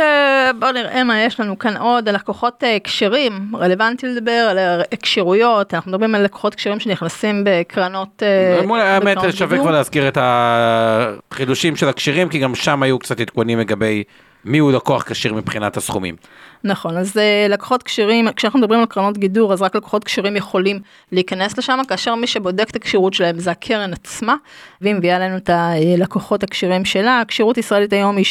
בואו 0.59 0.72
נראה 0.72 1.03
מה 1.03 1.22
יש 1.22 1.39
לנו 1.39 1.59
כאן 1.59 1.78
עוד, 1.78 2.09
הלקוחות 2.09 2.63
אה, 2.63 2.78
כשרים, 2.84 3.51
רלוונטי 3.55 4.07
לדבר 4.07 4.32
על 4.49 4.57
כשירויות, 5.01 5.74
אנחנו 5.74 5.91
מדברים 5.91 6.16
על 6.16 6.24
לקוחות 6.24 6.55
כשרים 6.55 6.80
שנכנסים 6.80 7.43
בקרנות... 7.45 8.24
אה, 8.24 8.66
מול 8.66 8.80
האמת 8.80 9.18
שווה. 9.32 9.57
כבר 9.57 9.72
להזכיר 9.72 10.07
את 10.07 10.18
החידושים 10.22 11.76
של 11.76 11.89
הכשירים 11.89 12.30
כי 12.30 12.39
גם 12.39 12.55
שם 12.55 12.84
היו 12.84 12.99
קצת 12.99 13.20
עדכונים 13.20 13.59
לגבי 13.59 14.03
מי 14.46 14.58
הוא 14.58 14.72
לקוח 14.72 15.04
כשיר 15.04 15.34
מבחינת 15.34 15.78
הסכומים. 15.78 16.16
נכון, 16.64 16.98
אז 16.98 17.18
אה, 17.18 17.48
לקוחות 17.50 17.84
כשרים, 17.84 18.32
כשאנחנו 18.32 18.60
מדברים 18.60 18.80
על 18.80 18.86
קרנות 18.86 19.18
גידור, 19.18 19.54
אז 19.54 19.62
רק 19.62 19.76
לקוחות 19.76 20.04
כשרים 20.04 20.36
יכולים 20.36 20.80
להיכנס 21.12 21.58
לשם, 21.58 21.80
כאשר 21.88 22.16
מי 22.16 22.28
שבודק 22.28 22.70
את 22.70 22.76
הכשירות 22.76 23.14
שלהם 23.14 23.39
זה 23.39 23.52
הקרן 23.52 23.93
עצמה, 23.93 24.36
והיא 24.82 24.96
מביאה 24.96 25.20
לנו 25.20 25.38
את 25.38 25.50
הלקוחות 25.50 26.43
הכשירים 26.43 26.86
שלה. 26.86 27.20
הכשירות 27.20 27.58
ישראלית 27.58 27.93
היום 27.93 28.18
היא 28.18 28.26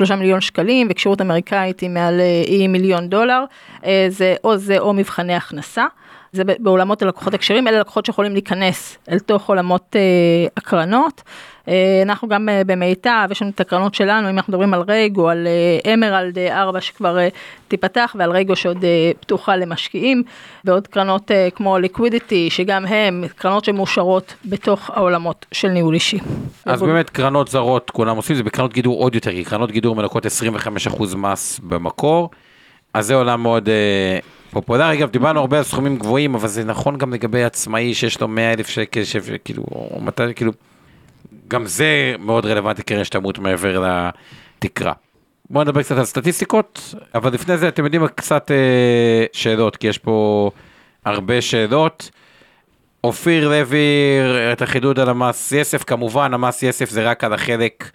8.3 0.00 0.14
מיליון 0.14 0.40
שקלים, 0.40 0.86
וכשירות 0.90 1.20
אמריקאית 1.20 1.80
היא 1.80 1.90
מעל, 1.90 2.20
אה, 2.20 2.42
היא 2.46 2.68
מיליון 2.68 3.08
דולר, 3.08 3.44
אה, 3.84 4.06
זה 4.08 4.34
או 4.44 4.56
זה 4.56 4.78
או 4.78 4.92
מבחני 4.92 5.34
הכנסה. 5.34 5.84
זה 6.32 6.42
בעולמות 6.58 7.02
הלקוחות 7.02 7.34
הכשרים, 7.34 7.68
אלה 7.68 7.80
לקוחות 7.80 8.06
שיכולים 8.06 8.32
להיכנס 8.32 8.98
אל 9.10 9.18
תוך 9.18 9.48
עולמות 9.48 9.96
אה, 9.96 10.00
הקרנות. 10.56 11.22
אה, 11.68 12.02
אנחנו 12.02 12.28
גם 12.28 12.48
אה, 12.48 12.62
במיטב, 12.66 13.28
יש 13.30 13.42
לנו 13.42 13.50
את 13.54 13.60
הקרנות 13.60 13.94
שלנו, 13.94 14.30
אם 14.30 14.36
אנחנו 14.36 14.50
מדברים 14.50 14.74
על 14.74 14.80
רייגו, 14.88 15.28
על 15.28 15.46
אה, 15.84 15.94
אמרלד 15.94 16.38
אה, 16.38 16.62
4 16.62 16.80
שכבר 16.80 17.18
תיפתח, 17.68 18.16
ועל 18.18 18.30
רייגו 18.30 18.56
שעוד 18.56 18.84
פתוחה 19.20 19.56
למשקיעים, 19.56 20.22
ועוד 20.64 20.86
קרנות 20.86 21.30
כמו 21.54 21.78
ליקווידיטי, 21.78 22.50
שגם 22.50 22.86
הם 22.86 23.24
קרנות 23.36 23.64
שמאושרות 23.64 24.34
בתוך 24.44 24.90
העולמות 24.90 25.46
של 25.52 25.68
ניהול 25.68 25.94
אישי. 25.94 26.18
אז 26.64 26.82
באמת 26.82 27.10
קרנות 27.10 27.48
זרות 27.48 27.90
כולם 27.90 28.16
עושים 28.16 28.36
זה 28.36 28.42
בקרנות 28.42 28.72
גידור 28.72 28.98
עוד 29.02 29.14
יותר 29.14 29.30
כי 29.30 29.44
קרנות 29.44 29.70
גידור 29.70 29.96
מנקות 29.96 30.26
25% 30.26 31.16
מס 31.16 31.60
במקור. 31.62 32.30
אז 32.94 33.06
זה 33.06 33.14
עולם 33.14 33.42
מאוד 33.42 33.68
פופולרי 34.50 34.98
אגב 34.98 35.10
דיברנו 35.10 35.40
הרבה 35.40 35.58
על 35.58 35.64
סכומים 35.64 35.96
גבוהים 35.96 36.34
אבל 36.34 36.48
זה 36.48 36.64
נכון 36.64 36.98
גם 36.98 37.12
לגבי 37.12 37.44
עצמאי 37.44 37.94
שיש 37.94 38.20
לו 38.20 38.28
100 38.28 38.52
אלף 38.52 38.68
שקל 38.68 39.04
שכאילו 39.04 39.62
או 39.70 40.00
200 40.00 40.32
כאילו 40.32 40.52
גם 41.48 41.66
זה 41.66 42.14
מאוד 42.18 42.46
רלוונטי 42.46 42.82
קרן 42.82 43.00
השתלמות 43.00 43.38
מעבר 43.38 43.84
לתקרה. 44.58 44.92
בואו 45.50 45.64
נדבר 45.64 45.82
קצת 45.82 45.96
על 45.96 46.04
סטטיסטיקות 46.04 46.94
אבל 47.14 47.32
לפני 47.32 47.58
זה 47.58 47.68
אתם 47.68 47.84
יודעים 47.84 48.06
קצת 48.06 48.50
אה, 48.50 49.24
שאלות 49.32 49.76
כי 49.76 49.86
יש 49.86 49.98
פה 49.98 50.50
הרבה 51.04 51.40
שאלות. 51.40 52.10
אופיר 53.04 53.48
לוי, 53.48 53.78
את 54.52 54.62
החידוד 54.62 54.98
על 54.98 55.08
המס 55.08 55.52
יסף, 55.52 55.84
כמובן 55.84 56.34
המס 56.34 56.62
יסף 56.62 56.90
זה 56.90 57.10
רק 57.10 57.24
על 57.24 57.32
החלק 57.32 57.90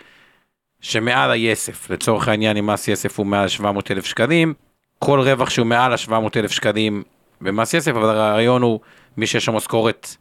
שמעל 0.82 1.32
היסף, 1.32 1.90
לצורך 1.90 2.28
העניין 2.28 2.58
אם 2.58 2.68
מס 2.68 2.88
יסף 2.88 3.20
הוא 3.20 3.26
מעל 3.26 3.48
700 3.48 3.92
אלף 3.92 4.06
שקלים, 4.06 4.54
כל 5.00 5.20
רווח 5.20 5.50
שהוא 5.50 5.68
מעל 5.68 5.94
ה-700 5.94 6.12
אלף 6.36 6.52
שקלים 6.52 7.04
במס 7.42 7.74
יסף, 7.74 7.92
אבל 7.92 8.10
הרעיון 8.10 8.62
הוא 8.62 8.80
מי 9.18 9.28
שיש 9.28 9.48
לו 9.48 9.54
משכורת 9.54 10.16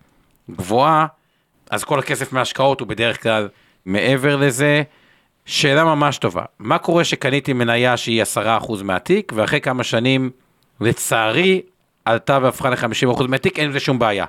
גבוהה, 0.51 1.07
אז 1.71 1.85
כל 1.85 1.99
הכסף 1.99 2.33
מההשקעות 2.33 2.81
הוא 2.81 2.89
בדרך 2.89 3.23
כלל 3.23 3.49
מעבר 3.87 4.37
לזה. 4.37 4.83
שאלה 5.47 5.85
ממש 5.85 6.19
טובה, 6.19 6.45
מה 6.59 6.79
קורה 6.79 7.05
שקניתי 7.05 7.53
מניה 7.53 7.97
שהיא 7.97 8.23
10% 8.23 8.83
מהתיק, 8.85 9.33
ואחרי 9.37 9.61
כמה 9.61 9.85
שנים, 9.85 10.31
לצערי, 10.81 11.63
עלתה 12.05 12.39
והפכה 12.43 12.71
ל-50% 12.71 13.23
מהתיק, 13.29 13.59
אין 13.59 13.69
לזה 13.69 13.81
שום 13.81 13.99
בעיה. 13.99 14.25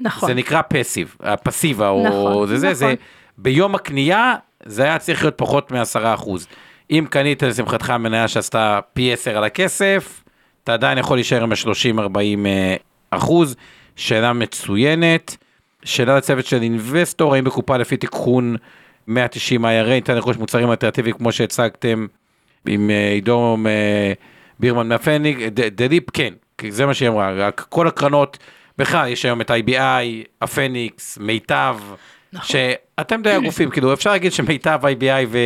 נכון. 0.00 0.28
זה 0.28 0.34
נקרא 0.34 0.62
פסיב, 0.68 1.16
הפסיבה 1.20 1.88
או 1.88 2.04
נכון, 2.06 2.46
זה 2.46 2.56
זה, 2.58 2.66
נכון. 2.66 2.76
זה 2.76 2.94
ביום 3.38 3.74
הקנייה 3.74 4.34
זה 4.64 4.82
היה 4.82 4.98
צריך 4.98 5.22
להיות 5.22 5.38
פחות 5.38 5.72
מ-10%. 5.72 6.28
אם 6.90 7.06
קנית 7.10 7.42
לשמחתך 7.42 7.90
מניה 7.90 8.28
שעשתה 8.28 8.80
פי 8.92 9.12
10 9.12 9.36
על 9.36 9.44
הכסף, 9.44 10.22
אתה 10.64 10.72
עדיין 10.74 10.98
יכול 10.98 11.16
להישאר 11.16 11.42
עם 11.42 11.52
ה-30-40 11.52 12.46
אה, 12.46 12.76
אחוז, 13.10 13.56
שאלה 13.96 14.32
מצוינת. 14.32 15.36
שאלה 15.84 16.16
לצוות 16.16 16.46
של 16.46 16.62
אינבסטור, 16.62 17.34
האם 17.34 17.44
בקופה 17.44 17.76
לפי 17.76 17.96
תיקון 17.96 18.56
190 19.06 19.64
IRA 19.64 19.68
ניתן 19.88 20.14
לרכוש 20.14 20.36
מוצרים 20.36 20.70
אלטרנטיביים 20.70 21.16
כמו 21.16 21.32
שהצגתם 21.32 22.06
עם 22.68 22.90
אה, 22.90 23.10
עידו 23.10 23.56
אה, 23.66 24.12
בירמן 24.60 24.88
מהפניק, 24.88 25.38
ד- 25.38 25.82
דליפ 25.82 26.10
כן, 26.10 26.34
זה 26.68 26.86
מה 26.86 26.94
שהיא 26.94 27.08
אמרה, 27.08 27.32
רק 27.32 27.66
כל 27.68 27.88
הקרנות, 27.88 28.38
בכלל 28.78 29.08
יש 29.08 29.24
היום 29.24 29.40
את 29.40 29.50
IBI, 29.50 30.26
הפניקס, 30.42 31.18
מיטב, 31.20 31.76
נכון. 32.32 32.46
שאתם 32.46 33.22
די 33.22 33.30
הגופים, 33.30 33.70
כאילו 33.70 33.92
אפשר 33.92 34.10
להגיד 34.10 34.32
שמיטב, 34.32 34.80
IBI 34.82 35.36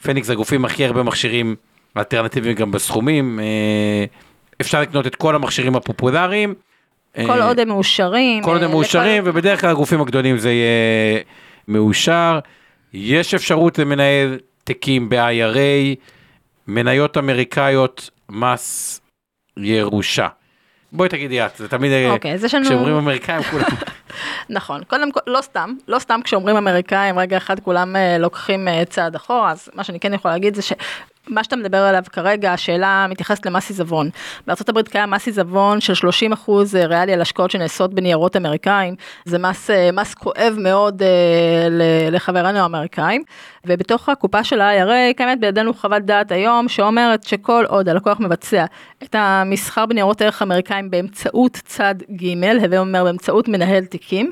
ופניקס 0.00 0.26
זה 0.26 0.32
הגופים 0.32 0.64
הכי 0.64 0.84
הרבה 0.84 1.02
מכשירים 1.02 1.56
אלטרנטיביים 1.96 2.54
גם 2.54 2.70
בסכומים, 2.70 3.40
אה, 3.40 4.04
אפשר 4.60 4.80
לקנות 4.80 5.06
את 5.06 5.14
כל 5.14 5.34
המכשירים 5.34 5.76
הפופולריים. 5.76 6.54
כל 7.16 7.42
אה, 7.42 7.48
עוד 7.48 7.60
הם 7.60 7.68
מאושרים. 7.68 8.42
כל 8.42 8.50
עוד 8.50 8.62
הם 8.62 8.68
אה, 8.68 8.74
מאושרים, 8.74 9.22
ובדרך 9.26 9.60
כלל 9.60 9.70
הגופים 9.70 10.00
הגדולים 10.00 10.38
זה 10.38 10.50
יהיה 10.50 11.20
מאושר. 11.68 12.38
יש 12.92 13.34
אפשרות 13.34 13.78
למנהל 13.78 14.38
תיקים 14.64 15.08
ב-IRA, 15.08 15.96
מניות 16.68 17.18
אמריקאיות, 17.18 18.10
מס 18.30 19.00
ירושה. 19.56 20.28
בואי 20.92 21.08
תגידי 21.08 21.46
את, 21.46 21.56
זה 21.56 21.68
תמיד, 21.68 21.92
אה, 21.92 22.10
אוקיי, 22.10 22.38
כשאומרים 22.38 22.94
אמריקאים 22.94 23.42
כולם, 23.42 23.64
נכון, 24.50 24.84
קודם 24.84 25.12
כל, 25.12 25.20
לא 25.26 25.40
סתם, 25.42 25.74
לא 25.88 25.98
סתם 25.98 26.20
כשאומרים 26.24 26.56
אמריקאים, 26.56 27.18
רגע 27.18 27.36
אחד 27.36 27.60
כולם 27.60 27.96
אה, 27.96 28.18
לוקחים 28.18 28.68
אה, 28.68 28.84
צעד 28.84 29.14
אחורה, 29.14 29.50
אז 29.50 29.68
מה 29.74 29.84
שאני 29.84 30.00
כן 30.00 30.14
יכולה 30.14 30.34
להגיד 30.34 30.54
זה 30.54 30.62
שמה 31.28 31.44
שאתה 31.44 31.56
מדבר 31.56 31.78
עליו 31.78 32.02
כרגע, 32.12 32.52
השאלה 32.52 33.06
מתייחסת 33.10 33.46
למס 33.46 33.68
עיזבון. 33.68 34.10
בארה"ב 34.46 34.82
קיים 34.82 35.10
מס 35.10 35.26
עיזבון 35.26 35.80
של 35.80 35.94
30 35.94 36.32
אחוז 36.32 36.74
ריאלי 36.74 37.12
על 37.12 37.20
השקעות 37.20 37.50
שנעשות 37.50 37.94
בניירות 37.94 38.36
אמריקאים, 38.36 38.94
זה 39.24 39.38
מס, 39.38 39.70
אה, 39.70 39.92
מס 39.92 40.14
כואב 40.14 40.56
מאוד 40.58 41.02
אה, 41.02 41.08
לחברינו 42.10 42.58
האמריקאים, 42.58 43.22
ובתוך 43.66 44.08
הקופה 44.08 44.44
של 44.44 44.60
ה-IRA 44.60 45.16
קיימת 45.16 45.40
בידינו 45.40 45.74
חוות 45.74 46.02
דעת 46.02 46.32
היום 46.32 46.68
שאומרת 46.68 47.22
שכל 47.22 47.64
עוד 47.68 47.88
הלקוח 47.88 48.20
מבצע 48.20 48.64
את 49.02 49.14
המסחר 49.18 49.86
בניירות 49.86 50.22
ערך 50.22 50.42
אמריקאים 50.42 50.90
באמצעות 50.90 51.58
צד 51.64 51.94
ג', 52.10 52.44
הווה 52.44 52.78
אומר 52.78 53.04
באמצעות 53.04 53.48
מנהל 53.48 53.84
תיקים, 53.84 54.30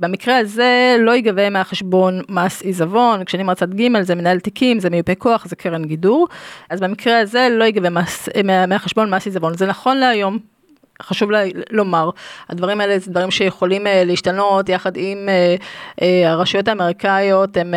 במקרה 0.00 0.38
הזה 0.38 0.96
לא 0.98 1.12
ייגבה 1.12 1.50
מהחשבון 1.50 2.22
מס 2.28 2.62
עיזבון, 2.62 3.24
כשאני 3.24 3.42
אומרת 3.42 3.56
צד 3.56 3.74
ג' 3.74 4.02
זה 4.02 4.14
מנהל 4.14 4.40
תיקים, 4.40 4.80
זה 4.80 4.90
מיופה 4.90 5.14
כוח, 5.14 5.46
זה 5.46 5.56
קרן 5.56 5.84
גידור, 5.84 6.28
אז 6.70 6.80
במקרה 6.80 7.18
הזה 7.18 7.48
לא 7.50 7.64
ייגבה 7.64 7.88
מהחשבון 8.66 9.14
מס 9.14 9.26
עיזבון, 9.26 9.56
זה 9.56 9.66
נכון 9.66 9.96
להיום. 9.96 10.38
חשוב 11.02 11.30
לה, 11.30 11.42
לומר, 11.70 12.10
הדברים 12.48 12.80
האלה 12.80 12.98
זה 12.98 13.10
דברים 13.10 13.30
שיכולים 13.30 13.86
uh, 13.86 13.90
להשתנות 14.04 14.68
יחד 14.68 14.92
עם 14.96 15.28
uh, 15.28 15.62
uh, 16.00 16.04
הרשויות 16.26 16.68
האמריקאיות, 16.68 17.56
הן 17.56 17.74
uh, 17.74 17.76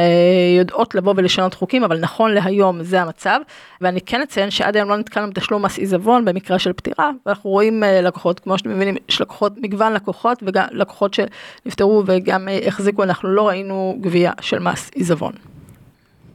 יודעות 0.60 0.96
לבוא 0.96 1.14
ולשנות 1.18 1.54
חוקים, 1.54 1.84
אבל 1.84 2.00
נכון 2.00 2.34
להיום 2.34 2.84
זה 2.84 3.02
המצב, 3.02 3.40
ואני 3.82 4.02
כן 4.02 4.22
אציין 4.22 4.52
שעד 4.52 4.76
היום 4.76 4.90
לא 4.90 4.98
נתקלנו 4.98 5.30
בתשלום 5.30 5.66
מס 5.66 5.78
עיזבון 5.78 6.26
במקרה 6.26 6.60
של 6.60 6.74
פטירה, 6.74 7.12
ואנחנו 7.26 7.50
רואים 7.50 7.84
uh, 7.84 7.86
לקוחות, 8.02 8.40
כמו 8.40 8.58
שאתם 8.58 8.70
מבינים, 8.70 8.96
יש 9.10 9.22
לקוחות, 9.22 9.54
מגוון 9.58 9.94
לקוחות, 9.94 10.44
וגם 10.46 10.66
לקוחות 10.72 11.14
שנפטרו 11.14 12.04
וגם 12.06 12.48
uh, 12.48 12.68
החזיקו, 12.68 13.04
אנחנו 13.04 13.30
לא 13.30 13.48
ראינו 13.48 13.98
גבייה 14.02 14.32
של 14.42 14.60
מס 14.60 14.92
עיזבון. 14.96 15.34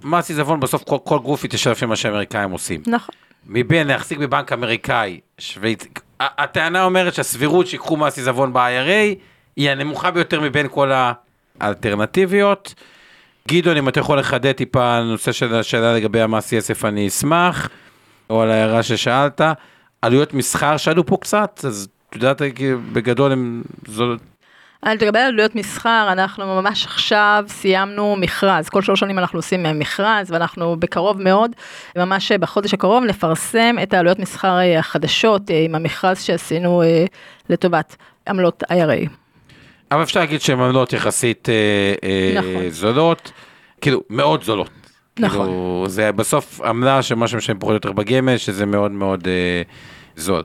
מס 0.04 0.28
עיזבון 0.28 0.60
בסוף 0.60 0.84
כל, 0.84 0.96
כל 1.04 1.18
גוף 1.18 1.44
יתיישב 1.44 1.70
לפי 1.70 1.86
מה 1.86 1.96
שהאמריקאים 1.96 2.50
עושים. 2.50 2.82
נכון. 2.86 3.14
מבין 3.46 3.86
להחזיק 3.86 4.18
בבנק 4.18 4.52
אמריקאי, 4.52 5.20
שוויץ... 5.38 5.84
הטענה 6.20 6.84
אומרת 6.84 7.14
שהסבירות 7.14 7.66
שיקחו 7.66 7.96
מס 7.96 8.18
עיזבון 8.18 8.52
ב-IRA 8.52 9.18
היא 9.56 9.70
הנמוכה 9.70 10.10
ביותר 10.10 10.40
מבין 10.40 10.66
כל 10.70 10.92
האלטרנטיביות. 11.60 12.74
גדעון, 13.48 13.76
אם 13.76 13.88
אתה 13.88 14.00
יכול 14.00 14.18
לחדד 14.18 14.52
טיפה 14.52 14.84
הנושא 14.84 15.32
של 15.32 15.54
השאלה 15.54 15.94
לגבי 15.94 16.20
המס 16.20 16.52
יסף, 16.52 16.84
אני 16.84 17.08
אשמח, 17.08 17.68
או 18.30 18.42
על 18.42 18.50
ההערה 18.50 18.82
ששאלת. 18.82 19.40
עלויות 20.02 20.34
מסחר 20.34 20.76
שעלו 20.76 21.06
פה 21.06 21.16
קצת, 21.20 21.60
אז 21.64 21.88
את 22.08 22.14
יודעת, 22.14 22.42
בגדול 22.92 23.32
הם... 23.32 23.62
זו... 23.86 24.14
אז 24.82 25.02
לגבי 25.02 25.18
עלויות 25.18 25.54
מסחר, 25.54 26.08
אנחנו 26.12 26.46
ממש 26.46 26.86
עכשיו 26.86 27.44
סיימנו 27.48 28.16
מכרז, 28.16 28.68
כל 28.68 28.82
שלוש 28.82 29.00
שנים 29.00 29.18
אנחנו 29.18 29.38
עושים 29.38 29.62
מכרז 29.78 30.30
ואנחנו 30.30 30.76
בקרוב 30.78 31.22
מאוד, 31.22 31.50
ממש 31.96 32.32
בחודש 32.32 32.74
הקרוב 32.74 33.04
נפרסם 33.04 33.76
את 33.82 33.94
העלויות 33.94 34.18
מסחר 34.18 34.58
אה, 34.58 34.78
החדשות 34.78 35.50
אה, 35.50 35.64
עם 35.64 35.74
המכרז 35.74 36.22
שעשינו 36.22 36.82
אה, 36.82 37.04
לטובת 37.48 37.96
עמלות 38.28 38.62
IRA. 38.70 39.08
אבל 39.90 40.02
אפשר 40.02 40.20
להגיד 40.20 40.40
שהן 40.40 40.60
עמלות 40.60 40.92
יחסית 40.92 41.48
נכון. 42.36 42.70
זולות, 42.70 43.32
כאילו 43.80 44.00
מאוד 44.10 44.42
זולות. 44.42 44.70
נכון. 45.18 45.46
כאילו, 45.46 45.84
זה 45.88 46.12
בסוף 46.12 46.60
עמלה 46.60 47.02
של 47.02 47.14
מה 47.14 47.28
שמשלם 47.28 47.58
פחות 47.58 47.70
או 47.70 47.74
יותר 47.74 47.92
בגמל, 47.92 48.36
שזה 48.36 48.66
מאוד 48.66 48.90
מאוד 48.90 49.28
אה, 49.28 49.62
זול. 50.16 50.42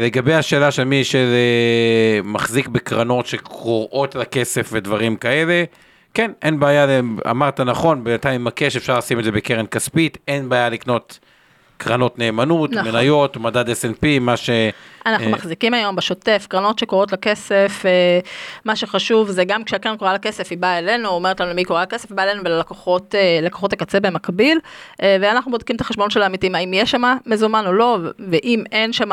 לגבי 0.00 0.34
השאלה 0.34 0.70
של 0.70 0.84
מי 0.84 1.02
שמחזיק 1.04 2.68
בקרנות 2.68 3.26
שקוראות 3.26 4.14
לכסף 4.14 4.68
ודברים 4.72 5.16
כאלה, 5.16 5.64
כן, 6.14 6.30
אין 6.42 6.60
בעיה, 6.60 7.00
אמרת 7.30 7.60
נכון, 7.60 8.04
בינתיים 8.04 8.40
עם 8.40 8.46
הקש 8.46 8.76
אפשר 8.76 8.98
לשים 8.98 9.18
את 9.18 9.24
זה 9.24 9.32
בקרן 9.32 9.66
כספית, 9.66 10.18
אין 10.28 10.48
בעיה 10.48 10.68
לקנות 10.68 11.18
קרנות 11.76 12.18
נאמנות, 12.18 12.72
נכון. 12.72 12.92
מניות, 12.92 13.36
מדד 13.36 13.68
S&P, 13.68 14.06
מה 14.20 14.36
ש... 14.36 14.50
אנחנו 15.06 15.26
אה, 15.26 15.32
מחזיקים 15.32 15.74
היום 15.74 15.96
בשוטף 15.96 16.46
קרנות 16.48 16.78
שקוראות 16.78 17.12
לכסף, 17.12 17.82
אה, 17.86 18.18
מה 18.64 18.76
שחשוב 18.76 19.30
זה 19.30 19.44
גם 19.44 19.64
כשהקרן 19.64 19.96
קוראה 19.96 20.14
לכסף 20.14 20.50
היא 20.50 20.58
באה 20.58 20.78
אלינו, 20.78 21.08
אומרת 21.08 21.40
לנו 21.40 21.50
למי 21.50 21.64
קוראה 21.64 21.82
לכסף, 21.82 22.10
היא 22.10 22.16
באה 22.16 22.24
אלינו 22.30 22.44
וללקוחות 22.44 23.14
אה, 23.14 23.46
הקצה 23.72 24.00
במקביל, 24.00 24.58
ואנחנו 25.02 25.50
בודקים 25.50 25.76
את 25.76 25.80
החשבון 25.80 26.10
של 26.10 26.22
העמיתים, 26.22 26.54
האם 26.54 26.74
יש 26.74 26.90
שם 26.90 27.02
מזומן 27.26 27.66
או 27.66 27.72
לא, 27.72 27.98
ואם 28.30 28.64
אין 28.72 28.92
שם 28.92 29.10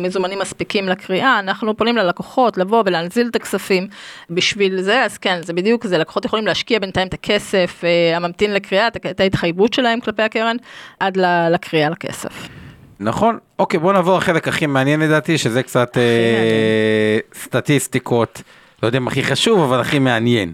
מזומנים 0.00 0.38
מספיקים 0.38 0.88
לקריאה, 0.88 1.38
אנחנו 1.38 1.76
פונים 1.76 1.96
ללקוחות 1.96 2.58
לבוא 2.58 2.82
ולהנזיל 2.86 3.28
את 3.30 3.36
הכספים 3.36 3.88
בשביל 4.30 4.80
זה, 4.82 5.02
אז 5.04 5.18
כן, 5.18 5.38
זה 5.42 5.52
בדיוק 5.52 5.86
זה, 5.86 5.98
לקוחות 5.98 6.24
יכולים 6.24 6.46
להשקיע 6.46 6.78
בינתיים 6.78 7.08
את 7.08 7.14
הכסף 7.14 7.82
הממתין 8.14 8.54
לקריאה, 8.54 8.88
את- 8.88 9.20
ההתחייבות 9.20 9.72
שלהם 9.74 10.00
כלפי 10.00 10.22
הקרן, 10.22 10.56
עד 11.00 11.16
לקריאה 11.50 11.90
לכסף. 11.90 12.57
נכון, 13.00 13.38
אוקיי 13.58 13.80
בוא 13.80 13.92
נעבור 13.92 14.16
לחלק 14.18 14.48
הכי 14.48 14.66
מעניין 14.66 15.00
לדעתי, 15.00 15.38
שזה 15.38 15.62
קצת 15.62 15.98
אה, 15.98 17.18
סטטיסטיקות, 17.34 18.42
לא 18.82 18.88
יודע 18.88 18.98
אם 18.98 19.08
הכי 19.08 19.22
חשוב, 19.22 19.60
אבל 19.60 19.80
הכי 19.80 19.98
מעניין. 19.98 20.52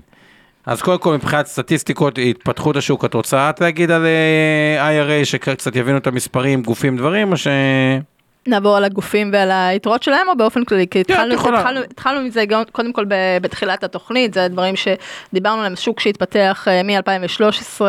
אז 0.66 0.82
קודם 0.82 0.98
כל 0.98 1.14
מבחינת 1.14 1.46
סטטיסטיקות, 1.46 2.18
התפתחות 2.30 2.76
השוק, 2.76 3.04
את 3.04 3.14
רוצה 3.14 3.50
את 3.50 3.60
להגיד 3.60 3.90
על 3.90 4.06
אה, 4.06 4.90
IRA, 4.90 5.24
שקצת 5.24 5.76
יבינו 5.76 5.98
את 5.98 6.06
המספרים, 6.06 6.62
גופים, 6.62 6.96
דברים, 6.96 7.32
או 7.32 7.36
ש... 7.36 7.46
נעבור 8.46 8.76
על 8.76 8.84
הגופים 8.84 9.30
ועל 9.32 9.50
היתרות 9.50 10.02
שלהם 10.02 10.28
או 10.28 10.36
באופן 10.36 10.64
כללי? 10.64 10.86
כי 10.90 11.00
את 11.00 11.10
התחלנו, 11.10 11.34
יכולה. 11.34 11.58
התחלנו, 11.60 11.80
התחלנו 11.80 12.20
מזה 12.20 12.44
גם, 12.44 12.62
קודם 12.72 12.92
כל 12.92 13.04
בתחילת 13.42 13.84
התוכנית, 13.84 14.34
זה 14.34 14.44
הדברים 14.44 14.74
שדיברנו 14.76 15.58
עליהם, 15.58 15.76
שוק 15.76 16.00
שהתפתח 16.00 16.66
אה, 16.70 16.82
מ-2013, 16.82 17.80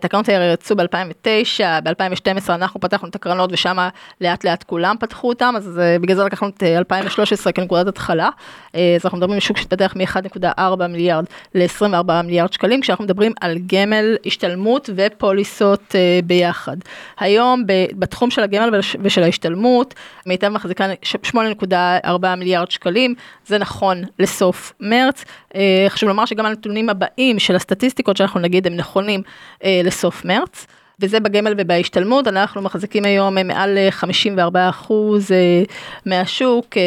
תקנות 0.00 0.28
העיר 0.28 0.52
יצאו 0.52 0.76
ב-2009, 0.76 1.60
ב-2012 1.84 2.48
אנחנו 2.48 2.80
פתחנו 2.80 3.08
את 3.08 3.14
הקרנות 3.14 3.52
ושם 3.52 3.76
לאט 4.20 4.44
לאט 4.44 4.62
כולם 4.62 4.96
פתחו 5.00 5.28
אותם, 5.28 5.54
אז 5.56 5.78
אה, 5.78 5.96
בגלל 6.00 6.16
זה 6.16 6.24
לקחנו 6.24 6.48
את 6.48 6.62
אה, 6.62 6.78
2013 6.78 7.52
כנקודת 7.52 7.86
התחלה. 7.86 8.28
אה, 8.74 8.94
אז 8.96 9.04
אנחנו 9.04 9.18
מדברים 9.18 9.34
על 9.34 9.40
שוק 9.40 9.56
שהתפתח 9.56 9.92
מ-1.4 9.96 10.86
מיליארד 10.88 11.24
ל-24 11.54 11.84
מיליארד 12.24 12.52
שקלים, 12.52 12.80
כשאנחנו 12.80 13.04
מדברים 13.04 13.32
על 13.40 13.58
גמל, 13.66 14.16
השתלמות 14.26 14.90
ופוליסות 14.96 15.94
אה, 15.94 16.20
ביחד. 16.24 16.76
היום 17.20 17.62
בתחום 17.92 18.30
של 18.30 18.42
הגמל 18.42 18.70
וש- 18.78 18.96
ושל 19.02 19.22
ההשתלמות, 19.22 19.81
מיטב 20.26 20.48
מחזיקה 20.48 20.86
ש- 21.02 21.16
8.4 21.34 22.34
מיליארד 22.36 22.70
שקלים, 22.70 23.14
זה 23.46 23.58
נכון 23.58 24.02
לסוף 24.18 24.72
מרץ. 24.80 25.24
אה, 25.54 25.86
חשוב 25.88 26.08
לומר 26.08 26.24
שגם 26.24 26.46
הנתונים 26.46 26.88
הבאים 26.88 27.38
של 27.38 27.56
הסטטיסטיקות 27.56 28.16
שאנחנו 28.16 28.40
נגיד 28.40 28.66
הם 28.66 28.76
נכונים 28.76 29.22
אה, 29.64 29.80
לסוף 29.84 30.24
מרץ. 30.24 30.66
וזה 31.00 31.20
בגמל 31.20 31.54
ובהשתלמות, 31.58 32.28
אנחנו 32.28 32.62
מחזיקים 32.62 33.04
היום 33.04 33.38
אה, 33.38 33.42
מעל 33.42 33.78
אה, 33.78 33.90
54 33.90 34.68
אחוז 34.68 35.32
אה, 35.32 35.62
מהשוק 36.06 36.76
אה, 36.76 36.82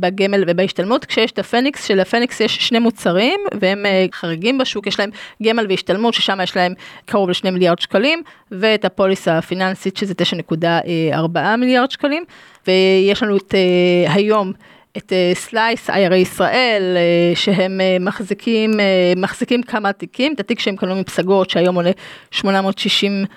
בגמל 0.00 0.44
ובהשתלמות, 0.46 1.04
כשיש 1.04 1.30
את 1.30 1.38
הפניקס, 1.38 1.84
שלפניקס 1.86 2.40
יש 2.40 2.56
שני 2.56 2.78
מוצרים 2.78 3.40
והם 3.60 3.86
אה, 3.86 4.06
חריגים 4.12 4.58
בשוק, 4.58 4.86
יש 4.86 5.00
להם 5.00 5.10
גמל 5.42 5.66
והשתלמות, 5.68 6.14
ששם 6.14 6.38
יש 6.42 6.56
להם 6.56 6.74
קרוב 7.06 7.28
ל-2 7.28 7.50
מיליארד 7.50 7.78
שקלים, 7.78 8.22
ואת 8.50 8.84
הפוליסה 8.84 9.38
הפיננסית 9.38 9.96
שזה 9.96 10.14
9.4 10.52 11.56
מיליארד 11.58 11.90
שקלים, 11.90 12.24
ויש 12.66 13.22
לנו 13.22 13.36
את 13.36 13.54
אה, 13.54 14.12
היום 14.14 14.52
את 14.96 15.12
סלייס, 15.34 15.90
IRA 15.90 16.14
ישראל, 16.14 16.96
אה, 16.96 17.36
שהם 17.36 17.80
אה, 17.80 17.96
מחזיקים, 18.00 18.80
אה, 18.80 19.12
מחזיקים 19.16 19.62
כמה 19.62 19.92
תיקים, 19.92 20.32
את 20.34 20.40
התיק 20.40 20.60
שהם 20.60 20.76
קנו 20.76 20.96
מפסגות 20.96 21.50
שהיום 21.50 21.74
עולה 21.74 21.90
861 22.30 23.28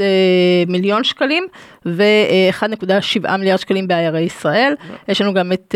אה, 0.00 0.64
מיליון 0.68 1.04
שקלים 1.04 1.46
ו-1.7 1.86 3.36
מיליארד 3.36 3.58
שקלים 3.58 3.88
ב-IRA 3.88 4.18
ישראל. 4.18 4.74
יש 5.08 5.20
לנו 5.20 5.34
גם 5.34 5.52
את 5.52 5.74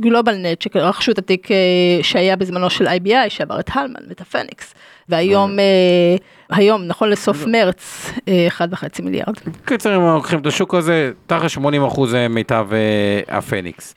גלובל 0.00 0.36
נט 0.36 0.62
שרכשו 0.62 1.12
את 1.12 1.18
התיק 1.18 1.50
אה, 1.50 1.56
שהיה 2.02 2.36
בזמנו 2.36 2.70
של 2.70 2.86
IBI 2.86 3.28
שעבר 3.30 3.60
את 3.60 3.70
הלמן 3.74 4.00
ואת 4.08 4.20
הפניקס 4.20 4.74
והיום, 5.08 5.58
אה, 5.58 6.16
היום 6.50 6.84
נכון 6.84 7.10
לסוף 7.10 7.46
מרץ, 7.46 8.12
אה, 8.28 8.48
1.5 8.48 9.02
מיליארד. 9.02 9.34
קיצר, 9.64 9.96
אם 9.96 10.02
לוקחים 10.02 10.38
את 10.38 10.46
השוק 10.46 10.74
הזה, 10.74 11.10
תחת 11.26 11.50
80 11.50 11.84
אחוז 11.84 12.14
מיטב 12.30 12.66
אה, 12.72 13.38
הפניקס. 13.38 13.94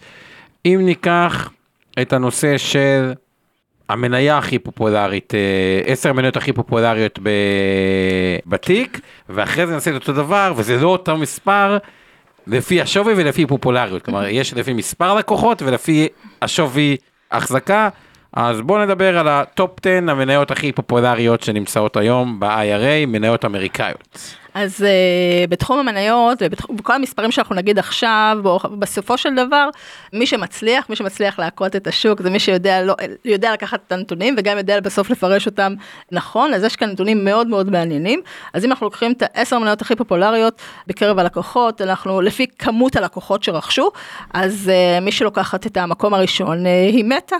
אם 0.65 0.81
ניקח 0.83 1.49
את 2.01 2.13
הנושא 2.13 2.57
של 2.57 3.13
המניה 3.89 4.37
הכי 4.37 4.59
פופולרית, 4.59 5.33
אה, 5.35 5.91
עשר 5.91 6.09
המניות 6.09 6.37
הכי 6.37 6.53
פופולריות 6.53 7.19
ב... 7.23 7.29
בתיק, 8.45 8.99
ואחרי 9.29 9.67
זה 9.67 9.73
נעשה 9.73 9.91
את 9.91 9.95
אותו 9.95 10.13
דבר, 10.13 10.53
וזה 10.55 10.77
לא 10.77 10.87
אותו 10.87 11.17
מספר, 11.17 11.77
לפי 12.47 12.81
השווי 12.81 13.13
ולפי 13.17 13.45
פופולריות. 13.45 14.01
כלומר, 14.01 14.27
יש 14.39 14.53
לפי 14.53 14.73
מספר 14.73 15.13
לקוחות 15.15 15.61
ולפי 15.61 16.07
השווי 16.41 16.97
החזקה. 17.31 17.89
אז 18.33 18.61
בואו 18.61 18.85
נדבר 18.85 19.17
על 19.17 19.27
ה 19.27 19.40
top 19.40 19.79
10 19.79 20.11
המניות 20.11 20.51
הכי 20.51 20.71
פופולריות 20.71 21.43
שנמצאות 21.43 21.97
היום 21.97 22.39
ב-IRA, 22.39 23.05
מניות 23.07 23.45
אמריקאיות. 23.45 24.35
אז 24.57 24.81
uh, 24.81 25.49
בתחום 25.49 25.79
המניות 25.79 26.41
ובכל 26.41 26.93
המספרים 26.93 27.31
שאנחנו 27.31 27.55
נגיד 27.55 27.79
עכשיו, 27.79 28.37
בסופו 28.79 29.17
של 29.17 29.35
דבר, 29.35 29.69
מי 30.13 30.25
שמצליח, 30.25 30.89
מי 30.89 30.95
שמצליח 30.95 31.39
להכות 31.39 31.75
את 31.75 31.87
השוק, 31.87 32.21
זה 32.21 32.29
מי 32.29 32.39
שיודע 32.39 32.81
לא, 32.81 32.95
יודע 33.25 33.53
לקחת 33.53 33.79
את 33.87 33.91
הנתונים 33.91 34.35
וגם 34.37 34.57
יודע 34.57 34.79
בסוף 34.79 35.09
לפרש 35.09 35.45
אותם 35.45 35.73
נכון, 36.11 36.53
אז 36.53 36.63
יש 36.63 36.75
כאן 36.75 36.89
נתונים 36.89 37.25
מאוד 37.25 37.47
מאוד 37.47 37.71
מעניינים. 37.71 38.21
אז 38.53 38.65
אם 38.65 38.69
אנחנו 38.69 38.85
לוקחים 38.85 39.11
את 39.11 39.23
העשר 39.25 39.55
המניות 39.55 39.81
הכי 39.81 39.95
פופולריות 39.95 40.61
בקרב 40.87 41.19
הלקוחות, 41.19 41.81
אנחנו 41.81 42.21
לפי 42.21 42.47
כמות 42.59 42.95
הלקוחות 42.95 43.43
שרכשו, 43.43 43.91
אז 44.33 44.71
uh, 44.71 45.03
מי 45.03 45.11
שלוקחת 45.11 45.65
את 45.65 45.77
המקום 45.77 46.13
הראשון 46.13 46.65
uh, 46.65 46.69
היא 46.93 47.05
מטא. 47.05 47.35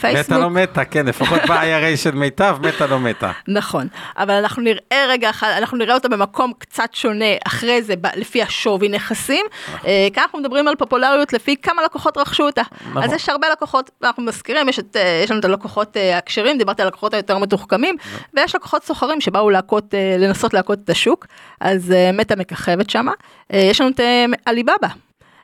פייסבוק. 0.00 0.30
מטה 0.30 0.38
לא 0.38 0.50
מטה, 0.50 0.84
כן, 0.84 1.06
לפחות 1.06 1.40
ב-IRA 1.48 1.96
של 1.96 2.10
מיטב, 2.10 2.56
מטה 2.60 2.86
לא 2.86 2.98
מטה. 2.98 3.32
נכון, 3.48 3.88
אבל 4.16 4.34
אנחנו 4.34 4.62
נראה 4.62 5.06
רגע 5.08 5.30
אחד, 5.30 5.48
אנחנו 5.58 5.78
נראה 5.78 5.94
אותה 5.94 6.08
במקום 6.08 6.25
קצת 6.58 6.88
שונה 6.92 7.24
אחרי 7.46 7.82
זה, 7.82 7.96
ב- 7.96 8.16
לפי 8.16 8.42
השווי 8.42 8.88
נכסים. 8.88 9.46
אה, 9.86 10.08
כאן 10.12 10.22
אנחנו 10.22 10.38
מדברים 10.38 10.68
על 10.68 10.74
פופולריות 10.76 11.32
לפי 11.32 11.56
כמה 11.56 11.82
לקוחות 11.84 12.18
רכשו 12.18 12.42
אותה. 12.42 12.62
נכון. 12.90 13.02
אז 13.02 13.12
יש 13.12 13.28
הרבה 13.28 13.48
לקוחות, 13.52 13.90
אנחנו 14.02 14.22
מזכירים, 14.22 14.68
יש, 14.68 14.78
את, 14.78 14.96
אה, 14.96 15.20
יש 15.24 15.30
לנו 15.30 15.40
את 15.40 15.44
הלקוחות 15.44 15.96
אה, 15.96 16.18
הכשרים, 16.18 16.58
דיברתי 16.58 16.82
על 16.82 16.88
הלקוחות 16.88 17.14
היותר 17.14 17.38
מתוחכמים, 17.38 17.96
ויש 18.34 18.54
לקוחות 18.54 18.84
סוחרים 18.84 19.20
שבאו 19.20 19.50
להכות, 19.50 19.94
אה, 19.94 20.16
לנסות 20.18 20.54
להכות 20.54 20.78
את 20.84 20.90
השוק, 20.90 21.26
אז 21.60 21.92
אה, 21.92 22.10
מטא 22.12 22.36
מככבת 22.36 22.90
שמה. 22.90 23.12
אה, 23.52 23.58
יש 23.58 23.80
לנו 23.80 23.90
את 23.90 24.00
אה, 24.00 24.24
עליבאבא. 24.44 24.88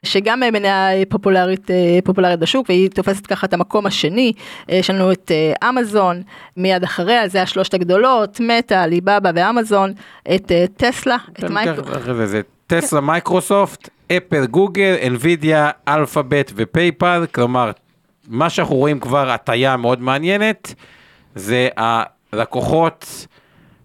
שגם 0.03 0.41
מניה 0.41 0.89
פופולרית, 1.09 1.71
אה, 1.71 1.99
פופולרית 2.05 2.39
בשוק 2.39 2.69
והיא 2.69 2.91
תופסת 2.91 3.27
ככה 3.27 3.47
את 3.47 3.55
המקום 3.55 3.87
השני, 3.87 4.33
אה, 4.71 4.77
יש 4.77 4.91
לנו 4.91 5.13
את 5.13 5.31
אה, 5.31 5.69
אמזון 5.69 6.23
מיד 6.57 6.85
אחריה, 6.85 7.29
זה 7.29 7.43
השלושת 7.43 7.75
הגדולות, 7.75 8.41
מטא, 8.41 8.75
עליבאבא 8.75 9.31
ואמזון, 9.35 9.93
את 10.35 10.53
טסלה, 10.77 11.17
את 11.39 11.45
מייקרו, 11.45 11.93
אחרי 11.97 12.15
זה, 12.15 12.27
זה 12.27 12.41
טסלה, 12.67 13.01
מייקרוסופט, 13.01 13.89
אפל, 14.17 14.47
גוגל, 14.47 14.95
אנווידיה, 15.07 15.71
אלפאבית 15.89 16.53
ופייפל, 16.57 17.25
כלומר, 17.35 17.71
מה 18.29 18.51
שאנחנו 18.51 18.77
רואים 18.77 19.01
כבר 19.01 19.31
הטיה 19.31 19.77
מאוד 19.77 20.01
מעניינת, 20.01 20.75
זה 21.35 21.69
הלקוחות, 21.77 23.27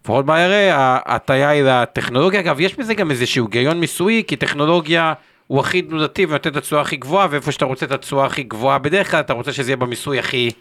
לפחות 0.01 0.25
ב-IRA, 0.25 0.73
ההטייה 0.73 1.49
היא 1.49 1.63
לטכנולוגיה. 1.63 2.39
אגב, 2.39 2.59
יש 2.59 2.75
בזה 2.75 2.93
גם 2.93 3.11
איזשהו 3.11 3.45
היגיון 3.45 3.79
מיסויי, 3.79 4.23
כי 4.27 4.35
טכנולוגיה 4.35 5.13
הוא 5.47 5.59
הכי 5.59 5.81
תנודתי 5.81 6.25
ונותן 6.25 6.49
את 6.49 6.55
התשואה 6.55 6.81
הכי 6.81 6.95
גבוהה, 6.95 7.27
ואיפה 7.31 7.51
שאתה 7.51 7.65
רוצה 7.65 7.85
את 7.85 7.91
התשואה 7.91 8.25
הכי 8.25 8.43
גבוהה 8.43 8.77
בדרך 8.77 9.11
כלל, 9.11 9.19
אתה 9.19 9.33
רוצה 9.33 9.53
שזה 9.53 9.71
יהיה 9.71 9.77
במיסוי 9.77 10.19
הכי 10.19 10.51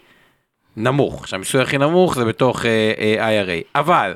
נמוך. 0.77 1.27
שהמיסוי 1.27 1.61
הכי 1.61 1.77
נמוך 1.77 2.15
זה 2.15 2.25
בתוך 2.25 2.61
uh, 2.61 2.63
uh, 2.63 3.19
IRA. 3.19 3.79
אבל, 3.79 4.13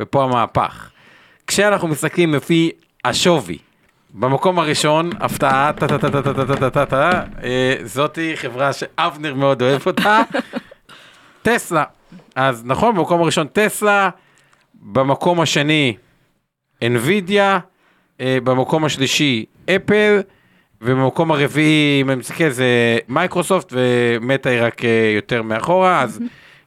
ופה 0.00 0.24
המהפך, 0.24 0.90
כשאנחנו 1.46 1.88
מסתכלים 1.88 2.34
לפי 2.34 2.70
השווי, 3.04 3.58
במקום 4.14 4.58
הראשון, 4.58 5.10
הפתעה, 5.20 5.72
טה 5.72 5.88
טה 5.88 5.98
טה 5.98 6.10
טה 6.10 6.22
טה 6.22 6.44
טה 6.44 6.56
טה 6.56 6.70
טה 6.70 6.86
טה, 6.86 7.22
זאתי 7.84 8.36
חברה 8.36 8.72
שאבנר 8.72 9.34
מאוד 9.34 9.62
אוהב 9.62 9.86
אותה, 9.86 10.22
טסלה. 11.42 11.84
אז 12.34 12.62
נכון, 12.64 12.94
במקום 12.94 13.22
הראשון 13.22 13.46
טסלה, 13.46 14.10
במקום 14.74 15.40
השני 15.40 15.96
NVIDIA, 16.84 17.38
אה, 17.38 17.58
במקום 18.20 18.84
השלישי 18.84 19.44
אפל, 19.70 20.20
ובמקום 20.82 21.32
הרביעי, 21.32 22.00
אם 22.00 22.10
אני 22.10 22.18
מסתכל, 22.18 22.48
זה 22.48 22.98
מייקרוסופט, 23.08 23.72
ומטה 23.72 24.50
היא 24.50 24.62
רק 24.62 24.84
אה, 24.84 25.12
יותר 25.16 25.42
מאחורה, 25.42 26.02
אז 26.02 26.20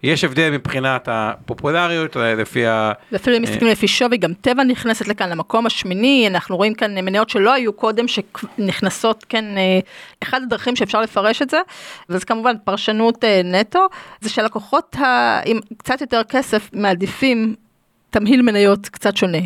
יש 0.03 0.23
הבדל 0.23 0.49
מבחינת 0.49 1.07
הפופולריות, 1.11 2.17
אה, 2.17 2.35
לפי 2.35 2.65
ה... 2.65 2.91
ואפילו 3.11 3.37
אם 3.37 3.41
מסתכלים 3.41 3.71
לפי 3.71 3.87
שווי, 3.87 4.17
גם 4.17 4.33
טבע 4.33 4.63
נכנסת 4.63 5.07
לכאן 5.07 5.29
למקום 5.29 5.65
השמיני, 5.65 6.27
אנחנו 6.27 6.57
רואים 6.57 6.73
כאן 6.73 6.97
מניות 7.05 7.29
שלא 7.29 7.53
היו 7.53 7.73
קודם, 7.73 8.05
שנכנסות, 8.07 9.25
כן, 9.29 9.45
אחד 10.23 10.41
הדרכים 10.43 10.75
שאפשר 10.75 11.01
לפרש 11.01 11.41
את 11.41 11.49
זה, 11.49 11.57
וזה 12.09 12.25
כמובן 12.25 12.55
פרשנות 12.63 13.23
נטו, 13.43 13.87
זה 14.21 14.29
שלקוחות 14.29 14.95
עם 15.45 15.59
קצת 15.77 16.01
יותר 16.01 16.21
כסף 16.23 16.69
מעדיפים 16.73 17.55
תמהיל 18.09 18.41
מניות 18.41 18.89
קצת 18.89 19.17
שונה. 19.17 19.37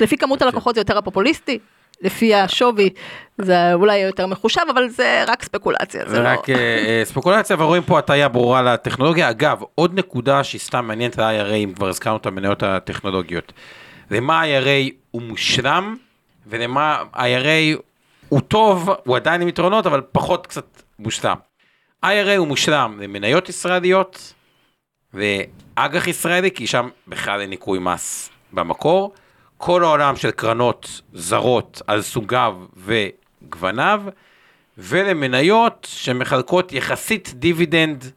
לפי 0.00 0.16
כמות 0.16 0.42
הלקוחות 0.42 0.74
זה 0.74 0.80
יותר 0.80 0.98
הפופוליסטי, 0.98 1.58
לפי 2.00 2.34
השווי 2.34 2.90
זה 3.38 3.74
אולי 3.74 3.98
יותר 3.98 4.26
מחושב, 4.26 4.60
אבל 4.74 4.88
זה 4.88 5.24
רק 5.26 5.42
ספקולציה. 5.42 6.02
זה, 6.06 6.22
לא- 6.22 6.28
רק 6.28 6.48
לא... 6.48 6.54
ספקולציה, 7.04 7.56
ורואים 7.58 7.82
פה 7.82 7.98
הטעיה 7.98 8.28
ברורה 8.28 8.62
לטכנולוגיה. 8.62 9.30
אגב, 9.30 9.62
עוד 9.74 9.98
נקודה 9.98 10.44
שהיא 10.44 10.60
סתם 10.60 10.84
מעניינת 10.84 11.18
ל-IRA, 11.18 11.52
אם 11.54 11.72
כבר 11.76 11.88
הזכרנו 11.88 12.16
את 12.16 12.26
המניות 12.26 12.62
הטכנולוגיות. 12.62 13.52
למה 14.10 14.40
ה-IRA 14.40 14.92
הוא 15.10 15.22
מושלם, 15.22 15.96
ולמה 16.46 17.02
ה-IRA 17.12 17.80
הוא 18.28 18.40
טוב, 18.40 18.90
הוא 19.04 19.16
עדיין 19.16 19.42
עם 19.42 19.48
יתרונות, 19.48 19.86
אבל 19.86 20.00
פחות 20.12 20.46
קצת 20.46 20.82
מושלם. 20.98 21.36
IRA 22.04 22.36
הוא 22.36 22.46
מושלם 22.46 22.98
למניות 23.02 23.48
ישראליות, 23.48 24.32
ואג"ח 25.14 26.06
ישראלי, 26.06 26.50
כי 26.50 26.66
שם 26.66 26.88
בכלל 27.08 27.40
אין 27.40 27.50
ניכוי 27.50 27.78
מס 27.78 28.30
במקור. 28.52 29.12
כל 29.56 29.84
העולם 29.84 30.16
של 30.16 30.30
קרנות 30.30 31.00
זרות 31.12 31.82
על 31.86 32.02
סוגיו 32.02 32.56
וגווניו, 32.76 34.02
ולמניות 34.78 35.86
שמחלקות 35.90 36.72
יחסית 36.72 37.32
דיבידנד 37.34 38.12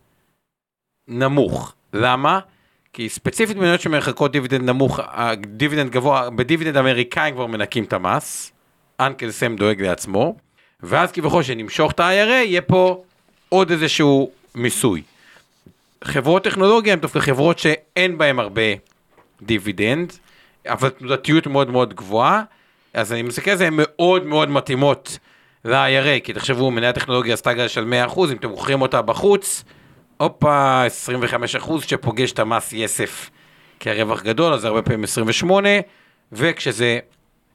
נמוך. 1.08 1.74
למה? 1.94 2.40
כי 2.94 3.10
ספציפית 3.10 3.58
מניות 3.58 3.82
שמחלקות 3.82 4.32
דיבידנד 4.32 4.70
נמוך, 4.70 5.00
דיבידנד 5.48 5.92
גבוה, 5.92 6.30
בדיבידנד 6.30 6.78
אמריקאים 6.78 7.36
כבר 7.36 7.46
מנקים 7.46 7.84
את 7.84 7.94
המס, 7.94 8.52
אנקל 9.00 9.32
סם 9.32 9.56
דואג 9.56 9.82
לעצמו, 9.82 10.36
ואז 10.84 11.12
כביכול 11.12 11.44
שנמשוך 11.44 11.92
את 11.92 12.00
ה-IRA, 12.00 12.32
יהיה 12.32 12.62
פה 12.62 13.04
עוד 13.50 13.72
איזשהו 13.72 14.32
מיסוי. 14.56 15.02
חברות 16.04 16.44
טכנולוגיה 16.44 16.94
הן 16.94 17.00
דווקא 17.00 17.20
חברות 17.20 17.60
שאין 17.60 18.18
בהן 18.18 18.40
הרבה 18.40 18.62
דיבידנד, 19.42 20.14
אבל 20.68 20.90
תנודתיות 20.90 21.48
מאוד 21.48 21.70
מאוד 21.70 21.94
גבוהה, 21.94 22.44
אז 22.94 23.14
אני 23.14 23.22
מסתכל 23.22 23.52
על 23.52 23.58
זה, 23.58 23.68
הן 23.68 23.74
מאוד 23.78 24.26
מאוד 24.26 24.50
מתאימות 24.50 25.20
ל-IRA, 25.66 26.20
כי 26.24 26.34
תחשבו, 26.34 26.72
מניה 26.72 26.94
טכנולוגיה 26.94 27.34
עשתה 27.34 27.54
גל 27.54 27.68
של 27.68 27.94
100%, 28.10 28.20
אם 28.32 28.38
אתם 28.38 28.50
מוכרים 28.50 28.82
אותה 28.82 29.02
בחוץ, 29.02 29.64
הופה, 30.18 30.84
25% 31.60 31.82
שפוגש 31.82 32.32
את 32.32 32.40
המס 32.40 32.74
יסף 32.74 33.30
כרווח 33.80 34.24
גדול, 34.24 34.54
אז 34.54 34.66
הרבה 34.66 34.82
פעמים 34.82 35.04
28, 35.04 35.70
וכשזה 36.32 37.00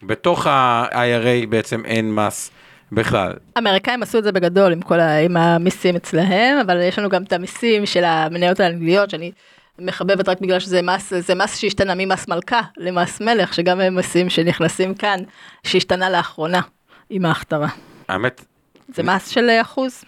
בתוך 0.02 0.46
ה-IRA 0.46 1.46
בעצם 1.48 1.84
אין 1.84 2.14
מס 2.14 2.50
בכלל. 2.92 3.32
האמריקאים 3.56 4.02
עשו 4.02 4.18
את 4.18 4.24
זה 4.24 4.32
בגדול 4.32 4.72
עם 4.72 4.80
כל 4.80 5.00
ה... 5.00 5.18
עם 5.18 5.36
המיסים 5.36 5.96
אצלהם, 5.96 6.58
אבל 6.58 6.82
יש 6.82 6.98
לנו 6.98 7.08
גם 7.08 7.22
את 7.22 7.32
המיסים 7.32 7.86
של 7.86 8.04
המניות 8.04 8.60
האנגליות, 8.60 9.10
שאני 9.10 9.32
מחבבת 9.78 10.28
רק 10.28 10.40
בגלל 10.40 10.60
שזה 10.60 10.82
מס, 10.82 11.14
זה 11.14 11.34
מס 11.34 11.58
שהשתנה 11.58 11.92
ממס 11.96 12.28
מלכה 12.28 12.60
למס 12.76 13.20
מלך, 13.20 13.54
שגם 13.54 13.80
הם 13.80 13.94
מיסים 13.96 14.30
שנכנסים 14.30 14.94
כאן, 14.94 15.20
שהשתנה 15.62 16.10
לאחרונה 16.10 16.60
עם 17.10 17.24
ההכתרה. 17.24 17.68
האמת... 18.08 18.44
זה 18.94 19.02
מס 19.02 19.28
של 19.28 19.50
אחוז. 19.60 20.04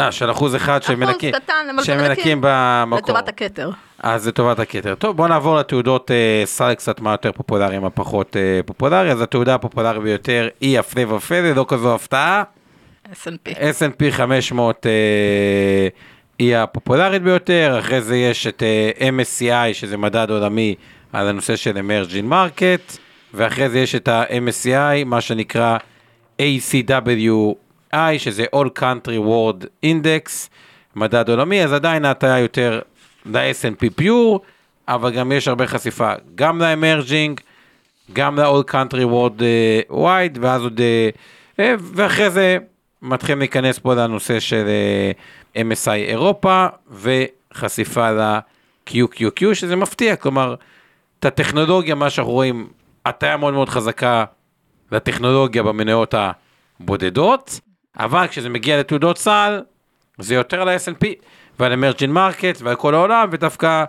אה, 0.00 0.12
של 0.12 0.30
אחוז 0.30 0.56
אחד 0.56 0.82
שמנקים, 0.82 1.34
שמנקים 1.82 2.38
במקור. 2.42 2.98
לטובת 2.98 3.28
הכתר. 3.28 3.70
אז 3.98 4.28
לטובת 4.28 4.58
הכתר. 4.58 4.94
טוב, 4.94 5.16
בוא 5.16 5.28
נעבור 5.28 5.56
לתעודות 5.56 6.10
אה, 6.10 6.42
סל 6.44 6.74
קצת 6.74 7.00
מה 7.00 7.10
יותר 7.10 7.32
פופולרי, 7.32 7.78
מה 7.78 7.90
פחות 7.90 8.36
אה, 8.36 8.60
פופולרי. 8.66 9.12
אז 9.12 9.20
התעודה 9.20 9.54
הפופולרית 9.54 10.02
ביותר 10.02 10.48
היא 10.60 10.78
הפלא 10.78 11.14
ופלא, 11.14 11.52
לא 11.52 11.64
כזו 11.68 11.94
הפתעה. 11.94 12.42
S&P. 13.12 13.50
S&P 13.54 14.10
500 14.10 14.86
אה, 14.86 15.88
היא 16.38 16.56
הפופולרית 16.56 17.22
ביותר, 17.22 17.76
אחרי 17.78 18.02
זה 18.02 18.16
יש 18.16 18.46
את 18.46 18.62
אה, 18.62 19.08
MSCI, 19.08 19.74
שזה 19.74 19.96
מדד 19.96 20.30
עולמי 20.30 20.74
על 21.12 21.28
הנושא 21.28 21.56
של 21.56 21.76
emerging 21.76 22.32
market, 22.32 22.98
ואחרי 23.34 23.68
זה 23.68 23.78
יש 23.78 23.94
את 23.94 24.08
ה-MSCI, 24.08 25.04
מה 25.04 25.20
שנקרא 25.20 25.76
ACWI, 27.94 28.18
שזה 28.18 28.44
All 28.56 28.80
Country 28.80 29.26
World 29.26 29.66
Index, 29.84 30.48
מדד 30.96 31.28
עולמי, 31.28 31.64
אז 31.64 31.72
עדיין 31.72 32.04
ההטיה 32.04 32.38
יותר 32.38 32.80
ל-S&P 33.26 34.00
Pure, 34.00 34.38
אבל 34.88 35.10
גם 35.10 35.32
יש 35.32 35.48
הרבה 35.48 35.66
חשיפה 35.66 36.12
גם 36.34 36.62
ל-Emerging, 36.62 37.40
גם 38.12 38.38
ל-All 38.38 38.70
Country 38.70 39.04
World 39.12 39.40
uh, 39.40 39.92
Wide, 39.92 40.38
ואז 40.40 40.62
עוד, 40.62 40.80
uh, 41.58 41.62
ואחרי 41.78 42.30
זה 42.30 42.58
מתחילים 43.02 43.38
להיכנס 43.38 43.78
פה 43.78 43.94
לנושא 43.94 44.40
של 44.40 44.66
MSI 45.56 45.90
אירופה, 45.90 46.66
וחשיפה 46.90 48.10
ל-QQQ, 48.10 49.54
שזה 49.54 49.76
מפתיע, 49.76 50.16
כלומר, 50.16 50.54
את 51.18 51.24
הטכנולוגיה, 51.24 51.94
מה 51.94 52.10
שאנחנו 52.10 52.32
רואים, 52.32 52.68
הטיה 53.06 53.36
מאוד 53.36 53.54
מאוד 53.54 53.68
חזקה 53.68 54.24
לטכנולוגיה 54.92 55.62
במניות 55.62 56.14
הבודדות, 56.80 57.60
אבל 57.98 58.26
כשזה 58.26 58.48
מגיע 58.48 58.80
לתעודות 58.80 59.18
סל, 59.18 59.60
זה 60.18 60.34
יותר 60.34 60.64
ל-S&P 60.64 61.06
ועל 61.58 61.72
emerging 61.72 62.14
market 62.14 62.58
ועל 62.62 62.76
כל 62.76 62.94
העולם, 62.94 63.28
ודווקא 63.32 63.84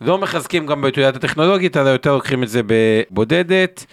לא 0.00 0.18
מחזקים 0.18 0.66
גם 0.66 0.82
בתעודת 0.82 1.16
הטכנולוגית, 1.16 1.76
אלא 1.76 1.88
יותר 1.88 2.14
לוקחים 2.14 2.42
את 2.42 2.48
זה 2.48 2.60
בבודדת. 2.66 3.86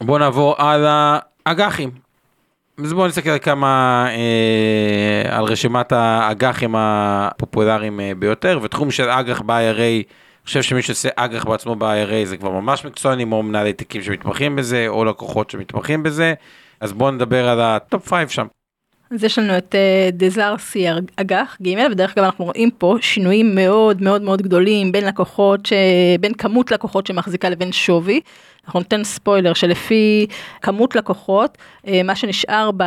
בואו 0.00 0.18
נעבור 0.18 0.54
על 0.58 0.86
האג"חים. 0.88 1.90
אז 2.84 2.92
בואו 2.92 3.06
נסתכל 3.06 3.30
על 3.30 3.38
כמה, 3.38 4.06
אה, 4.10 5.36
על 5.36 5.44
רשימת 5.44 5.92
האג"חים 5.92 6.74
הפופולריים 6.78 8.00
אה, 8.00 8.12
ביותר, 8.18 8.58
ותחום 8.62 8.90
של 8.90 9.08
אג"ח 9.08 9.40
ב-IRA, 9.40 9.80
אני 9.80 10.48
חושב 10.48 10.62
שמי 10.62 10.82
שעושה 10.82 11.08
אג"ח 11.16 11.44
בעצמו 11.44 11.76
ב-IRA 11.76 12.24
זה 12.24 12.36
כבר 12.36 12.50
ממש 12.50 12.84
מקצוענים, 12.84 13.32
או 13.32 13.42
מנהלי 13.42 13.72
תיקים 13.72 14.02
שמתמחים 14.02 14.56
בזה, 14.56 14.84
או 14.88 15.04
לקוחות 15.04 15.50
שמתמחים 15.50 16.02
בזה, 16.02 16.34
אז 16.80 16.92
בואו 16.92 17.10
נדבר 17.10 17.48
על 17.48 17.60
ה 17.60 17.72
top 17.72 18.08
5 18.08 18.34
שם. 18.34 18.46
אז 19.10 19.24
יש 19.24 19.38
לנו 19.38 19.58
את 19.58 19.74
דזרסי 20.12 20.86
אג"ח 21.16 21.56
ג' 21.62 21.74
ודרך 21.90 22.12
אגב 22.16 22.24
אנחנו 22.24 22.44
רואים 22.44 22.70
פה 22.70 22.96
שינויים 23.00 23.54
מאוד 23.54 24.02
מאוד 24.02 24.22
מאוד 24.22 24.42
גדולים 24.42 24.92
בין 24.92 25.04
לקוחות, 25.04 25.66
ש... 25.66 25.72
בין 26.20 26.34
כמות 26.34 26.70
לקוחות 26.70 27.06
שמחזיקה 27.06 27.48
לבין 27.48 27.72
שווי. 27.72 28.20
אנחנו 28.66 28.80
ניתן 28.80 29.04
ספוילר 29.04 29.54
שלפי 29.54 30.26
כמות 30.62 30.96
לקוחות, 30.96 31.58
אה, 31.86 32.02
מה 32.02 32.16
שנשאר 32.16 32.70
ב... 32.76 32.82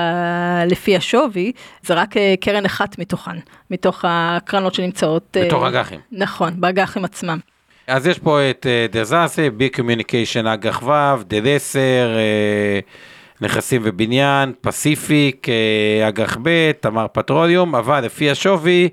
לפי 0.67 0.95
השווי, 0.95 1.51
זה 1.83 1.93
רק 1.93 2.17
אה, 2.17 2.33
קרן 2.41 2.65
אחת 2.65 2.99
מתוכן, 2.99 3.37
מתוך 3.71 4.05
הקרנות 4.07 4.73
שנמצאות. 4.73 5.37
אה, 5.37 5.45
בתוך 5.45 5.63
אג"חים. 5.63 5.99
נכון, 6.11 6.61
באג"חים 6.61 7.05
עצמם. 7.05 7.39
אז 7.87 8.07
יש 8.07 8.19
פה 8.19 8.49
את 8.49 8.65
דזרסי, 8.91 9.49
בי 9.49 9.69
קומיוניקיישן 9.69 10.47
אג"ח 10.47 10.83
ו', 10.83 11.23
דלסר, 11.27 12.09
נכסים 13.41 13.81
ובניין, 13.85 14.53
פסיפיק, 14.61 15.47
אג"ח 16.07 16.37
ב', 16.41 16.71
תמר 16.79 17.05
פטרוליום, 17.13 17.75
אבל 17.75 18.05
לפי 18.05 18.29
השווי, 18.29 18.89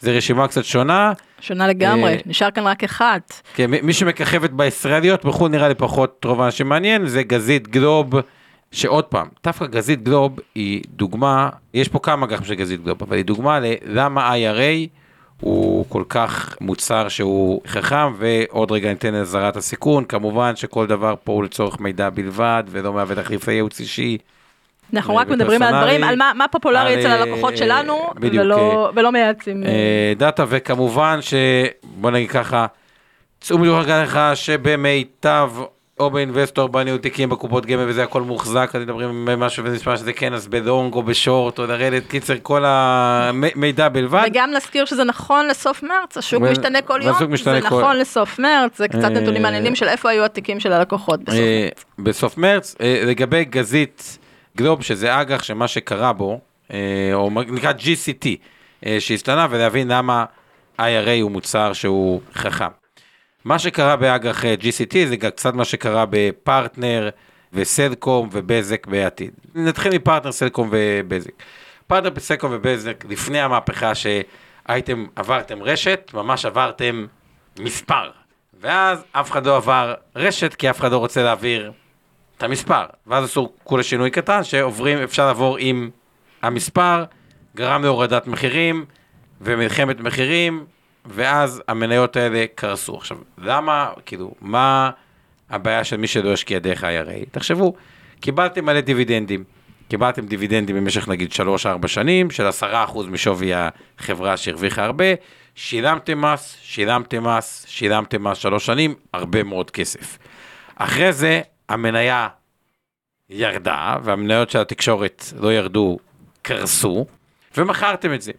זה 0.00 0.12
רשימה 0.12 0.48
קצת 0.48 0.64
שונה. 0.64 1.12
שונה 1.40 1.68
לגמרי, 1.68 2.16
נשאר 2.26 2.50
כאן 2.50 2.66
רק 2.66 2.84
אחד. 2.84 3.18
כן, 3.54 3.70
מי 3.70 3.92
שמככבת 3.92 4.50
בישראליות, 4.50 5.24
בחו"ל 5.24 5.50
נראה 5.50 5.68
לי 5.68 5.74
פחות 5.74 6.24
רוב 6.24 6.40
האנשים 6.40 6.68
מעניין, 6.68 7.06
זה 7.06 7.22
גזית 7.22 7.68
גלוב, 7.68 8.10
שעוד 8.72 9.04
פעם, 9.04 9.26
דווקא 9.44 9.66
גזית 9.66 10.02
גלוב 10.02 10.38
היא 10.54 10.82
דוגמה, 10.88 11.48
יש 11.74 11.88
פה 11.88 11.98
כמה 11.98 12.26
אג"חים 12.26 12.44
של 12.44 12.54
גזית 12.54 12.82
גלוב, 12.84 12.98
אבל 13.02 13.16
היא 13.16 13.24
דוגמה 13.24 13.58
ללמה 13.84 14.34
IRA 14.34 14.88
הוא 15.44 15.84
כל 15.88 16.02
כך 16.08 16.56
מוצר 16.60 17.08
שהוא 17.08 17.60
חכם, 17.66 18.12
ועוד 18.18 18.72
רגע 18.72 18.88
ניתן 18.88 19.14
אזהרת 19.14 19.56
הסיכון. 19.56 20.04
כמובן 20.04 20.56
שכל 20.56 20.86
דבר 20.86 21.14
פה 21.24 21.32
הוא 21.32 21.44
לצורך 21.44 21.80
מידע 21.80 22.10
בלבד, 22.10 22.62
ולא 22.68 22.92
מהווה 22.92 23.16
תחליפי 23.16 23.52
ייעוץ 23.52 23.80
אישי. 23.80 24.18
אנחנו 24.94 25.16
רק 25.16 25.26
ופרסונלי, 25.26 25.44
מדברים 25.44 25.62
על 25.62 25.74
הדברים, 25.74 26.04
על 26.04 26.16
מה, 26.16 26.32
מה 26.34 26.48
פופולרי 26.48 27.00
אצל 27.00 27.06
אה, 27.06 27.22
הלקוחות 27.22 27.56
שלנו, 27.56 28.10
בדיוק, 28.14 28.44
ולא, 28.44 28.90
ולא 28.94 29.12
מייעצים. 29.12 29.64
אה, 29.64 30.12
דאטה, 30.16 30.44
וכמובן 30.48 31.18
שבוא 31.20 32.10
נגיד 32.10 32.30
ככה, 32.30 32.66
צאו 33.40 33.58
מדובר 33.58 34.02
לך 34.02 34.20
שבמיטב 34.34 35.50
או 36.00 36.10
באינבסטור 36.10 36.68
בניהול 36.68 36.98
תיקים 36.98 37.28
בקופות 37.28 37.66
גמל 37.66 37.84
וזה 37.88 38.02
הכל 38.02 38.22
מוחזק, 38.22 38.70
אז 38.74 38.82
מדברים 38.82 39.28
על 39.28 39.36
משהו 39.36 39.64
וזה 39.64 39.76
נשמע 39.76 39.96
שזה 39.96 40.12
כן, 40.12 40.34
אז 40.34 40.48
בלונג 40.48 40.94
או 40.94 41.02
בשורט 41.02 41.58
או 41.58 41.66
לרדת, 41.66 42.06
קיצר 42.06 42.34
כל 42.42 42.64
המידע 42.66 43.88
בלבד. 43.88 44.24
וגם 44.26 44.50
נזכיר 44.50 44.84
שזה 44.84 45.04
נכון 45.04 45.46
לסוף 45.48 45.82
מרץ, 45.82 46.16
השוק 46.18 46.42
ו- 46.42 46.50
משתנה 46.50 46.82
כל 46.82 47.00
יום, 47.02 47.32
משתנה 47.32 47.54
זה 47.60 47.68
כל- 47.68 47.78
נכון 47.78 47.96
לסוף 47.96 48.38
מרץ, 48.38 48.78
זה 48.78 48.88
קצת 48.88 49.04
אה, 49.04 49.08
נתונים 49.08 49.42
מעניינים 49.42 49.74
של 49.74 49.88
איפה 49.88 50.10
היו 50.10 50.24
התיקים 50.24 50.60
של 50.60 50.72
הלקוחות 50.72 51.20
בסוף 51.20 51.38
אה, 51.38 51.62
מרץ. 51.64 51.84
בסוף 51.98 52.38
מרץ, 52.38 52.74
אה, 52.80 53.02
לגבי 53.06 53.44
גזית 53.44 54.18
גלוב, 54.56 54.82
שזה 54.82 55.20
אג"ח 55.20 55.42
שמה 55.42 55.68
שקרה 55.68 56.12
בו, 56.12 56.40
אה, 56.72 56.78
או 57.14 57.30
נקרא 57.46 57.72
GCT, 57.72 58.26
אה, 58.86 58.96
שהשתנה, 59.00 59.46
ולהבין 59.50 59.88
למה 59.92 60.24
IRA 60.80 60.82
הוא 61.22 61.30
מוצר 61.30 61.72
שהוא 61.72 62.20
חכם. 62.34 62.83
מה 63.44 63.58
שקרה 63.58 63.96
באג"ח 63.96 64.44
אה, 64.44 64.54
GCT 64.60 65.08
זה 65.08 65.16
גם 65.16 65.30
קצת 65.30 65.54
מה 65.54 65.64
שקרה 65.64 66.04
בפרטנר 66.10 67.10
וסלקום 67.52 68.28
ובזק 68.32 68.86
בעתיד. 68.86 69.30
נתחיל 69.54 69.94
מפרטנר, 69.94 70.32
סלקום 70.32 70.70
ובזק. 70.72 71.30
פרטנר, 71.86 72.20
סלקום 72.20 72.50
ובזק, 72.54 73.04
לפני 73.08 73.40
המהפכה 73.40 73.92
שהייתם, 73.94 75.06
עברתם 75.16 75.62
רשת, 75.62 76.10
ממש 76.14 76.44
עברתם 76.44 77.06
מספר. 77.58 78.10
ואז 78.60 79.04
אף 79.12 79.30
אחד 79.30 79.46
לא 79.46 79.56
עבר 79.56 79.94
רשת, 80.16 80.54
כי 80.54 80.70
אף 80.70 80.80
אחד 80.80 80.92
לא 80.92 80.98
רוצה 80.98 81.22
להעביר 81.22 81.72
את 82.36 82.42
המספר. 82.42 82.84
ואז 83.06 83.24
עשו 83.24 83.52
כולה 83.64 83.82
שינוי 83.82 84.10
קטן, 84.10 84.44
שעוברים, 84.44 84.98
אפשר 84.98 85.26
לעבור 85.26 85.56
עם 85.60 85.90
המספר, 86.42 87.04
גרם 87.56 87.82
להורדת 87.82 88.26
מחירים 88.26 88.84
ומלחמת 89.40 90.00
מחירים, 90.00 90.64
ואז 91.06 91.62
המניות 91.68 92.16
האלה 92.16 92.44
קרסו. 92.54 92.96
עכשיו, 92.96 93.18
למה, 93.38 93.92
כאילו, 94.06 94.34
מה 94.40 94.90
הבעיה 95.50 95.84
של 95.84 95.96
מי 95.96 96.06
שלא 96.06 96.32
השקיע 96.32 96.58
דרך 96.58 96.84
ה-IRA? 96.84 97.30
תחשבו, 97.30 97.74
קיבלתם 98.20 98.64
מלא 98.64 98.80
דיבידנדים. 98.80 99.44
קיבלתם 99.88 100.26
דיבידנדים 100.26 100.76
במשך 100.76 101.08
נגיד 101.08 101.32
3-4 101.84 101.88
שנים, 101.88 102.30
של 102.30 102.48
10% 102.48 102.62
משווי 103.08 103.52
החברה 103.54 104.36
שהרוויחה 104.36 104.84
הרבה, 104.84 105.04
שילמתם 105.54 106.20
מס, 106.20 106.56
שילמתם 106.62 107.24
מס, 107.24 107.64
שילמתם 107.68 108.24
מס 108.24 108.38
3 108.38 108.66
שנים, 108.66 108.94
הרבה 109.12 109.42
מאוד 109.42 109.70
כסף. 109.70 110.18
אחרי 110.76 111.12
זה 111.12 111.40
המניה 111.68 112.28
ירדה, 113.30 113.96
והמניות 114.02 114.50
של 114.50 114.60
התקשורת 114.60 115.24
לא 115.40 115.52
ירדו, 115.52 115.98
קרסו, 116.42 117.06
ומכרתם 117.56 118.14
את 118.14 118.22
זה 118.22 118.32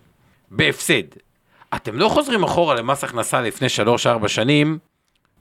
בהפסד. 0.52 1.25
אתם 1.76 1.96
לא 1.98 2.10
חוזרים 2.10 2.44
אחורה 2.44 2.76
למס 2.76 3.04
הכנסה 3.04 3.42
לפני 3.42 3.68
3-4 4.24 4.28
שנים, 4.28 4.78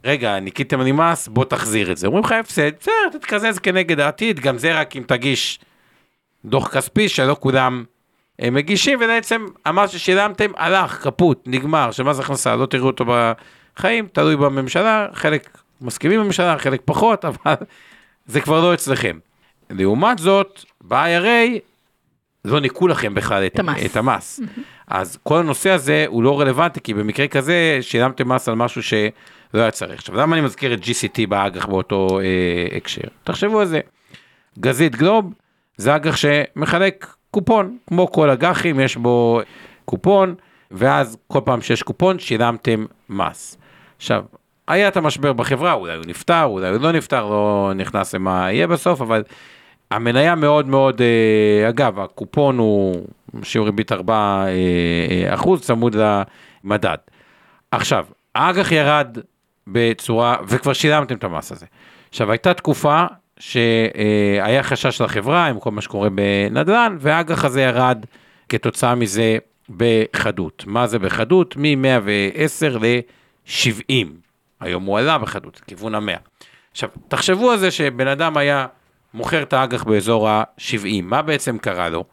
רגע, 0.04 0.40
ניקיתם 0.40 0.80
לי 0.80 0.92
מס, 0.92 1.28
בוא 1.28 1.44
תחזיר 1.44 1.92
את 1.92 1.96
זה. 1.96 2.06
אומרים 2.06 2.24
לך 2.24 2.32
הפסד, 2.32 2.70
בסדר, 2.80 3.08
תתקזז 3.12 3.58
כנגד 3.58 4.00
העתיד, 4.00 4.40
גם 4.40 4.58
זה 4.58 4.80
רק 4.80 4.96
אם 4.96 5.02
תגיש 5.06 5.60
דוח 6.44 6.68
כספי 6.68 7.08
שלא 7.08 7.36
כולם 7.40 7.84
מגישים, 8.42 8.98
ובעצם 9.02 9.46
המס 9.64 9.90
ששילמתם 9.90 10.50
הלך, 10.56 11.02
קפוט, 11.06 11.42
נגמר, 11.46 11.90
שמס 11.90 12.18
הכנסה, 12.18 12.56
לא 12.56 12.66
תראו 12.66 12.86
אותו 12.86 13.04
בחיים, 13.76 14.06
תלוי 14.12 14.36
בממשלה, 14.36 15.06
חלק 15.12 15.58
מסכימים 15.80 16.20
בממשלה, 16.20 16.58
חלק 16.58 16.80
פחות, 16.84 17.24
אבל 17.44 17.54
זה 18.26 18.40
כבר 18.40 18.60
לא 18.60 18.74
אצלכם. 18.74 19.18
לעומת 19.70 20.18
זאת, 20.18 20.64
ב-IRA 20.80 21.58
לא 22.44 22.60
ניקו 22.60 22.88
לכם 22.88 23.14
בכלל 23.14 23.46
את, 23.46 23.60
את 23.86 23.96
המס. 23.96 24.40
אז 24.88 25.18
כל 25.22 25.38
הנושא 25.38 25.70
הזה 25.70 26.04
הוא 26.08 26.22
לא 26.22 26.40
רלוונטי, 26.40 26.80
כי 26.80 26.94
במקרה 26.94 27.28
כזה 27.28 27.78
שילמתם 27.80 28.32
מס 28.32 28.48
על 28.48 28.54
משהו 28.54 28.82
שלא 28.82 29.08
היה 29.52 29.70
צריך. 29.70 29.98
עכשיו, 29.98 30.16
למה 30.16 30.36
אני 30.36 30.44
מזכיר 30.44 30.74
את 30.74 30.78
GCT 30.78 31.26
באג"ח 31.28 31.66
באותו 31.66 32.20
אה, 32.20 32.76
הקשר? 32.76 33.08
תחשבו 33.24 33.60
על 33.60 33.66
זה. 33.66 33.80
גזית 34.58 34.96
גלוב 34.96 35.32
זה 35.76 35.96
אג"ח 35.96 36.16
שמחלק 36.16 37.06
קופון, 37.30 37.76
כמו 37.86 38.12
כל 38.12 38.30
אג"חים, 38.30 38.80
יש 38.80 38.96
בו 38.96 39.40
קופון, 39.84 40.34
ואז 40.70 41.16
כל 41.26 41.40
פעם 41.44 41.60
שיש 41.60 41.82
קופון 41.82 42.18
שילמתם 42.18 42.86
מס. 43.08 43.58
עכשיו, 43.96 44.22
היה 44.68 44.88
את 44.88 44.96
המשבר 44.96 45.32
בחברה, 45.32 45.72
אולי 45.72 45.96
הוא 45.96 46.04
נפטר, 46.06 46.44
אולי 46.44 46.68
הוא 46.68 46.80
לא 46.80 46.92
נפטר, 46.92 47.24
לא 47.30 47.72
נכנס 47.76 48.14
למה 48.14 48.52
יהיה 48.52 48.66
בסוף, 48.66 49.00
אבל 49.00 49.22
המניה 49.94 50.34
מאוד 50.34 50.68
מאוד, 50.68 51.00
אה, 51.02 51.68
אגב, 51.68 52.00
הקופון 52.00 52.58
הוא 52.58 53.06
שיעור 53.42 53.66
ריבית 53.66 53.92
4 53.92 54.14
אה, 54.14 54.48
אה, 54.48 55.34
אחוז, 55.34 55.60
צמוד 55.60 55.96
למדד. 56.64 56.96
עכשיו, 57.70 58.06
האג"ח 58.34 58.72
ירד 58.72 59.18
בצורה, 59.66 60.36
וכבר 60.48 60.72
שילמתם 60.72 61.14
את 61.14 61.24
המס 61.24 61.52
הזה. 61.52 61.66
עכשיו, 62.10 62.30
הייתה 62.30 62.54
תקופה 62.54 63.04
שהיה 63.38 64.62
חשש 64.62 65.00
לחברה 65.00 65.46
עם 65.46 65.60
כל 65.60 65.70
מה 65.70 65.80
שקורה 65.80 66.08
בנדל"ן, 66.10 66.96
והאג"ח 67.00 67.44
הזה 67.44 67.62
ירד 67.62 68.06
כתוצאה 68.48 68.94
מזה 68.94 69.38
בחדות. 69.76 70.64
מה 70.66 70.86
זה 70.86 70.98
בחדות? 70.98 71.56
מ-110 71.56 72.78
ל-70. 72.78 74.06
היום 74.60 74.84
הוא 74.84 74.98
עלה 74.98 75.18
בחדות, 75.18 75.60
לכיוון 75.62 75.94
ה-100. 75.94 76.18
עכשיו, 76.72 76.88
תחשבו 77.08 77.50
על 77.50 77.58
זה 77.58 77.70
שבן 77.70 78.08
אדם 78.08 78.36
היה 78.36 78.66
מוכר 79.14 79.42
את 79.42 79.52
האג"ח 79.52 79.84
באזור 79.84 80.28
ה-70, 80.28 81.02
מה 81.02 81.22
בעצם 81.22 81.58
קרה 81.58 81.88
לו? 81.88 82.04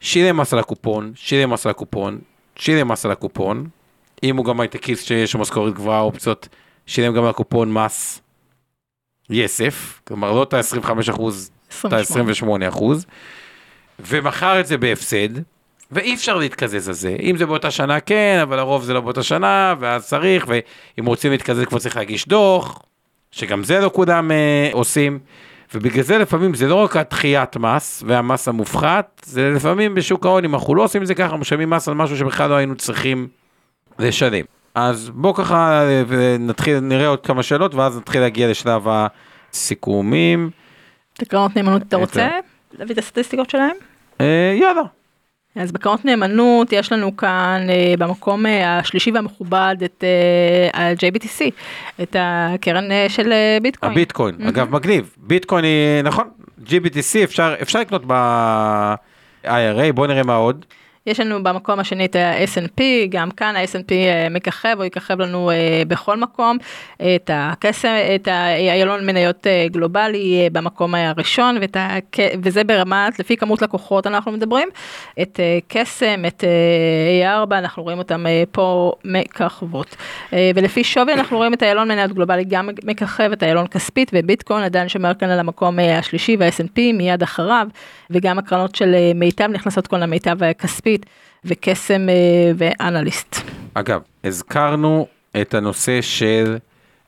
שילם 0.00 0.36
מס 0.36 0.52
על 0.52 0.58
הקופון, 0.58 1.12
שילם 1.14 1.52
מס 1.52 1.66
על 1.66 1.70
הקופון, 1.70 2.18
שילם 2.56 2.88
מס 2.88 3.04
על 3.04 3.10
הקופון, 3.10 3.68
אם 4.22 4.36
הוא 4.36 4.44
גם 4.44 4.60
הייטקיסט 4.60 5.06
שיש 5.06 5.34
לו 5.34 5.40
משכורת 5.40 5.74
גבוהה, 5.74 6.00
אופציות, 6.00 6.48
שילם 6.86 7.14
גם 7.14 7.24
על 7.24 7.30
הקופון 7.30 7.72
מס 7.72 8.20
יסף, 9.30 10.00
כלומר 10.04 10.32
לא 10.32 10.42
את 10.42 10.54
ה-25 10.54 11.10
אחוז, 11.10 11.50
את 11.86 11.92
ה-28 11.92 12.68
אחוז, 12.68 13.06
ומכר 14.00 14.60
את 14.60 14.66
זה 14.66 14.78
בהפסד, 14.78 15.28
ואי 15.90 16.14
אפשר 16.14 16.36
להתקזז 16.36 16.88
על 16.88 16.94
זה. 16.94 17.16
אם 17.20 17.36
זה 17.36 17.46
באותה 17.46 17.70
שנה 17.70 18.00
כן, 18.00 18.38
אבל 18.42 18.56
לרוב 18.56 18.82
זה 18.82 18.94
לא 18.94 19.00
באותה 19.00 19.22
שנה, 19.22 19.74
ואז 19.80 20.06
צריך, 20.06 20.46
ואם 20.48 21.06
רוצים 21.06 21.32
להתקזז 21.32 21.64
כבר 21.64 21.78
צריך 21.78 21.96
להגיש 21.96 22.28
דוח, 22.28 22.82
שגם 23.30 23.64
זה 23.64 23.80
לא 23.80 23.90
כולם 23.94 24.30
אה, 24.30 24.70
עושים. 24.72 25.18
ובגלל 25.74 26.02
זה 26.02 26.18
לפעמים 26.18 26.54
זה 26.54 26.68
לא 26.68 26.74
רק 26.74 26.96
הדחיית 26.96 27.56
מס 27.56 28.02
והמס 28.06 28.48
המופחת, 28.48 29.22
זה 29.24 29.50
לפעמים 29.50 29.94
בשוק 29.94 30.26
ההון, 30.26 30.44
אם 30.44 30.54
אנחנו 30.54 30.74
לא 30.74 30.84
עושים 30.84 31.02
את 31.02 31.06
זה 31.06 31.14
ככה, 31.14 31.24
אנחנו 31.24 31.38
משלמים 31.38 31.70
מס 31.70 31.88
על 31.88 31.94
משהו 31.94 32.16
שבכלל 32.16 32.50
לא 32.50 32.54
היינו 32.54 32.76
צריכים 32.76 33.28
לשלם. 33.98 34.44
אז 34.74 35.10
בואו 35.14 35.34
ככה 35.34 35.82
אה, 35.82 36.36
נתחיל, 36.38 36.80
נראה 36.80 37.06
עוד 37.06 37.26
כמה 37.26 37.42
שאלות, 37.42 37.74
ואז 37.74 37.98
נתחיל 37.98 38.20
להגיע 38.20 38.50
לשלב 38.50 38.86
הסיכומים. 39.52 40.50
את 41.14 41.22
הקרנות 41.22 41.56
נאמנות 41.56 41.82
אתה 41.82 41.96
את 41.96 42.00
רוצה 42.00 42.28
להביא 42.72 42.94
את 42.94 42.98
הסטטיסטיקות 42.98 43.50
שלהם? 43.50 43.76
אה, 44.20 44.56
יאללה. 44.60 44.82
אז 45.58 45.72
בקרנות 45.72 46.04
נאמנות 46.04 46.72
יש 46.72 46.92
לנו 46.92 47.16
כאן 47.16 47.66
אה, 47.70 47.94
במקום 47.98 48.46
אה, 48.46 48.78
השלישי 48.78 49.10
והמכובד 49.10 49.76
את 49.84 50.04
אה, 50.04 50.80
ה-JBTC, 50.80 51.44
את 52.02 52.16
הקרן 52.18 52.92
אה, 52.92 53.06
של 53.08 53.32
אה, 53.32 53.58
ביטקוין. 53.62 53.92
הביטקוין, 53.92 54.34
אגב 54.48 54.70
מגניב, 54.74 55.14
ביטקוין 55.16 55.64
היא, 55.64 56.02
נכון, 56.04 56.28
GBTC 56.66 57.24
אפשר, 57.24 57.54
אפשר 57.62 57.80
לקנות 57.80 58.02
ב-IRA, 58.06 59.92
בואו 59.94 60.06
נראה 60.06 60.22
מה 60.22 60.34
עוד. 60.34 60.64
יש 61.08 61.20
לנו 61.20 61.42
במקום 61.42 61.80
השני 61.80 62.04
את 62.04 62.16
ה-S&P, 62.16 62.82
גם 63.08 63.30
כאן 63.30 63.56
ה-S&P 63.56 63.92
אה, 63.92 64.28
מככב 64.30 64.76
או 64.78 64.84
יככב 64.84 65.20
לנו 65.20 65.50
אה, 65.50 65.82
בכל 65.88 66.16
מקום, 66.16 66.56
את 66.96 67.30
הקסם, 67.32 67.88
את 68.14 68.28
האיילון 68.28 69.06
מניות 69.06 69.46
אה, 69.46 69.66
גלובלי 69.70 70.48
במקום 70.52 70.94
הראשון, 70.94 71.58
ואת 71.60 71.76
ה, 71.76 71.96
וזה 72.42 72.64
ברמת, 72.64 73.18
לפי 73.18 73.36
כמות 73.36 73.62
לקוחות 73.62 74.06
אנחנו 74.06 74.32
מדברים, 74.32 74.68
את 75.22 75.40
קסם, 75.68 76.24
את 76.26 76.44
אה, 76.44 77.44
A4, 77.44 77.54
אנחנו 77.54 77.82
רואים 77.82 77.98
אותם 77.98 78.24
פה 78.52 78.92
מככבות. 79.04 79.96
ולפי 80.54 80.84
שווי 80.84 81.12
אנחנו 81.12 81.36
רואים 81.36 81.54
את 81.54 81.62
האיילון 81.62 81.88
מניות 81.88 82.12
גלובלי 82.12 82.44
גם 82.44 82.68
מככב, 82.84 83.32
את 83.32 83.42
האיילון 83.42 83.66
כספית, 83.66 84.10
וביטקוין 84.14 84.62
עדיין 84.62 84.88
שומר 84.88 85.14
כאן 85.14 85.28
על 85.28 85.38
המקום 85.38 85.78
השלישי, 85.78 86.36
וה-S&P 86.38 86.80
מיד 86.94 87.22
אחריו, 87.22 87.66
וגם 88.10 88.38
הקרנות 88.38 88.74
של 88.74 88.94
מיטב 89.14 89.48
נכנסות 89.52 89.86
כאן 89.86 90.00
למיטב 90.00 90.44
הכספית. 90.98 91.28
וקסם 91.44 92.08
אה, 92.08 92.14
ואנליסט. 92.56 93.36
אגב, 93.74 94.00
הזכרנו 94.24 95.06
את 95.40 95.54
הנושא 95.54 96.02
של 96.02 96.56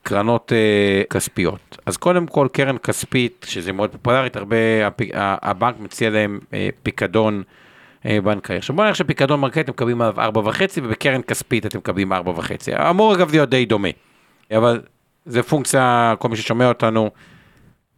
קרנות 0.02 0.52
אה, 0.52 1.02
כספיות. 1.10 1.78
אז 1.86 1.96
קודם 1.96 2.26
כל 2.26 2.48
קרן 2.52 2.78
כספית, 2.78 3.46
שזה 3.48 3.72
מאוד 3.72 3.90
פופולרית, 3.92 4.36
הרבה, 4.36 4.56
הבנק 5.16 5.74
מציע 5.80 6.10
להם 6.10 6.38
אה, 6.52 6.68
פיקדון 6.82 7.42
אה, 8.06 8.18
בנקאי. 8.20 8.56
עכשיו 8.56 8.76
בוא 8.76 8.84
נראה 8.84 8.94
שפיקדון 8.94 9.40
בנקאי 9.40 9.62
אתם 9.62 9.72
מקבלים 9.72 10.02
עליו 10.02 10.32
4.5 10.34 10.60
ובקרן 10.82 11.22
כספית 11.22 11.66
אתם 11.66 11.78
מקבלים 11.78 12.12
4.5. 12.12 12.16
אמור 12.90 13.14
אגב 13.14 13.30
להיות 13.30 13.50
די 13.50 13.66
דומה, 13.66 13.88
אבל 14.56 14.80
זה 15.26 15.42
פונקציה, 15.42 16.14
כל 16.18 16.28
מי 16.28 16.36
ששומע 16.36 16.68
אותנו, 16.68 17.10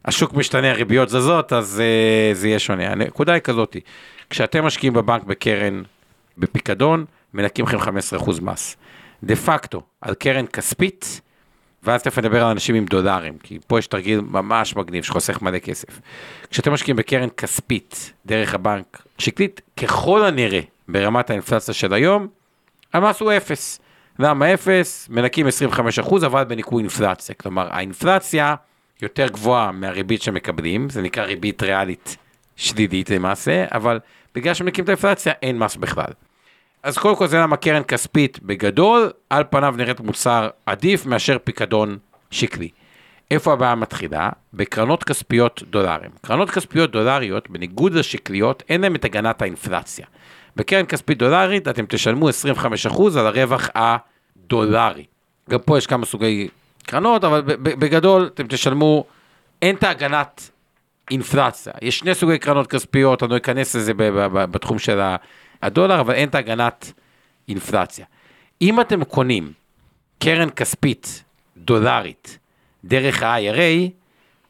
השוק 0.05 0.34
משתנה, 0.34 0.70
הריביות 0.70 1.09
זזות, 1.09 1.53
אז 1.53 1.82
uh, 1.82 2.36
זה 2.36 2.48
יהיה 2.48 2.59
שונה. 2.59 2.92
הנקודה 2.92 3.32
היא 3.32 3.40
כזאתי, 3.40 3.80
כשאתם 4.30 4.64
משקיעים 4.64 4.92
בבנק 4.92 5.24
בקרן, 5.24 5.82
בפיקדון, 6.38 7.05
מנקים 7.34 7.64
לכם 7.64 7.78
15% 7.78 8.40
מס. 8.42 8.76
דה 9.24 9.36
פקטו, 9.36 9.82
על 10.00 10.14
קרן 10.14 10.46
כספית, 10.46 11.20
ואז 11.82 12.03
תכף 12.03 12.18
נדבר 12.18 12.44
על 12.44 12.50
אנשים 12.50 12.74
עם 12.74 12.84
דולרים, 12.84 13.38
כי 13.38 13.59
פה 13.66 13.78
יש 13.78 13.86
תרגיל 13.86 14.20
ממש 14.20 14.76
מגניב 14.76 15.05
שחוסך 15.05 15.42
מלא 15.42 15.59
כסף. 15.59 16.00
כשאתם 16.50 16.72
משקיעים 16.72 16.96
בקרן 16.96 17.28
כספית 17.36 18.12
דרך 18.26 18.55
הבנק, 18.55 19.03
שקלית 19.18 19.61
ככל 19.76 20.24
הנראה 20.24 20.61
ברמת 20.88 21.30
האינפלציה 21.30 21.74
של 21.74 21.94
היום, 21.94 22.26
המס 22.92 23.20
הוא 23.20 23.32
אפס. 23.36 23.80
למה 24.18 24.55
אפס? 24.55 25.09
מנקים 25.11 25.46
25% 26.00 26.26
אבל 26.26 26.44
בניכוי 26.44 26.82
אינפלציה. 26.82 27.34
כלומר, 27.34 27.68
האינפלציה 27.70 28.55
יותר 29.03 29.28
גבוהה 29.28 29.72
מהריבית 29.72 30.22
שמקבלים, 30.22 30.90
זה 30.90 31.03
נקרא 31.03 31.24
ריבית 31.24 31.62
ריאלית 31.62 32.16
שלילית 32.57 33.11
למעשה, 33.11 33.64
אבל 33.72 34.00
בגלל 34.34 34.55
שמנקים 34.55 34.84
את 34.84 34.88
האינפלציה 34.88 35.32
אין 35.42 35.59
מס 35.59 35.76
בכלל. 35.76 36.12
אז 36.82 36.98
קודם 36.98 37.16
כל 37.16 37.26
זה 37.26 37.38
למה 37.38 37.57
קרן 37.57 37.82
כספית 37.82 38.42
בגדול, 38.42 39.11
על 39.30 39.44
פניו 39.50 39.74
נראית 39.76 40.00
מוצר 40.00 40.48
עדיף 40.66 41.07
מאשר 41.07 41.36
פיקדון 41.44 41.98
שקלי. 42.30 42.68
איפה 43.30 43.53
הבעיה 43.53 43.74
מתחילה? 43.74 44.30
בקרנות 44.55 45.05
כספיות 45.05 45.62
דולרים. 45.70 46.11
קרנות 46.20 46.50
כספיות 46.50 46.90
דולריות, 46.90 47.50
בניגוד 47.50 47.94
לשקליות, 47.94 48.62
אין 48.68 48.80
להן 48.80 48.94
את 48.94 49.05
הגנת 49.05 49.42
האינפלציה. 49.42 50.07
בקרן 50.57 50.86
כספית 50.86 51.18
דולרית 51.18 51.68
אתם 51.68 51.84
תשלמו 51.88 52.28
25% 52.28 53.18
על 53.18 53.26
הרווח 53.26 53.68
הדולרי. 53.74 55.05
גם 55.50 55.59
פה 55.59 55.78
יש 55.78 55.86
כמה 55.86 56.07
סוגי 56.07 56.48
קרנות, 56.87 57.24
אבל 57.24 57.43
בגדול 57.43 58.30
אתם 58.35 58.47
תשלמו, 58.47 59.05
אין 59.62 59.76
את 59.76 59.83
ההגנת 59.83 60.51
אינפלציה. 61.11 61.72
יש 61.83 61.99
שני 61.99 62.14
סוגי 62.14 62.39
קרנות 62.39 62.66
כספיות, 62.66 63.22
אני 63.22 63.30
לא 63.30 63.37
אכנס 63.37 63.76
לזה 63.76 63.93
בתחום 64.33 64.78
של 64.78 65.01
הדולר, 65.62 66.01
אבל 66.01 66.14
אין 66.14 66.28
את 66.28 66.35
הגנת 66.35 66.93
אינפלציה. 67.49 68.07
אם 68.62 68.80
אתם 68.80 69.05
קונים 69.05 69.53
קרן 70.18 70.51
כספית 70.51 71.24
דולרית 71.57 72.39
דרך 72.85 73.22
ה-IRA, 73.22 73.91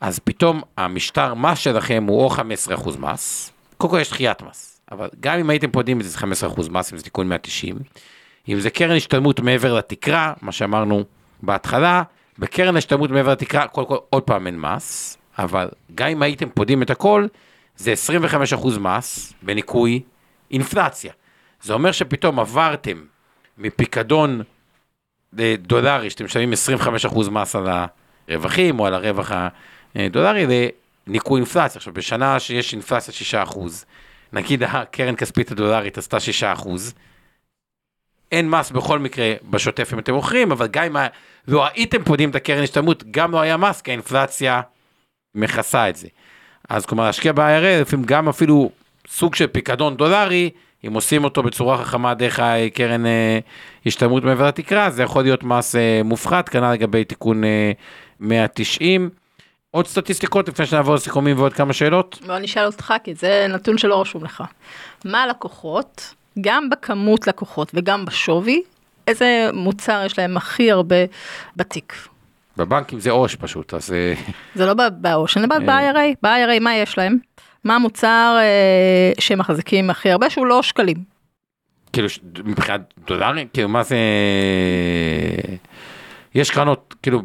אז 0.00 0.18
פתאום 0.18 0.62
המשטר 0.76 1.34
מס 1.34 1.58
שלכם 1.58 2.04
הוא 2.08 2.24
או 2.24 2.30
15% 2.30 2.98
מס, 2.98 3.52
קודם 3.76 3.90
כל 3.90 3.98
יש 4.00 4.10
דחיית 4.10 4.42
מס, 4.42 4.80
אבל 4.92 5.08
גם 5.20 5.38
אם 5.38 5.50
הייתם 5.50 5.70
פודים 5.70 6.00
את 6.00 6.04
זה 6.04 6.18
15% 6.18 6.24
מס, 6.70 6.92
אם 6.92 6.98
זה 6.98 7.04
תיקון 7.04 7.28
190, 7.28 7.78
אם 8.48 8.60
זה 8.60 8.70
קרן 8.70 8.96
השתלמות 8.96 9.40
מעבר 9.40 9.74
לתקרה, 9.74 10.32
מה 10.42 10.52
שאמרנו 10.52 11.04
בהתחלה, 11.42 12.02
בקרן 12.38 12.76
השתלמות 12.76 13.10
מעבר 13.10 13.32
לתקרה, 13.32 13.68
קודם 13.68 13.86
כל 13.86 13.96
עוד 14.10 14.22
פעם 14.22 14.46
אין 14.46 14.60
מס, 14.60 15.18
אבל 15.38 15.68
גם 15.94 16.08
אם 16.08 16.22
הייתם 16.22 16.48
פודים 16.48 16.82
את 16.82 16.90
הכל, 16.90 17.26
זה 17.76 17.94
25% 18.52 18.78
מס 18.78 19.32
בניכוי 19.42 20.02
אינפלציה. 20.50 21.12
זה 21.62 21.72
אומר 21.72 21.92
שפתאום 21.92 22.40
עברתם 22.40 23.04
מפיקדון 23.58 24.42
דולרי, 25.58 26.10
שאתם 26.10 26.24
משלמים 26.24 26.52
25% 27.06 27.30
מס 27.30 27.56
על 27.56 27.68
הרווחים 28.28 28.80
או 28.80 28.86
על 28.86 28.94
הרווח 28.94 29.32
הדולרי, 29.94 30.70
לניכוי 31.06 31.40
אינפלציה. 31.40 31.78
עכשיו, 31.78 31.94
בשנה 31.94 32.40
שיש 32.40 32.72
אינפלציה 32.72 33.44
6%, 33.44 33.58
נגיד 34.32 34.62
הקרן 34.62 35.16
כספית 35.16 35.50
הדולרית 35.50 35.98
עשתה 35.98 36.16
6%, 36.62 36.68
אין 38.32 38.50
מס 38.50 38.70
בכל 38.70 38.98
מקרה 38.98 39.32
בשוטף 39.50 39.90
אם 39.92 39.98
אתם 39.98 40.14
מוכרים, 40.14 40.52
אבל 40.52 40.66
גם 40.66 40.84
אם 40.84 40.96
לא 41.48 41.66
הייתם 41.74 42.04
פודים 42.04 42.30
את 42.30 42.34
הקרן 42.34 42.62
השתלמות, 42.62 43.04
גם 43.10 43.32
לא 43.32 43.40
היה 43.40 43.56
מס, 43.56 43.80
כי 43.80 43.90
האינפלציה 43.90 44.60
מכסה 45.34 45.88
את 45.88 45.96
זה. 45.96 46.08
אז 46.68 46.86
כלומר, 46.86 47.04
להשקיע 47.04 47.32
ב-IRA, 47.32 47.80
לפעמים 47.80 48.04
גם 48.06 48.28
אפילו 48.28 48.70
סוג 49.08 49.34
של 49.34 49.46
פיקדון 49.46 49.96
דולרי, 49.96 50.50
אם 50.86 50.94
עושים 50.94 51.24
אותו 51.24 51.42
בצורה 51.42 51.84
חכמה 51.84 52.14
דרך 52.14 52.40
הקרן 52.42 53.06
אה, 53.06 53.38
השתלמות 53.86 54.24
מעבר 54.24 54.46
לתקרה, 54.46 54.90
זה 54.90 55.02
יכול 55.02 55.22
להיות 55.22 55.42
מס 55.42 55.76
אה, 55.76 56.00
מופחת, 56.04 56.48
כנ"ל 56.48 56.72
לגבי 56.72 57.04
תיקון 57.04 57.44
אה, 57.44 57.72
190. 58.20 59.10
עוד 59.70 59.86
סטטיסטיקות 59.86 60.48
לפני 60.48 60.66
שנעבור 60.66 60.94
לסיכומים 60.94 61.38
ועוד 61.38 61.52
כמה 61.52 61.72
שאלות? 61.72 62.18
בוא 62.26 62.38
נשאל 62.38 62.66
אותך, 62.66 62.94
כי 63.04 63.14
זה 63.14 63.46
נתון 63.48 63.78
שלא 63.78 64.00
רשום 64.00 64.24
לך. 64.24 64.44
מה 65.04 65.22
הלקוחות, 65.22 66.14
גם 66.40 66.70
בכמות 66.70 67.26
לקוחות 67.26 67.70
וגם 67.74 68.04
בשווי, 68.04 68.62
איזה 69.06 69.50
מוצר 69.52 70.02
יש 70.06 70.18
להם 70.18 70.36
הכי 70.36 70.70
הרבה 70.70 70.96
בתיק? 71.56 71.94
בבנקים 72.56 73.00
זה 73.00 73.10
עו"ש 73.10 73.34
פשוט, 73.34 73.74
אז... 73.74 73.92
אה, 73.92 74.14
זה 74.54 74.66
לא 74.66 74.74
בעו"ש, 74.74 75.36
אני 75.36 75.46
מדברת 75.46 75.62
ב-IRA, 75.62 76.16
ב-IRA 76.22 76.60
מה 76.60 76.76
יש 76.76 76.98
להם? 76.98 77.18
מה 77.64 77.74
המוצר 77.74 78.36
אה, 78.40 79.12
שמחזיקים 79.20 79.90
הכי 79.90 80.10
הרבה 80.10 80.30
שהוא 80.30 80.46
לא 80.46 80.62
שקלים. 80.62 80.96
כאילו 81.92 82.08
מבחינת 82.44 82.80
דולרים, 83.06 83.48
כאילו 83.52 83.68
מה 83.68 83.82
זה... 83.82 83.96
יש 86.34 86.50
קרנות, 86.50 86.94
כאילו 87.02 87.22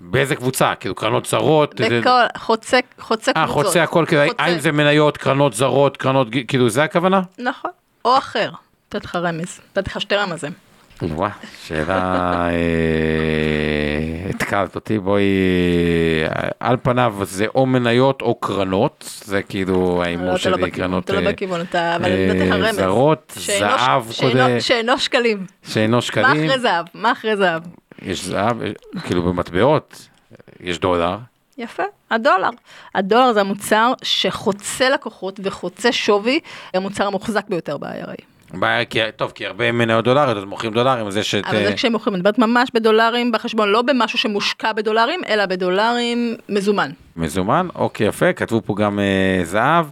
באיזה 0.00 0.36
קבוצה? 0.36 0.72
כאילו 0.80 0.94
קרנות 0.94 1.26
זרות? 1.26 1.74
בכל, 1.74 1.88
זה... 1.88 2.26
חוצה, 2.36 2.78
חוצה 2.98 3.30
아, 3.30 3.34
קבוצות. 3.34 3.36
אה, 3.36 3.64
חוצה 3.64 3.82
הכל, 3.82 4.04
כאילו, 4.08 4.22
חוצה. 4.28 4.42
האם 4.42 4.58
זה 4.58 4.72
מניות, 4.72 5.16
קרנות 5.16 5.54
זרות, 5.54 5.96
קרנות, 5.96 6.28
כאילו 6.48 6.68
זה 6.70 6.82
הכוונה? 6.82 7.22
נכון, 7.38 7.70
או 8.04 8.18
אחר. 8.18 8.50
נתת 8.86 9.04
לך 9.04 9.16
רמז, 9.16 9.60
נתתי 9.70 9.90
לך 9.90 10.00
שתי 10.00 10.14
רמזים. 10.14 10.52
וואה, 11.02 11.30
שאלה, 11.66 11.94
אה, 12.50 14.30
התקלת 14.30 14.74
אותי, 14.74 14.98
בואי, 14.98 15.24
על 16.60 16.76
פניו 16.82 17.14
זה 17.22 17.46
או 17.54 17.66
מניות 17.66 18.22
או 18.22 18.34
קרנות, 18.34 19.20
זה 19.24 19.42
כאילו 19.42 20.02
ההימור 20.02 20.30
לא, 20.30 20.36
שלי, 20.36 20.62
לא 20.62 20.68
קרנות 20.68 21.10
לא 21.10 21.18
אה. 21.74 22.72
זרות, 22.72 23.32
זהב, 23.36 24.10
שאינו, 24.10 24.60
שאינו 24.60 24.98
שקלים. 24.98 25.46
שאינו 25.62 26.02
שקלים. 26.02 26.26
מה 26.26 26.32
אחרי 26.32 26.58
זהב? 26.58 26.86
מה 26.94 27.12
אחרי 27.12 27.36
זהב? 27.36 27.62
יש 28.02 28.24
זהב, 28.24 28.56
כאילו 29.04 29.22
במטבעות, 29.22 30.08
יש 30.60 30.78
דולר. 30.78 31.16
יפה, 31.58 31.82
הדולר. 32.10 32.50
הדולר 32.94 33.32
זה 33.32 33.40
המוצר 33.40 33.92
שחוצה 34.02 34.90
לקוחות 34.90 35.40
וחוצה 35.42 35.92
שווי, 35.92 36.40
המוצר 36.74 37.06
המוחזק 37.06 37.48
ביותר 37.48 37.78
ב-IRA. 37.78 38.31
בעיה, 38.52 38.84
כי, 38.84 38.98
טוב, 39.16 39.32
כי 39.34 39.46
הרבה 39.46 39.72
מניות 39.72 40.04
דולריות, 40.04 40.36
אז 40.36 40.44
מוכרים 40.44 40.72
דולרים, 40.72 41.06
אז 41.06 41.16
יש 41.16 41.34
את... 41.34 41.46
אבל 41.46 41.64
זה 41.64 41.72
כשהם 41.72 41.92
מוכרים, 41.92 42.14
אני 42.14 42.20
מדברת 42.20 42.38
ממש 42.38 42.70
בדולרים 42.74 43.32
בחשבון, 43.32 43.68
לא 43.68 43.82
במשהו 43.82 44.18
שמושקע 44.18 44.72
בדולרים, 44.72 45.20
אלא 45.28 45.46
בדולרים 45.46 46.36
מזומן. 46.48 46.90
מזומן, 47.16 47.68
אוקיי, 47.74 48.06
יפה, 48.06 48.32
כתבו 48.32 48.62
פה 48.64 48.74
גם 48.74 48.98
אה, 48.98 49.44
זהב. 49.44 49.86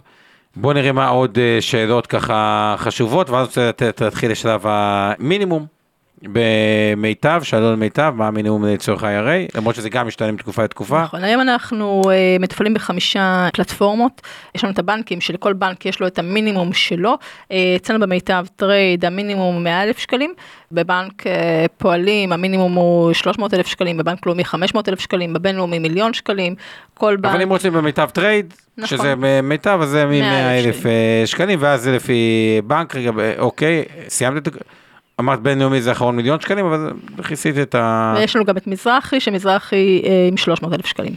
בואו 0.55 0.73
נראה 0.73 0.91
מה 0.91 1.07
עוד 1.07 1.37
אה, 1.39 1.57
שאלות 1.61 2.07
ככה 2.07 2.75
חשובות, 2.77 3.29
ואז 3.29 3.57
להתחיל 4.01 4.31
לשלב 4.31 4.61
המינימום. 4.63 5.80
במיטב, 6.23 7.41
שאלו 7.43 7.67
על 7.67 7.75
מיטב, 7.75 8.13
מה 8.15 8.27
המינימום 8.27 8.65
לצורך 8.65 9.03
ה-IRA, 9.03 9.57
למרות 9.57 9.75
שזה 9.75 9.89
גם 9.89 10.07
משתנה 10.07 10.31
מתקופה 10.31 10.63
לתקופה. 10.63 11.03
נכון, 11.03 11.23
היום 11.23 11.41
אנחנו 11.41 12.01
uh, 12.05 12.07
מתפעלים 12.41 12.73
בחמישה 12.73 13.49
פלטפורמות, 13.53 14.21
יש 14.55 14.63
לנו 14.63 14.73
את 14.73 14.79
הבנקים 14.79 15.21
שלכל 15.21 15.53
בנק 15.53 15.85
יש 15.85 15.99
לו 15.99 16.07
את 16.07 16.19
המינימום 16.19 16.73
שלו, 16.73 17.13
uh, 17.13 17.53
אצלנו 17.75 17.99
במיטב 17.99 18.45
טרייד 18.55 19.05
המינימום 19.05 19.55
הוא 19.55 19.61
100 19.61 19.83
אלף 19.83 19.97
שקלים, 19.97 20.33
בבנק 20.71 21.21
uh, 21.21 21.29
פועלים 21.77 22.33
המינימום 22.33 22.73
הוא 22.73 23.13
300 23.13 23.53
אלף 23.53 23.67
שקלים, 23.67 23.97
בבנק 23.97 24.25
לאומי 24.25 24.45
500 24.45 24.89
אלף 24.89 24.99
שקלים, 24.99 25.33
בבינלאומי 25.33 25.79
מיליון 25.79 26.13
שקלים, 26.13 26.55
כל 26.93 27.15
בנק. 27.15 27.33
אבל 27.33 27.41
אם 27.41 27.49
רוצים 27.49 27.73
במיטב 27.73 28.09
טרייד, 28.13 28.53
נכון. 28.77 28.97
שזה 28.97 29.13
מיטב, 29.43 29.79
אז 29.81 29.89
זה 29.89 30.05
מ-100 30.05 30.65
אלף 30.65 30.83
שקלים, 31.25 31.59
ואז 31.61 31.81
זה 31.81 31.91
לפי 31.91 32.61
בנק, 32.63 32.95
רגע, 32.95 33.11
אוקיי, 33.39 33.83
סיימת 34.07 34.47
את... 34.47 34.53
אמרת 35.21 35.39
בינלאומי 35.39 35.81
זה 35.81 35.91
אחרון 35.91 36.15
מיליון 36.15 36.39
שקלים, 36.39 36.65
אבל 36.65 36.91
כיסית 37.27 37.57
את 37.57 37.75
ה... 37.75 38.13
ויש 38.17 38.35
לנו 38.35 38.45
גם 38.45 38.57
את 38.57 38.67
מזרחי, 38.67 39.19
שמזרחי 39.19 40.01
אה, 40.05 40.27
עם 40.31 40.37
300 40.37 40.73
אלף 40.73 40.85
שקלים. 40.85 41.15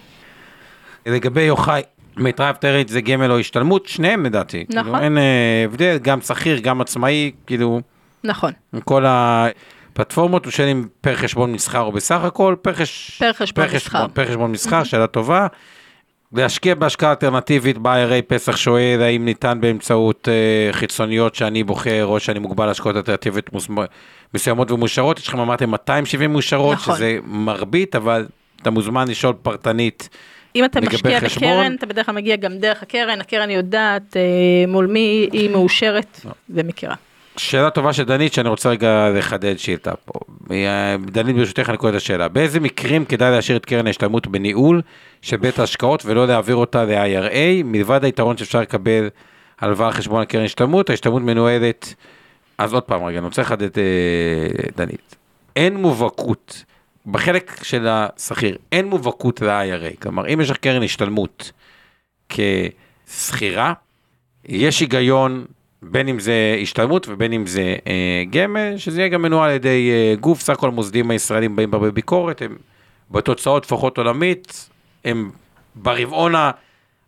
לגבי 1.06 1.42
יוחאי, 1.42 1.82
מיטרייב 2.16 2.56
טרייד 2.56 2.88
זה 2.88 3.00
גמל 3.00 3.30
או 3.30 3.38
השתלמות, 3.38 3.86
שניהם 3.86 4.26
לדעתי. 4.26 4.64
נכון. 4.68 4.82
כאילו, 4.82 4.98
אין 4.98 5.18
אה, 5.18 5.62
הבדל, 5.64 5.98
גם 6.02 6.20
שכיר, 6.20 6.58
גם 6.58 6.80
עצמאי, 6.80 7.30
כאילו... 7.46 7.80
נכון. 8.24 8.52
כל 8.84 9.04
הפלטפורמות, 9.06 10.44
הם 10.44 10.52
שואלים 10.52 10.88
פר 11.00 11.16
חשבון 11.16 11.52
מסחר 11.52 11.80
או 11.80 11.92
בסך 11.92 12.20
הכל, 12.24 12.54
פר, 12.62 12.74
חש... 12.74 13.18
פר 13.18 13.32
חשבון 13.32 13.66
פר 13.66 13.76
מסחר. 13.76 14.06
פר 14.12 14.26
חשבון 14.26 14.52
מסחר, 14.52 14.84
שאלה 14.84 15.06
טובה. 15.06 15.46
להשקיע 16.34 16.74
בהשקעה 16.74 17.10
אלטרנטיבית 17.10 17.78
ב-IRA 17.78 18.22
פסח 18.26 18.56
שואל 18.56 19.02
האם 19.02 19.24
ניתן 19.24 19.58
באמצעות 19.60 20.28
uh, 20.28 20.76
חיצוניות 20.76 21.34
שאני 21.34 21.64
בוחר 21.64 22.06
או 22.06 22.20
שאני 22.20 22.38
מוגבל 22.38 22.66
להשקעות 22.66 22.96
אלטרנטיביות 22.96 23.50
מסוימות 24.34 24.70
ומאושרות, 24.70 25.18
יש 25.18 25.28
לכם 25.28 25.38
אמרתם 25.38 25.70
270 25.70 26.32
מאושרות, 26.32 26.76
נכון. 26.76 26.96
שזה 26.96 27.18
מרבית, 27.24 27.96
אבל 27.96 28.26
אתה 28.62 28.70
מוזמן 28.70 29.08
לשאול 29.08 29.34
פרטנית 29.42 30.08
אם 30.56 30.64
אתה 30.64 30.80
משקיע 30.80 31.20
חשבון? 31.20 31.48
בקרן, 31.48 31.74
אתה 31.74 31.86
בדרך 31.86 32.06
כלל 32.06 32.14
מגיע 32.14 32.36
גם 32.36 32.58
דרך 32.58 32.82
הקרן, 32.82 33.20
הקרן 33.20 33.50
יודעת 33.50 34.16
אה, 34.16 34.22
מול 34.68 34.86
מי 34.86 35.28
היא 35.32 35.50
מאושרת 35.50 36.20
לא. 36.24 36.30
ומכירה. 36.50 36.94
שאלה 37.36 37.70
טובה 37.70 37.92
של 37.92 38.04
דנית 38.04 38.32
שאני 38.32 38.48
רוצה 38.48 38.68
רגע 38.70 39.10
לחדד 39.10 39.58
שאילתה 39.58 39.96
פה. 40.04 40.20
אה, 40.50 40.96
דנית 41.06 41.36
ברשותך 41.36 41.68
אני 41.68 41.76
קורא 41.76 41.90
את 41.90 41.96
השאלה. 41.96 42.28
באיזה 42.28 42.60
מקרים 42.60 43.04
כדאי 43.04 43.30
להשאיר 43.30 43.56
את 43.56 43.66
קרן 43.66 43.86
ההשתלמות 43.86 44.26
בניהול 44.26 44.82
של 45.22 45.36
בית 45.36 45.58
ההשקעות 45.58 46.02
ולא 46.06 46.26
להעביר 46.26 46.56
אותה 46.56 46.84
ל-IRA, 46.84 47.64
מלבד 47.64 48.04
היתרון 48.04 48.36
שאפשר 48.36 48.60
לקבל 48.60 49.08
הלוואה 49.60 49.86
על 49.86 49.92
חשבון 49.92 50.22
הקרן 50.22 50.44
השתלמות, 50.44 50.90
ההשתלמות 50.90 51.22
מנוהלת, 51.22 51.94
אז 52.58 52.72
עוד 52.72 52.82
פעם 52.82 53.04
רגע, 53.04 53.18
אני 53.18 53.26
רוצה 53.26 53.42
לחדד 53.42 53.78
אה, 53.78 54.70
דנית. 54.76 55.16
אין 55.56 55.76
מובהקות, 55.76 56.64
בחלק 57.06 57.60
של 57.62 57.86
השכיר, 57.88 58.56
אין 58.72 58.86
מובהקות 58.86 59.40
ל-IRA, 59.40 60.02
כלומר 60.02 60.34
אם 60.34 60.40
יש 60.40 60.50
לך 60.50 60.56
קרן 60.56 60.82
השתלמות 60.82 61.52
כשכירה, 62.28 63.72
יש 64.44 64.80
היגיון 64.80 65.44
בין 65.90 66.08
אם 66.08 66.20
זה 66.20 66.58
השתלמות 66.62 67.08
ובין 67.08 67.32
אם 67.32 67.46
זה 67.46 67.76
אה, 67.86 68.22
גמל, 68.30 68.76
שזה 68.76 69.00
יהיה 69.00 69.08
גם 69.08 69.22
מנוהל 69.22 69.50
על 69.50 69.56
ידי 69.56 69.90
אה, 69.90 70.14
גוף, 70.20 70.40
סך 70.40 70.52
הכל 70.52 70.68
המוסדים 70.68 71.10
הישראלים 71.10 71.56
באים 71.56 71.70
בהרבה 71.70 71.90
ביקורת, 71.90 72.42
הם 72.42 72.56
בתוצאות 73.10 73.64
לפחות 73.64 73.98
עולמית, 73.98 74.70
הם 75.04 75.30
ברבעון 75.74 76.34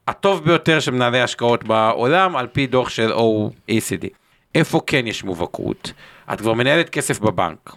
הטוב 0.09 0.45
ביותר 0.45 0.81
של 0.81 0.91
מנהלי 0.91 1.21
השקעות 1.21 1.65
בעולם, 1.65 2.37
על 2.37 2.47
פי 2.47 2.67
דוח 2.67 2.89
של 2.89 3.13
OECD. 3.13 4.07
איפה 4.55 4.81
כן 4.87 5.07
יש 5.07 5.25
מובהקות? 5.25 5.93
את 6.33 6.41
כבר 6.41 6.53
מנהלת 6.53 6.91
כסף 6.91 7.21
בבנק, 7.21 7.77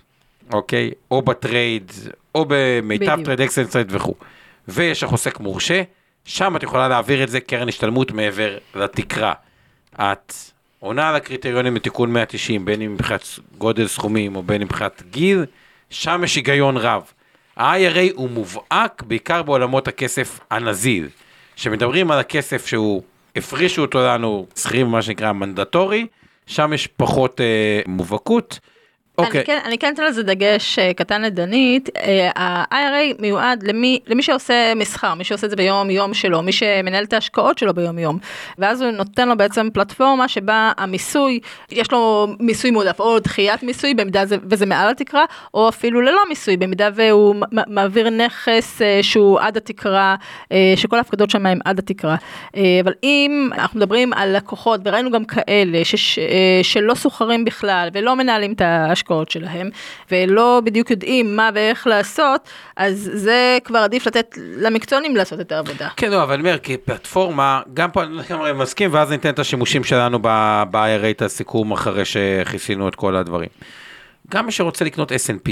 אוקיי? 0.53 0.91
או 1.11 1.21
בטרייד, 1.21 1.91
או 2.35 2.45
במיטב. 2.47 3.19
טרייד 3.23 3.41
אקסלנט 3.41 3.87
וכו'. 3.89 4.15
ויש 4.67 5.03
לך 5.03 5.11
עוסק 5.11 5.39
מורשה, 5.39 5.81
שם 6.25 6.55
את 6.55 6.63
יכולה 6.63 6.87
להעביר 6.87 7.23
את 7.23 7.29
זה 7.29 7.39
קרן 7.39 7.69
השתלמות 7.69 8.11
מעבר 8.11 8.57
לתקרה. 8.75 9.33
את 9.95 10.33
עונה 10.79 11.09
על 11.09 11.15
הקריטריונים 11.15 11.75
לתיקון 11.75 12.13
190, 12.13 12.65
בין 12.65 12.81
אם 12.81 12.93
מבחינת 12.93 13.21
גודל 13.57 13.87
סכומים 13.87 14.35
או 14.35 14.43
בין 14.43 14.61
אם 14.61 14.67
מבחינת 14.67 15.03
גיל, 15.11 15.45
שם 15.89 16.21
יש 16.23 16.35
היגיון 16.35 16.77
רב. 16.77 17.11
ה-IRA 17.57 18.13
הוא 18.13 18.29
מובהק 18.29 19.03
בעיקר 19.03 19.43
בעולמות 19.43 19.87
הכסף 19.87 20.39
הנזיל, 20.51 21.09
שמדברים 21.55 22.11
על 22.11 22.19
הכסף 22.19 22.65
שהוא, 22.65 23.03
הפרישו 23.35 23.81
אותו 23.81 23.99
לנו, 23.99 24.47
שכירים 24.55 24.87
מה 24.87 25.01
שנקרא 25.01 25.31
מנדטורי, 25.31 26.07
שם 26.47 26.73
יש 26.73 26.87
פחות 26.87 27.41
אה, 27.41 27.81
מובהקות. 27.87 28.59
אוקיי, 29.25 29.39
אני 29.39 29.45
כן, 29.45 29.59
אני 29.65 29.77
כן 29.77 29.93
אתן 29.93 30.03
לזה 30.03 30.23
דגש 30.23 30.79
אה, 30.79 30.93
קטן 30.93 31.21
לדנית, 31.21 31.89
אה, 31.97 32.29
ה-IRA 32.35 33.21
מיועד 33.21 33.63
למי, 33.63 33.99
למי 34.07 34.23
שעושה 34.23 34.73
מסחר, 34.75 35.13
מי 35.13 35.23
שעושה 35.23 35.45
את 35.45 35.49
זה 35.49 35.55
ביום 35.55 35.89
יום 35.89 36.13
שלו, 36.13 36.41
מי 36.41 36.51
שמנהל 36.51 37.03
את 37.03 37.13
ההשקעות 37.13 37.57
שלו 37.57 37.73
ביום 37.73 37.99
יום, 37.99 38.17
ואז 38.57 38.81
הוא 38.81 38.91
נותן 38.91 39.29
לו 39.29 39.37
בעצם 39.37 39.69
פלטפורמה 39.73 40.27
שבה 40.27 40.71
המיסוי, 40.77 41.39
יש 41.71 41.91
לו 41.91 42.27
מיסוי 42.39 42.71
מועדף, 42.71 42.99
או 42.99 43.19
דחיית 43.19 43.63
מיסוי 43.63 43.93
במידה 43.93 44.25
זה, 44.25 44.37
וזה 44.49 44.65
מעל 44.65 44.89
התקרה, 44.89 45.25
או 45.53 45.69
אפילו 45.69 46.01
ללא 46.01 46.21
מיסוי, 46.29 46.57
במידה 46.57 46.89
והוא 46.95 47.35
מעביר 47.51 48.09
נכס 48.09 48.81
אה, 48.81 48.99
שהוא 49.01 49.39
עד 49.39 49.57
התקרה, 49.57 50.15
שכל 50.75 50.97
ההפקדות 50.97 51.29
שם 51.29 51.45
הם 51.45 51.59
עד 51.65 51.79
התקרה. 51.79 52.15
אבל 52.83 52.93
אם 53.03 53.49
אנחנו 53.53 53.79
מדברים 53.79 54.13
על 54.13 54.35
לקוחות, 54.37 54.81
וראינו 54.85 55.11
גם 55.11 55.25
כאלה 55.25 55.85
שש, 55.85 56.19
שלא 56.63 56.95
סוחרים 56.95 57.45
בכלל 57.45 57.89
ולא 57.93 58.15
מנהלים 58.15 58.53
את 58.53 58.61
ההשקעות 58.61 59.08
שלהם, 59.29 59.69
ולא 60.11 60.61
בדיוק 60.63 60.91
יודעים 60.91 61.35
מה 61.35 61.49
ואיך 61.53 61.87
לעשות, 61.87 62.49
אז 62.75 63.11
זה 63.13 63.57
כבר 63.63 63.79
עדיף 63.79 64.07
לתת 64.07 64.37
למקצוענים 64.37 65.15
לעשות 65.15 65.39
את 65.39 65.51
העבודה. 65.51 65.89
כן, 65.97 66.11
לא, 66.11 66.23
אבל 66.23 66.33
אני 66.33 66.41
אומר, 66.41 66.57
כפלטפורמה, 66.63 67.61
גם 67.73 67.91
פה 67.91 68.03
אני 68.03 68.15
לגמרי 68.17 68.53
מסכים, 68.53 68.93
ואז 68.93 69.11
ניתן 69.11 69.29
את 69.29 69.39
השימושים 69.39 69.83
שלנו 69.83 70.19
ב-IRA, 70.21 71.09
את 71.09 71.21
הסיכום 71.21 71.71
אחרי 71.71 72.05
שכיסינו 72.05 72.87
את 72.87 72.95
כל 72.95 73.15
הדברים. 73.15 73.49
גם 74.29 74.45
מי 74.45 74.51
שרוצה 74.51 74.85
לקנות 74.85 75.11
S&P, 75.11 75.49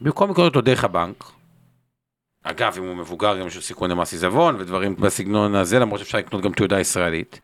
במקום 0.00 0.30
לקנות 0.30 0.46
אותו 0.46 0.60
דרך 0.60 0.84
הבנק, 0.84 1.24
אגב, 2.44 2.74
אם 2.78 2.84
הוא 2.84 2.96
מבוגר, 2.96 3.38
גם 3.38 3.46
יש 3.46 3.56
לו 3.56 3.62
סיכון 3.62 3.90
למס 3.90 4.12
עיזבון 4.12 4.56
ודברים 4.58 4.96
בסגנון 4.96 5.54
הזה, 5.54 5.78
למרות 5.78 6.00
שאפשר 6.00 6.18
לקנות 6.18 6.42
גם 6.42 6.52
תעודה 6.52 6.80
ישראלית. 6.80 7.40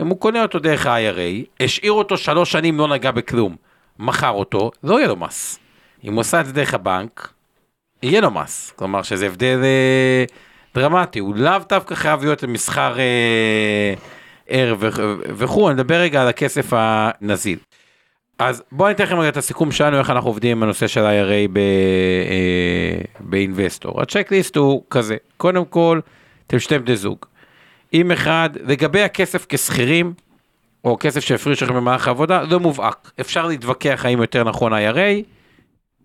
אם 0.00 0.06
הוא 0.06 0.20
קונה 0.20 0.42
אותו 0.42 0.58
דרך 0.58 0.86
ה-IRA, 0.86 1.64
השאיר 1.64 1.92
אותו 1.92 2.16
שלוש 2.16 2.52
שנים, 2.52 2.78
לא 2.78 2.88
נגע 2.88 3.10
בכלום, 3.10 3.56
מכר 3.98 4.30
אותו, 4.30 4.70
לא 4.84 4.98
יהיה 4.98 5.08
לו 5.08 5.16
מס. 5.16 5.58
אם 6.04 6.12
הוא 6.12 6.20
עשה 6.20 6.40
את 6.40 6.46
זה 6.46 6.52
דרך 6.52 6.74
הבנק, 6.74 7.32
יהיה 8.02 8.20
לו 8.20 8.30
מס. 8.30 8.72
כלומר 8.76 9.02
שזה 9.02 9.26
הבדל 9.26 9.60
אה, 9.64 10.24
דרמטי, 10.74 11.18
הוא 11.18 11.36
לאו 11.36 11.58
דווקא 11.68 11.94
חייב 11.94 12.24
להיות 12.24 12.44
מסחר 12.44 12.98
אה, 12.98 13.94
ער 14.48 14.76
וכו', 15.36 15.68
אני 15.68 15.74
מדבר 15.74 15.94
רגע 15.94 16.22
על 16.22 16.28
הכסף 16.28 16.72
הנזיל. 16.72 17.58
אז 18.38 18.62
בואו 18.72 18.88
אני 18.88 18.94
אתן 18.94 19.04
לכם 19.04 19.18
רגע 19.18 19.28
את 19.28 19.36
הסיכום 19.36 19.72
שלנו, 19.72 19.98
איך 19.98 20.10
אנחנו 20.10 20.30
עובדים 20.30 20.56
עם 20.56 20.62
הנושא 20.62 20.86
של 20.86 21.00
IRA 21.00 21.48
ב- 21.52 21.58
אה, 21.58 23.00
באינבסטור. 23.20 24.02
הצ'קליסט 24.02 24.56
הוא 24.56 24.82
כזה, 24.90 25.16
קודם 25.36 25.64
כל, 25.64 26.00
אתם 26.46 26.58
שתי 26.58 26.78
בני 26.78 26.96
זוג. 26.96 27.18
אם 27.94 28.12
אחד, 28.12 28.50
לגבי 28.66 29.02
הכסף 29.02 29.46
כשכירים, 29.48 30.14
או 30.84 30.96
כסף 31.00 31.20
שהפריש 31.20 31.62
לכם 31.62 31.74
במהלך 31.74 32.08
העבודה, 32.08 32.42
לא 32.42 32.60
מובהק. 32.60 33.10
אפשר 33.20 33.46
להתווכח 33.46 34.02
האם 34.04 34.20
יותר 34.20 34.44
נכון 34.44 34.72
IRA, 34.72 35.22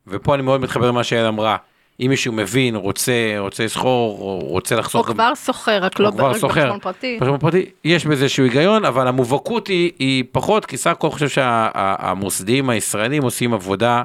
ופה 0.08 0.36
אני 0.36 0.44
מאוד 0.44 0.62
מתחבר 0.62 0.88
למה 0.88 1.04
שיעל 1.04 1.26
אמרה. 1.26 1.58
אם 2.00 2.10
מישהו 2.10 2.34
מבין, 2.34 2.76
רוצה, 2.76 3.14
רוצה 3.38 3.66
לסחור, 3.66 4.20
או 4.22 4.40
רוצה 4.40 4.76
או 4.76 4.80
לחסוך... 4.80 5.08
כבר 5.08 5.36
סוחר, 5.36 5.84
רק 5.84 6.00
לא 6.00 6.12
או 6.20 6.26
רק 6.26 6.38
סוחר. 6.38 6.62
בחשבון 6.62 6.80
פרטי. 6.80 7.18
בחשבון 7.20 7.40
פרטי, 7.40 7.66
יש 7.84 8.06
בזה 8.06 8.24
איזשהו 8.24 8.44
היגיון, 8.44 8.86
אבל 8.86 9.08
המובהקות 9.08 9.68
היא, 9.68 9.92
היא 10.00 10.24
פחות, 10.32 10.66
כי 10.66 10.78
סך 10.78 10.92
הכל 10.92 11.08
אני 11.08 11.14
חושב 11.14 11.30
שהמוסדיים 11.30 12.70
הישראלים 12.70 13.24
עושים 13.24 13.54
עבודה 13.54 14.04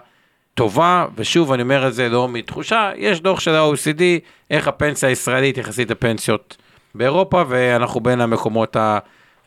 טובה, 0.54 1.06
ושוב, 1.16 1.52
אני 1.52 1.62
אומר 1.62 1.88
את 1.88 1.94
זה 1.94 2.08
לא 2.08 2.28
מתחושה, 2.28 2.90
יש 2.96 3.20
דוח 3.20 3.40
של 3.40 3.54
ה-OECD, 3.54 4.02
איך 4.50 4.68
הפנסיה 4.68 5.08
הישראלית 5.08 5.58
יחסית 5.58 5.90
לפנסיות 5.90 6.56
באירופה, 6.94 7.44
ואנחנו 7.48 8.00
בין 8.00 8.20
המקומות 8.20 8.76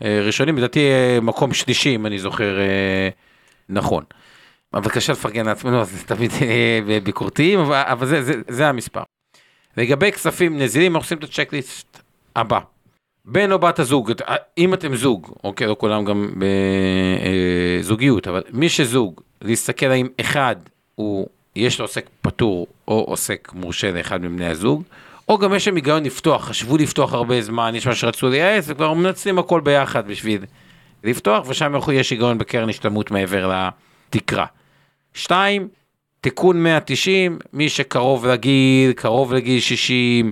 הראשונים, 0.02 0.58
לדעתי 0.58 0.80
אה, 0.80 1.20
מקום 1.22 1.54
שלישי, 1.54 1.95
אם 1.95 2.06
אני 2.06 2.20
זוכר 2.20 2.60
אה, 2.60 3.10
נכון. 3.70 4.04
אבל 4.74 4.89
קשה 4.89 5.14
לפרגן 5.14 5.45
לעצמנו, 5.45 5.82
אז 5.82 6.04
תמיד 6.06 6.32
אה, 6.41 7.00
ביקורתיים, 7.04 7.60
אבל 7.72 8.08
זה, 8.08 8.24
זה, 8.24 8.34
זה 8.47 8.68
המספר. 8.68 9.04
לגבי 9.78 10.12
כספים 10.12 10.58
נזילים, 10.58 10.95
אנחנו 10.95 11.06
עושים 11.06 11.18
את 11.18 11.24
הצ'קליסט 11.24 12.02
הבא. 12.36 12.60
בן 13.26 13.52
או 13.52 13.60
בת 13.60 13.80
הזוג, 13.80 14.12
אם 14.58 14.74
אתם 14.74 14.95
זוג, 14.95 15.34
אוקיי, 15.43 15.68
לא 15.68 15.76
כולם 15.80 16.06
גם 16.06 16.34
בזוגיות, 17.82 18.28
אבל 18.28 18.43
מי 18.52 18.70
שזוג, 18.70 19.22
להסתכל 19.41 19.86
האם 19.86 20.08
אחד 20.22 20.56
הוא, 20.95 21.28
יש 21.56 21.80
לו 21.80 21.86
עוסק 21.86 22.10
פטור 22.22 22.68
או 22.88 23.06
עוסק 23.08 23.52
מורשה 23.54 23.91
לאחד 23.91 24.22
מבני 24.22 24.45
הזוג, 24.45 24.84
או 25.30 25.38
גם 25.38 25.54
יש 25.54 25.68
להם 25.68 25.76
היגיון 25.76 26.04
לפתוח, 26.04 26.46
חשבו 26.46 26.78
לפתוח 26.78 27.14
הרבה 27.14 27.42
זמן, 27.42 27.76
יש 27.76 27.88
מה 27.88 27.96
שרצו 27.96 28.30
לייעץ, 28.30 28.66
וכבר 28.68 28.94
מנצלים 28.94 29.40
הכל 29.40 29.62
ביחד 29.62 30.08
בשביל 30.08 30.42
לפתוח, 31.04 31.48
ושם 31.48 31.74
יש 31.94 32.10
היגיון 32.10 32.38
בקרן 32.38 32.70
השתלמות 32.70 33.12
מעבר 33.12 33.52
לתקרה. 34.10 34.46
שתיים, 35.14 35.68
תיקון 36.22 36.64
190, 36.64 37.40
מי 37.54 37.70
שקרוב 37.70 38.26
לגיל, 38.26 38.92
קרוב 38.92 39.34
לגיל 39.34 39.60
60, 39.60 40.32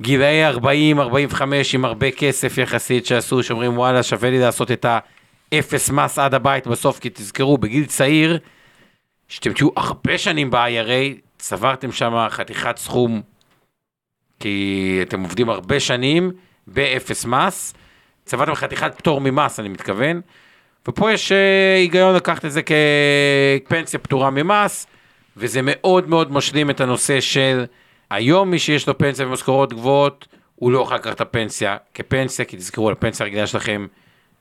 גילאי 0.00 0.44
40, 0.44 1.00
45 1.00 1.74
עם 1.74 1.84
הרבה 1.84 2.10
כסף 2.10 2.58
יחסית 2.58 3.06
שעשו, 3.06 3.42
שאומרים 3.42 3.78
וואלה 3.78 4.02
שווה 4.02 4.30
לי 4.30 4.38
לעשות 4.38 4.70
את 4.70 4.86
האפס 5.52 5.90
מס 5.90 6.18
עד 6.18 6.34
הבית 6.34 6.66
בסוף, 6.66 6.98
כי 6.98 7.10
תזכרו, 7.10 7.58
בגיל 7.58 7.84
צעיר, 7.84 8.38
שאתם 9.28 9.52
תהיו 9.52 9.68
הרבה 9.76 10.18
שנים 10.18 10.50
ב-IRA, 10.50 11.18
צברתם 11.38 11.92
שם 11.92 12.26
חתיכת 12.30 12.76
סכום, 12.76 13.22
כי 14.40 14.98
אתם 15.02 15.22
עובדים 15.22 15.48
הרבה 15.48 15.80
שנים 15.80 16.30
באפס 16.66 17.24
מס, 17.24 17.74
צברתם 18.24 18.54
חתיכת 18.54 18.92
פטור 18.96 19.20
ממס, 19.20 19.60
אני 19.60 19.68
מתכוון, 19.68 20.20
ופה 20.88 21.12
יש 21.12 21.32
אה, 21.32 21.74
היגיון 21.76 22.14
לקחת 22.14 22.44
את 22.44 22.52
זה 22.52 22.60
כפנסיה 22.62 23.98
פטורה 23.98 24.30
ממס, 24.30 24.86
וזה 25.36 25.60
מאוד 25.62 26.08
מאוד 26.08 26.32
משלים 26.32 26.70
את 26.70 26.80
הנושא 26.80 27.20
של 27.20 27.64
היום 28.10 28.50
מי 28.50 28.58
שיש 28.58 28.88
לו 28.88 28.98
פנסיה 28.98 29.26
ומשכורות 29.26 29.72
גבוהות, 29.72 30.26
הוא 30.56 30.72
לא 30.72 30.78
יכול 30.78 30.96
לקחת 30.96 31.16
את 31.16 31.20
הפנסיה 31.20 31.76
כפנסיה, 31.94 32.44
כי 32.44 32.56
תזכרו, 32.56 32.88
על 32.88 32.92
הפנסיה 32.92 33.26
הרגילה 33.26 33.46
שלכם 33.46 33.86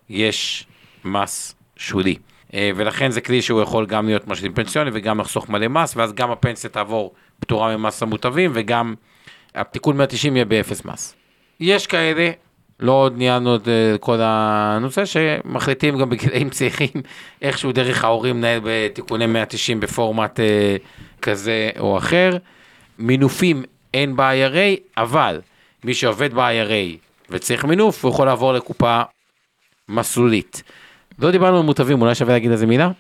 יש 0.10 0.68
מס 1.06 1.56
שולי. 1.78 2.16
אה, 2.54 2.72
ולכן 2.76 3.12
זה 3.12 3.22
כלי 3.22 3.42
שהוא 3.42 3.62
יכול 3.62 3.86
גם 3.86 4.06
להיות 4.06 4.28
משלים 4.28 4.54
פנסיוני 4.54 4.90
וגם 4.94 5.20
לחסוך 5.20 5.50
מלא 5.50 5.68
מס, 5.68 5.98
ואז 5.98 6.14
גם 6.14 6.32
הפנסיה 6.32 6.70
תעבור 6.70 7.14
פטורה 7.40 7.78
ממס 7.78 8.04
המוטבים, 8.04 8.52
וגם 8.54 8.96
התיקון 9.56 9.98
190 9.98 10.36
יהיה 10.36 10.46
באפס 10.46 10.86
מס. 10.86 11.16
יש 11.60 11.88
כאלה, 11.88 12.32
לא 12.80 12.92
עוד 12.92 13.18
ניהלנו 13.18 13.56
את 13.56 13.68
אה, 13.68 13.96
כל 14.00 14.18
הנושא, 14.22 15.06
שמחליטים 15.06 15.98
גם 15.98 16.10
בגילאים 16.10 16.50
צעירים 16.50 16.90
איכשהו 17.42 17.72
דרך 17.72 18.04
ההורים 18.04 18.38
לנהל 18.38 18.60
בתיקוני 18.64 19.26
190 19.26 19.80
בפורמט 19.80 20.40
אה, 20.40 20.76
כזה 21.22 21.70
או 21.80 21.98
אחר. 21.98 22.38
מינופים 23.00 23.64
אין 23.94 24.16
ב-IRA, 24.16 24.80
אבל 24.98 25.42
מי 25.84 25.94
שעובד 25.94 26.34
ב-IRA 26.34 26.98
וצריך 27.30 27.66
מינוף, 27.66 28.06
הוא 28.06 28.12
יכול 28.12 28.28
לעבור 28.28 28.54
לקופה 28.54 29.02
מסלולית. 29.90 30.64
לא 31.20 31.32
דיברנו 31.32 31.58
על 31.58 31.64
מוטבים, 31.64 32.02
אולי 32.02 32.16
שווה 32.16 32.34
להגיד 32.34 32.52
על 32.52 32.58
זה 32.58 32.66
מילה? 32.66 32.92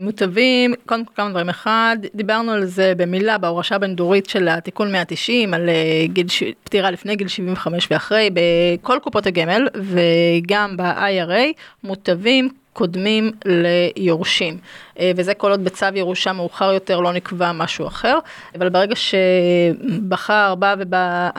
מוטבים, 0.00 0.74
קודם 0.86 1.04
כל 1.04 1.12
כמה 1.16 1.30
דברים. 1.30 1.48
אחד, 1.48 1.96
דיברנו 2.14 2.52
על 2.52 2.64
זה 2.64 2.92
במילה 2.96 3.38
בהורשה 3.38 3.74
הבין-דורית 3.74 4.26
של 4.26 4.48
התיקון 4.48 4.92
190, 4.92 5.54
על 5.54 5.68
אה, 5.68 6.06
גיל 6.06 6.28
ש... 6.28 6.42
פטירה 6.64 6.90
לפני 6.90 7.16
גיל 7.16 7.28
75 7.28 7.88
ואחרי, 7.90 8.30
בכל 8.32 8.98
קופות 9.02 9.26
הגמל 9.26 9.68
וגם 9.74 10.76
ב-IRA, 10.76 11.52
מוטבים 11.84 12.48
קודמים 12.80 13.30
ליורשים. 13.44 14.58
אה, 15.00 15.12
וזה 15.16 15.34
כל 15.34 15.50
עוד 15.50 15.64
בצו 15.64 15.86
ירושה 15.94 16.32
מאוחר 16.32 16.72
יותר 16.72 17.00
לא 17.00 17.12
נקבע 17.12 17.52
משהו 17.52 17.86
אחר, 17.86 18.18
אבל 18.58 18.68
ברגע 18.68 18.94
שבחר 18.96 20.54
בא 20.54 20.74
ובא 20.78 21.30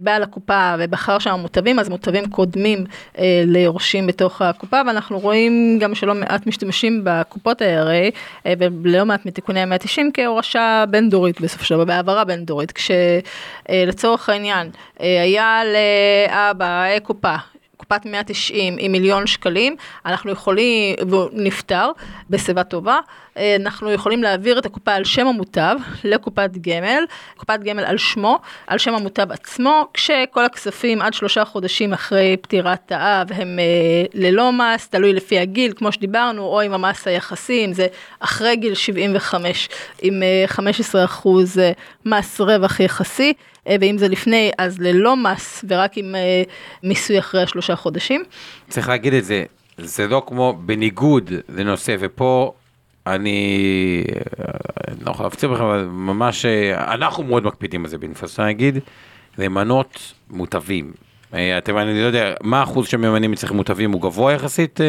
בעל 0.00 0.22
הקופה 0.22 0.74
ובחר 0.78 1.18
שם 1.18 1.38
מוטבים, 1.40 1.78
אז 1.78 1.88
מוטבים 1.88 2.30
קודמים 2.30 2.84
אה, 3.18 3.42
ליורשים 3.46 4.06
בתוך 4.06 4.42
הקופה, 4.42 4.80
ואנחנו 4.86 5.18
רואים 5.18 5.78
גם 5.80 5.94
שלא 5.94 6.14
מעט 6.14 6.46
משתמשים 6.46 7.00
בקופות 7.04 7.62
ה-RA 7.62 8.14
אה, 8.46 8.54
ולא 8.58 9.04
מעט 9.04 9.26
מתיקוני 9.26 9.60
ה-190 9.60 10.02
כהורשה 10.14 10.84
בין 10.90 11.10
דורית 11.10 11.40
בסופו 11.40 11.64
של 11.64 11.74
דבר, 11.74 11.84
בהעברה 11.84 12.24
בין 12.24 12.44
דורית, 12.44 12.72
כשלצורך 12.72 14.28
העניין 14.28 14.70
היה 14.98 15.60
לאבא 15.64 16.98
קופה 17.02 17.34
קופת 17.88 18.06
190 18.06 18.76
עם 18.78 18.92
מיליון 18.92 19.26
שקלים, 19.26 19.76
אנחנו 20.06 20.30
יכולים, 20.30 20.96
והוא 21.08 21.28
נפטר 21.32 21.90
בשיבה 22.30 22.64
טובה, 22.64 22.98
אנחנו 23.36 23.92
יכולים 23.92 24.22
להעביר 24.22 24.58
את 24.58 24.66
הקופה 24.66 24.94
על 24.94 25.04
שם 25.04 25.26
המוטב 25.26 25.76
לקופת 26.04 26.50
גמל, 26.60 27.04
קופת 27.36 27.60
גמל 27.64 27.84
על 27.84 27.98
שמו, 27.98 28.38
על 28.66 28.78
שם 28.78 28.94
המוטב 28.94 29.32
עצמו, 29.32 29.86
כשכל 29.94 30.44
הכספים 30.44 31.02
עד 31.02 31.14
שלושה 31.14 31.44
חודשים 31.44 31.92
אחרי 31.92 32.36
פטירת 32.40 32.92
האב 32.92 33.32
הם 33.32 33.58
אה, 33.58 34.04
ללא 34.14 34.52
מס, 34.52 34.88
תלוי 34.88 35.12
לפי 35.12 35.38
הגיל, 35.38 35.72
כמו 35.76 35.92
שדיברנו, 35.92 36.42
או 36.42 36.60
עם 36.60 36.72
המס 36.72 37.08
היחסי, 37.08 37.64
אם 37.64 37.72
זה 37.72 37.86
אחרי 38.20 38.56
גיל 38.56 38.74
75 38.74 39.68
עם 40.02 40.22
15 40.46 41.00
אה, 41.00 41.04
אחוז 41.04 41.60
מס 42.06 42.40
רווח 42.40 42.80
יחסי. 42.80 43.32
ואם 43.80 43.98
זה 43.98 44.08
לפני 44.08 44.50
אז 44.58 44.80
ללא 44.80 45.16
מס 45.16 45.64
ורק 45.68 45.92
עם 45.96 46.14
מיסוי 46.82 47.18
אחרי 47.18 47.42
השלושה 47.42 47.76
חודשים. 47.76 48.24
צריך 48.68 48.88
להגיד 48.88 49.14
את 49.14 49.24
זה, 49.24 49.44
זה 49.78 50.06
לא 50.06 50.22
כמו 50.26 50.54
בניגוד 50.66 51.30
לנושא, 51.48 51.96
ופה 52.00 52.52
אני 53.06 54.04
לא 55.00 55.10
יכול 55.10 55.26
להפציר 55.26 55.52
בכם, 55.52 55.64
אבל 55.64 55.84
ממש, 55.84 56.44
אנחנו 56.74 57.22
מאוד 57.22 57.44
מקפידים 57.44 57.84
על 57.84 57.90
זה 57.90 57.98
בנפס, 57.98 58.40
אני 58.40 58.50
אגיד, 58.50 58.78
למנות 59.38 60.12
מוטבים. 60.30 60.92
אה, 61.34 61.58
אתם, 61.58 61.78
אני 61.78 62.00
לא 62.00 62.06
יודע, 62.06 62.34
מה 62.42 62.60
האחוז 62.60 62.88
שממנים 62.88 63.32
אצלכם 63.32 63.56
מוטבים, 63.56 63.92
הוא 63.92 64.02
גבוה 64.02 64.32
יחסית? 64.32 64.80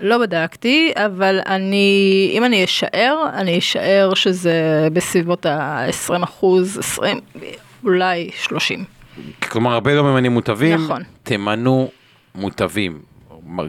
לא 0.00 0.18
בדקתי, 0.18 0.92
אבל 0.96 1.40
אני, 1.46 2.30
אם 2.32 2.44
אני 2.44 2.64
אשאר, 2.64 3.30
אני 3.34 3.58
אשאר 3.58 4.14
שזה 4.14 4.88
בסביבות 4.92 5.46
ה-20 5.46 6.24
אחוז, 6.24 6.78
20, 6.78 7.20
אולי 7.84 8.30
30. 8.34 8.84
כלומר, 9.42 9.72
הרבה 9.72 9.94
לא 9.94 10.04
ממנים 10.04 10.32
מוטבים, 10.32 10.84
נכון. 10.84 11.02
תמנו 11.22 11.90
מוטבים. 12.34 12.98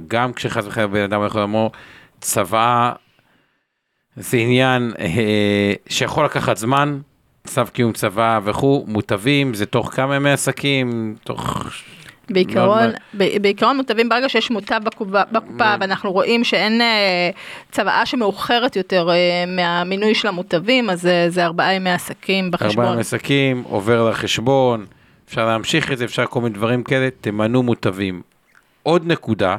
גם 0.07 0.33
כשחס 0.33 0.65
וחלילה 0.67 0.87
בן 0.87 1.01
אדם 1.03 1.25
יכול 1.25 1.41
לומר, 1.41 1.67
צבא 2.19 2.91
זה 4.17 4.37
עניין 4.37 4.91
אה, 4.99 5.73
שיכול 5.89 6.25
לקחת 6.25 6.57
זמן, 6.57 6.99
צו 7.47 7.61
קיום 7.73 7.93
צבא 7.93 8.39
וכו', 8.43 8.85
מוטבים, 8.87 9.53
זה 9.53 9.65
תוך 9.65 9.93
כמה 9.93 10.15
ימי 10.15 10.31
עסקים, 10.31 11.15
תוך... 11.23 11.67
בעיקרון, 12.29 12.89
ב- 13.17 13.41
בעיקרון 13.41 13.77
מוטבים 13.77 14.09
ברגע 14.09 14.29
שיש 14.29 14.51
מוטב 14.51 14.81
בקופה, 14.83 15.21
בקופה 15.31 15.75
ואנחנו 15.79 16.11
רואים 16.11 16.43
שאין 16.43 16.81
אה, 16.81 17.29
צוואה 17.71 18.05
שמאוחרת 18.05 18.75
יותר 18.75 19.09
אה, 19.09 19.15
מהמינוי 19.47 20.15
של 20.15 20.27
המוטבים, 20.27 20.89
אז 20.89 21.05
אה, 21.05 21.29
זה 21.29 21.45
ארבעה 21.45 21.73
ימי 21.73 21.89
עסקים 21.89 22.51
בחשבון. 22.51 22.79
ארבעה 22.79 22.93
ימי 22.93 23.01
עסקים, 23.01 23.63
עובר 23.69 24.09
לחשבון, 24.09 24.85
אפשר 25.27 25.45
להמשיך 25.45 25.91
את 25.91 25.97
זה, 25.97 26.05
אפשר 26.05 26.25
כל 26.25 26.41
מיני 26.41 26.55
דברים 26.55 26.83
כאלה, 26.83 27.07
תמנו 27.21 27.63
מוטבים. 27.63 28.21
עוד 28.83 29.07
נקודה, 29.07 29.55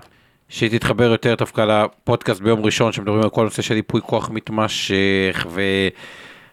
שתתחבר 0.49 1.05
יותר 1.05 1.35
דווקא 1.35 1.61
לפודקאסט 1.61 2.41
ביום 2.41 2.65
ראשון, 2.65 2.93
שמדברים 2.93 3.23
על 3.23 3.31
כל 3.31 3.45
נושא 3.45 3.63
של 3.63 3.77
ייפוי 3.77 4.01
כוח 4.01 4.31
מתמשך, 4.31 5.47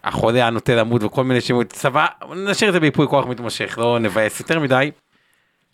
והחולה 0.04 0.46
הנוטה 0.46 0.74
למות 0.74 1.02
וכל 1.02 1.24
מיני 1.24 1.40
שמות, 1.40 1.66
צבא, 1.66 2.06
נשאיר 2.36 2.68
את 2.68 2.74
זה 2.74 2.80
בייפוי 2.80 3.08
כוח 3.08 3.26
מתמשך, 3.26 3.78
לא 3.78 3.98
נבאס 3.98 4.40
יותר 4.40 4.60
מדי. 4.60 4.90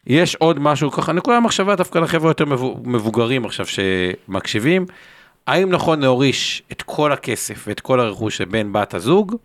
יש 0.06 0.34
עוד 0.34 0.58
משהו 0.58 0.90
ככה, 0.90 1.12
נקודה 1.12 1.40
מחשבה 1.40 1.76
דווקא 1.76 1.98
לחבר'ה 1.98 2.30
יותר 2.30 2.44
מבוגרים 2.84 3.44
עכשיו 3.44 3.66
שמקשיבים, 3.66 4.86
האם 5.46 5.70
נכון 5.70 6.00
להוריש 6.00 6.62
את 6.72 6.82
כל 6.82 7.12
הכסף 7.12 7.64
ואת 7.66 7.80
כל 7.80 8.00
הרכוש 8.00 8.36
של 8.36 8.44
בן 8.44 8.72
בת 8.72 8.94
הזוג, 8.94 9.36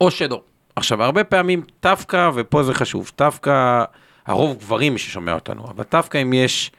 או 0.00 0.10
שלא. 0.10 0.42
עכשיו, 0.76 1.02
הרבה 1.02 1.24
פעמים 1.24 1.62
דווקא, 1.82 2.30
ופה 2.34 2.62
זה 2.62 2.74
חשוב, 2.74 3.10
דווקא 3.18 3.84
הרוב 4.26 4.56
גברים 4.56 4.98
ששומע 4.98 5.34
אותנו, 5.34 5.64
אבל 5.64 5.84
דווקא 5.90 6.22
אם 6.22 6.32
יש 6.32 6.70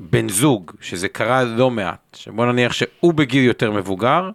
בן 0.00 0.28
זוג, 0.28 0.72
שזה 0.80 1.08
קרה 1.08 1.44
לא 1.44 1.70
מעט, 1.70 2.16
שבוא 2.16 2.46
נניח 2.46 2.72
שהוא 2.72 3.14
בגיל 3.14 3.44
יותר 3.44 3.70
מבוגר, 3.70 4.30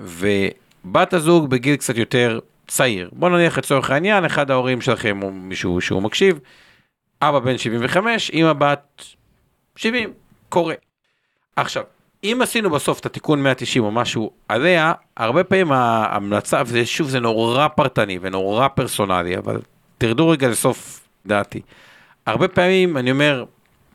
ובת 0.00 1.12
הזוג 1.12 1.50
בגיל 1.50 1.76
קצת 1.76 1.96
יותר 1.96 2.38
צעיר. 2.66 3.10
בוא 3.12 3.28
נניח 3.28 3.58
לצורך 3.58 3.90
העניין, 3.90 4.24
אחד 4.24 4.50
ההורים 4.50 4.80
שלכם 4.80 5.22
או 5.22 5.30
מישהו 5.30 5.80
שהוא 5.80 6.02
מקשיב, 6.02 6.38
אבא 7.22 7.38
בן 7.38 7.58
75, 7.58 8.30
אמא 8.30 8.52
בת 8.52 9.04
70, 9.76 10.12
קורה. 10.48 10.74
עכשיו, 11.56 11.82
אם 12.24 12.38
עשינו 12.42 12.70
בסוף 12.70 13.00
את 13.00 13.06
התיקון 13.06 13.42
190 13.42 13.84
או 13.84 13.90
משהו 13.90 14.30
עליה, 14.48 14.92
הרבה 15.16 15.44
פעמים 15.44 15.72
ההמלצה, 15.72 16.62
ושוב 16.66 17.08
זה 17.08 17.20
נורא 17.20 17.68
פרטני 17.68 18.18
ונורא 18.20 18.68
פרסונלי, 18.68 19.38
אבל 19.38 19.60
תרדו 19.98 20.28
רגע 20.28 20.48
לסוף 20.48 21.08
דעתי. 21.26 21.60
הרבה 22.26 22.48
פעמים 22.48 22.96
אני 22.96 23.10
אומר, 23.10 23.44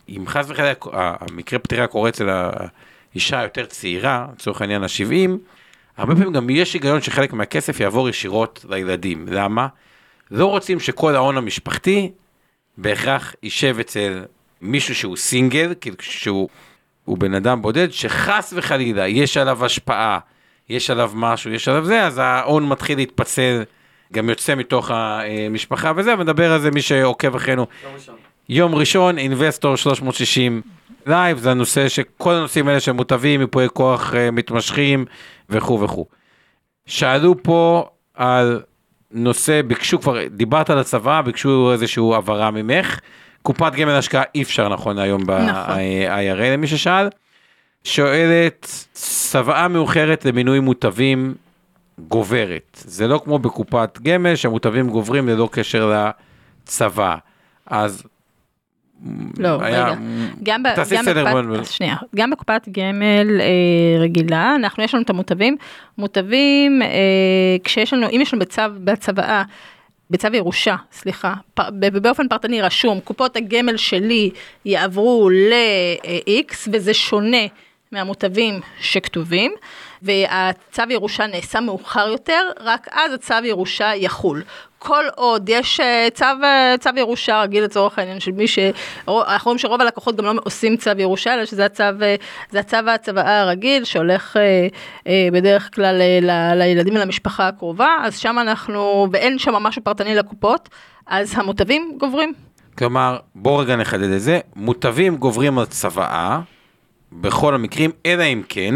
אם 0.10 0.24
חס 0.28 0.46
וחלילה 0.50 0.74
המקרה 0.92 1.60
פטירה 1.60 1.88
קורה 1.88 2.10
אצל 2.10 2.30
האישה 2.30 3.40
היותר 3.40 3.66
צעירה, 3.66 4.28
לצורך 4.34 4.62
העניין 4.62 4.84
ה-70, 4.84 5.30
הרבה 5.98 6.16
פעמים 6.16 6.34
גם 6.34 6.50
יש 6.50 6.74
היגיון 6.74 7.02
שחלק 7.02 7.34
מהכסף 7.34 7.80
יעבור 7.80 8.10
ישירות 8.10 8.66
לילדים. 8.70 9.26
למה? 9.32 9.68
לא 10.32 10.46
רוצים 10.46 10.80
שכל 10.80 11.16
ההון 11.16 11.38
המשפחתי 11.38 12.12
בהכרח 12.78 13.36
יישב 13.44 13.80
אצל 13.80 14.24
מישהו 14.62 14.96
שהוא 14.96 15.18
סינגל, 15.18 15.74
שהוא 16.00 16.50
בן 17.08 17.34
אדם 17.34 17.62
בודד, 17.62 17.92
שחס 17.92 18.54
וחלילה 18.58 19.08
יש 19.08 19.38
עליו 19.38 19.66
השפעה, 19.66 20.20
יש 20.70 20.90
עליו 20.90 21.12
משהו, 21.16 21.52
יש 21.52 21.68
עליו 21.68 21.86
זה, 21.86 22.04
אז 22.04 22.18
ההון 22.18 22.70
מתחיל 22.70 22.98
להתפצל, 22.98 23.64
גם 24.14 24.30
יוצא 24.30 24.56
מתוך 24.56 24.92
המשפחה 24.94 25.92
וזה, 25.96 26.14
ונדבר 26.20 26.52
על 26.52 26.60
זה 26.62 26.72
מי 26.72 26.82
שעוקב 26.82 27.36
אחרינו. 27.36 27.66
יום 28.50 28.76
ראשון, 28.76 29.18
אינבסטור 29.18 29.76
360 29.76 30.62
live, 31.06 31.38
זה 31.38 31.52
הנושא 31.52 31.90
שכל 31.90 32.34
הנושאים 32.34 32.68
האלה 32.68 32.80
שמוטבים, 32.80 33.40
מיפויי 33.40 33.68
כוח 33.74 34.14
uh, 34.14 34.32
מתמשכים 34.32 35.06
וכו' 35.50 35.82
וכו'. 35.82 36.06
שאלו 36.86 37.44
פה 37.44 37.90
על 38.14 38.62
נושא, 39.12 39.62
ביקשו 39.62 40.02
כבר, 40.02 40.28
דיברת 40.28 40.70
על 40.70 40.80
הצבא, 40.80 41.22
ביקשו 41.22 41.72
איזושהי 41.72 42.04
הבהרה 42.16 42.52
ממך. 42.52 43.00
קופת 43.42 43.74
גמל 43.76 43.92
השקעה 43.92 44.24
אי 44.36 44.42
אפשר 44.42 44.70
נכון 44.70 45.00
היום 45.00 45.26
ב-IRA 45.26 45.52
נכון. 45.52 46.46
למי 46.54 46.68
ששאל. 46.68 47.10
שואלת, 47.84 48.88
צוואה 48.94 49.68
מאוחרת 49.68 50.26
למינוי 50.26 50.60
מוטבים 50.60 51.36
גוברת. 52.00 52.84
זה 52.86 53.08
לא 53.08 53.22
כמו 53.24 53.40
בקופת 53.40 54.00
גמל 54.04 54.36
שהמוטבים 54.36 54.90
גוברים 54.90 55.28
ללא 55.28 55.50
קשר 55.52 55.94
לצבא. 56.66 57.16
אז 57.66 58.04
לא, 59.38 59.58
היה... 59.62 59.86
רגע. 59.86 59.96
גם, 60.44 60.64
ב, 60.64 60.68
גם, 60.68 61.06
בקופת, 61.06 61.72
שנייה, 61.72 61.96
גם 62.16 62.32
בקופת 62.32 62.68
גמל 62.72 63.42
אה, 63.42 64.02
רגילה, 64.02 64.56
אנחנו, 64.56 64.84
יש 64.84 64.94
לנו 64.94 65.04
את 65.04 65.10
המוטבים. 65.10 65.58
מוטבים, 65.98 66.82
אה, 66.82 66.88
כשיש 67.64 67.94
לנו, 67.94 68.08
אם 68.10 68.20
יש 68.22 68.34
לנו 68.34 68.42
בצו, 68.42 68.62
בצוואה, 68.84 69.44
בצו 70.10 70.28
ירושה, 70.34 70.76
סליחה, 70.92 71.34
פ, 71.54 71.62
באופן 72.02 72.28
פרטני 72.28 72.62
רשום, 72.62 73.00
קופות 73.00 73.36
הגמל 73.36 73.78
שלי 73.78 74.30
יעברו 74.66 75.30
ל-X, 75.30 76.70
וזה 76.72 76.94
שונה 76.94 77.46
מהמוטבים 77.92 78.60
שכתובים. 78.80 79.52
והצו 80.02 80.84
ירושה 80.90 81.28
נעשה 81.28 81.60
מאוחר 81.60 82.08
יותר, 82.08 82.42
רק 82.60 82.88
אז 82.92 83.14
הצו 83.14 83.36
ירושה 83.44 83.96
יחול. 83.96 84.44
כל 84.80 85.04
עוד 85.16 85.50
יש 85.50 85.80
אה, 85.80 86.08
צו, 86.14 86.26
אה, 86.44 86.76
צו 86.80 86.90
ירושה 86.96 87.42
רגיל 87.42 87.64
לצורך 87.64 88.00
העניין 88.00 88.20
של 88.20 88.32
מי 88.32 88.48
ש... 88.48 88.60
אנחנו 89.08 89.50
רואים 89.50 89.58
שרוב 89.58 89.82
הלקוחות 89.82 90.16
גם 90.16 90.26
לא 90.26 90.42
עושים 90.44 90.78
צו 90.78 90.92
ירושה, 90.98 91.34
אלא 91.34 91.46
שזה 91.46 91.66
הצו, 91.66 91.84
אה, 91.84 92.16
הצו 92.54 92.78
הצוואה 92.78 93.42
הרגיל 93.42 93.84
שהולך 93.84 94.38
בדרך 95.34 95.76
כלל 95.76 96.02
ל, 96.22 96.54
לילדים 96.56 96.96
ולמשפחה 96.96 97.48
הקרובה, 97.48 97.98
אז 98.02 98.18
שם 98.18 98.40
אנחנו, 98.40 99.08
ואין 99.12 99.40
שם 99.40 99.54
משהו 99.54 99.84
פרטני 99.84 100.16
לקופות, 100.16 100.70
אז 101.08 101.34
המוטבים 101.36 101.98
גוברים. 101.98 102.34
כלומר, 102.78 103.18
בואו 103.36 103.58
רגע 103.58 103.76
נחדד 103.76 104.12
את 104.12 104.22
זה, 104.22 104.40
מוטבים 104.56 105.18
גוברים 105.18 105.60
על 105.60 105.66
צוואה, 105.66 106.40
בכל 107.12 107.54
המקרים, 107.54 107.92
אלא 108.06 108.24
אם 108.24 108.42
כן, 108.50 108.76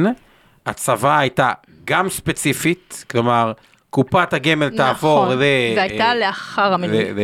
הצוואה 0.65 1.19
הייתה 1.19 1.51
גם 1.85 2.09
ספציפית, 2.09 3.05
כלומר, 3.09 3.51
קופת 3.89 4.33
הגמל 4.33 4.69
תעבור 4.69 5.23
נכון, 5.23 5.38
ל... 5.38 5.41
והייתה 5.41 6.03
אה, 6.03 6.15
לאחר 6.15 6.73
המינוי. 6.73 7.03
ל- 7.03 7.19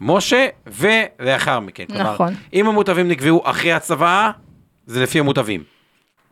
למשה, 0.00 0.46
ולאחר 0.66 1.60
מכן. 1.60 1.84
כלומר, 1.84 2.14
נכון. 2.14 2.34
אם 2.52 2.66
המוטבים 2.66 3.08
נקבעו 3.08 3.42
אחרי 3.44 3.72
הצוואה, 3.72 4.30
זה 4.86 5.02
לפי 5.02 5.20
המוטבים. 5.20 5.62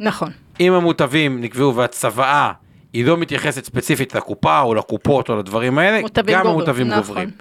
נכון. 0.00 0.30
אם 0.60 0.72
המוטבים 0.72 1.40
נקבעו 1.40 1.76
והצוואה 1.76 2.52
היא 2.92 3.04
לא 3.06 3.16
מתייחסת 3.16 3.64
ספציפית 3.64 4.14
לקופה 4.14 4.60
או 4.60 4.74
לקופות 4.74 5.28
או 5.28 5.36
לדברים 5.36 5.78
האלה, 5.78 6.00
גם 6.00 6.06
גוברים, 6.08 6.46
המוטבים 6.46 6.88
נכון. 6.88 7.00
גוברים. 7.02 7.28
אני 7.28 7.34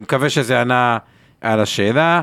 מקווה 0.00 0.30
שזה 0.30 0.60
ענה 0.60 0.98
על 1.40 1.60
השאלה. 1.60 2.20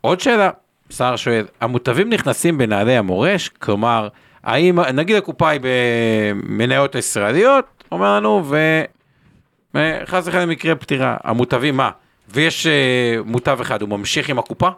עוד 0.00 0.20
שאלה, 0.20 0.50
שר 0.90 1.16
שואל, 1.16 1.46
המוטבים 1.60 2.10
נכנסים 2.10 2.58
בנעלי 2.58 2.96
המורש? 2.96 3.48
כלומר, 3.48 4.08
האם, 4.48 4.80
נגיד 4.80 5.16
הקופה 5.16 5.48
היא 5.48 5.60
במניות 5.62 6.94
ישראליות, 6.94 7.64
אומר 7.92 8.16
לנו, 8.16 8.44
וחס 9.74 10.26
וחלילה 10.28 10.46
מקרה 10.46 10.74
פטירה, 10.74 11.16
המוטבים 11.24 11.76
מה? 11.76 11.90
ויש 12.28 12.66
אה, 12.66 12.72
מוטב 13.24 13.60
אחד, 13.60 13.82
הוא 13.82 13.88
ממשיך 13.88 14.28
עם 14.28 14.38
הקופה? 14.38 14.68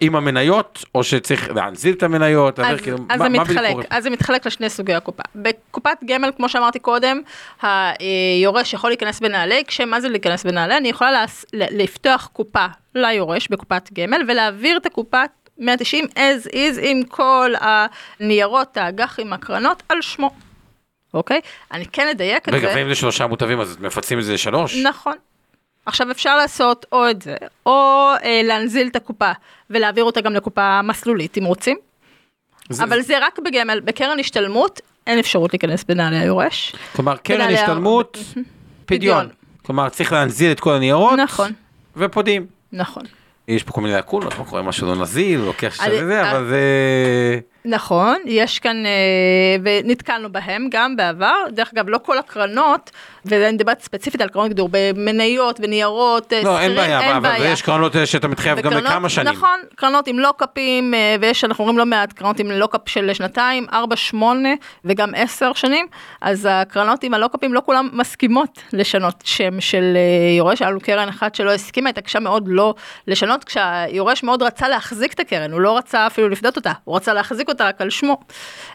עם 0.00 0.16
המניות, 0.16 0.84
או 0.94 1.04
שצריך 1.04 1.50
להנזיל 1.54 1.94
את 1.94 2.02
המניות? 2.02 2.60
אז, 2.60 2.80
כאילו, 2.80 2.96
אז 3.08 3.18
מה- 3.20 3.24
זה 3.24 3.28
מה 3.30 3.42
מתחלק, 3.42 3.70
קורה? 3.70 3.84
אז 3.90 4.02
זה 4.04 4.10
מתחלק 4.10 4.46
לשני 4.46 4.70
סוגי 4.70 4.94
הקופה. 4.94 5.22
בקופת 5.34 5.98
גמל, 6.04 6.30
כמו 6.36 6.48
שאמרתי 6.48 6.78
קודם, 6.78 7.20
היורש 7.62 8.74
יכול 8.74 8.90
להיכנס 8.90 9.20
בנעלי, 9.20 9.62
כשמה 9.66 10.00
זה 10.00 10.08
להיכנס 10.08 10.46
בנעלי? 10.46 10.76
אני 10.76 10.88
יכולה 10.88 11.12
להס, 11.12 11.44
לפתוח 11.52 12.30
קופה 12.32 12.66
ליורש 12.94 13.48
בקופת 13.48 13.90
גמל 13.92 14.22
ולהעביר 14.28 14.76
את 14.76 14.86
הקופה 14.86 15.22
190 15.58 16.04
as 16.14 16.48
is 16.48 16.78
עם 16.82 17.02
כל 17.04 17.52
הניירות, 17.60 18.76
האג"חים, 18.76 19.32
הקרנות, 19.32 19.82
על 19.88 20.02
שמו. 20.02 20.30
אוקיי? 21.14 21.40
אני 21.72 21.86
כן 21.86 22.08
אדייק 22.08 22.48
את 22.48 22.54
רגע, 22.54 22.68
זה. 22.68 22.74
ואם 22.76 22.88
לשלושה 22.88 23.26
מוטבים 23.26 23.60
אז 23.60 23.76
מפצים 23.80 24.18
את 24.18 24.24
זה 24.24 24.32
לשלוש? 24.34 24.76
נכון. 24.76 25.14
עכשיו 25.86 26.10
אפשר 26.10 26.36
לעשות 26.36 26.86
או 26.92 27.10
את 27.10 27.22
זה, 27.22 27.36
או 27.66 27.72
אה, 28.24 28.40
להנזיל 28.44 28.86
את 28.86 28.96
הקופה 28.96 29.30
ולהעביר 29.70 30.04
אותה 30.04 30.20
גם 30.20 30.32
לקופה 30.34 30.82
מסלולית 30.82 31.38
אם 31.38 31.44
רוצים. 31.44 31.76
זה- 32.70 32.84
אבל 32.84 33.00
זה 33.00 33.14
רק 33.26 33.38
בגמל, 33.38 33.80
בקרן 33.80 34.18
השתלמות 34.20 34.80
אין 35.06 35.18
אפשרות 35.18 35.52
להיכנס 35.52 35.84
בנעלי 35.84 36.18
היורש. 36.18 36.74
כלומר, 36.96 37.16
קרן 37.16 37.36
בנעלי 37.38 37.56
ה- 37.56 37.60
השתלמות, 37.60 38.18
פדיון. 38.18 38.44
פדיון. 38.86 39.28
כלומר, 39.62 39.88
צריך 39.88 40.12
להנזיל 40.12 40.52
את 40.52 40.60
כל 40.60 40.74
הניירות, 40.74 41.18
נכון, 41.18 41.52
ופודים. 41.96 42.46
נכון. 42.72 43.02
יש 43.48 43.62
פה 43.62 43.72
כל 43.72 43.80
מיני 43.80 43.94
לקונות, 43.94 44.38
מה 44.38 44.44
קורה, 44.44 44.62
משהו 44.62 44.86
לא 44.86 45.02
נזיל, 45.02 45.40
לוקח 45.40 45.78
וזה, 45.86 46.22
אה, 46.22 46.30
אבל 46.30 46.48
זה... 46.48 46.60
נכון, 47.66 48.16
יש 48.24 48.58
כאן, 48.58 48.86
אה, 48.86 48.90
ונתקלנו 49.62 50.32
בהם 50.32 50.68
גם 50.70 50.96
בעבר, 50.96 51.34
דרך 51.50 51.70
אגב 51.74 51.88
לא 51.88 51.98
כל 51.98 52.18
הקרנות, 52.18 52.90
ואני 53.24 53.52
מדברת 53.52 53.80
ספציפית 53.80 54.20
על 54.20 54.28
קרנות 54.28 54.48
גידור, 54.48 54.68
במניות 54.72 55.60
וניירות, 55.62 56.32
אה, 56.32 56.42
לא, 56.44 56.60
אין 56.60 56.70
שכירים, 56.70 56.76
בעיה, 56.76 57.16
אבל 57.16 57.34
יש 57.40 57.62
קרנות 57.62 57.96
אה, 57.96 58.06
שאתה 58.06 58.28
מתחייב 58.28 58.58
גם 58.60 58.66
וקרנות- 58.72 58.84
לכמה 58.90 59.08
שנים. 59.08 59.32
נכון, 59.32 59.58
קרנות 59.76 60.06
עם 60.06 60.18
לוקאפים, 60.18 60.94
ויש, 61.20 61.44
אנחנו 61.44 61.64
רואים 61.64 61.78
לא 61.78 61.86
מעט 61.86 62.12
קרנות 62.12 62.38
עם 62.40 62.50
לוקאפ 62.50 62.80
של 62.88 63.10
שנתיים, 63.14 63.66
ארבע, 63.72 63.96
שמונה 63.96 64.48
וגם 64.84 65.10
עשר 65.16 65.52
שנים, 65.52 65.86
אז 66.20 66.48
הקרנות 66.50 67.02
עם 67.04 67.14
הלוקאפים 67.14 67.54
לא 67.54 67.62
כולן 67.66 67.88
מסכימות 67.92 68.62
לשנות 68.72 69.14
שם 69.24 69.60
של 69.60 69.96
יורש, 70.38 70.62
היה 70.62 70.70
לנו 70.70 70.80
קרן 70.80 71.08
אחת 71.08 71.34
שלא 71.34 71.50
הסכימה, 71.52 71.90
התעקשה 71.90 72.20
מאוד 72.20 72.44
לא 72.46 72.74
לשנות, 73.08 73.44
כשהיורש 73.44 74.22
מאוד 74.22 74.42
רצה 74.42 74.68
להחזיק 74.68 75.12
את 75.12 75.20
הקרן, 75.20 75.52
הוא 75.52 75.60
לא 75.60 75.76
רצה 75.78 76.06
אפילו 76.06 76.28
לפדות 76.28 76.56
אותה, 76.56 76.72
הוא 76.84 76.96
רצה 76.96 77.12
להחזיק 77.12 77.48
אותה 77.54 77.68
רק 77.68 77.80
על 77.80 77.90
שמו. 77.90 78.20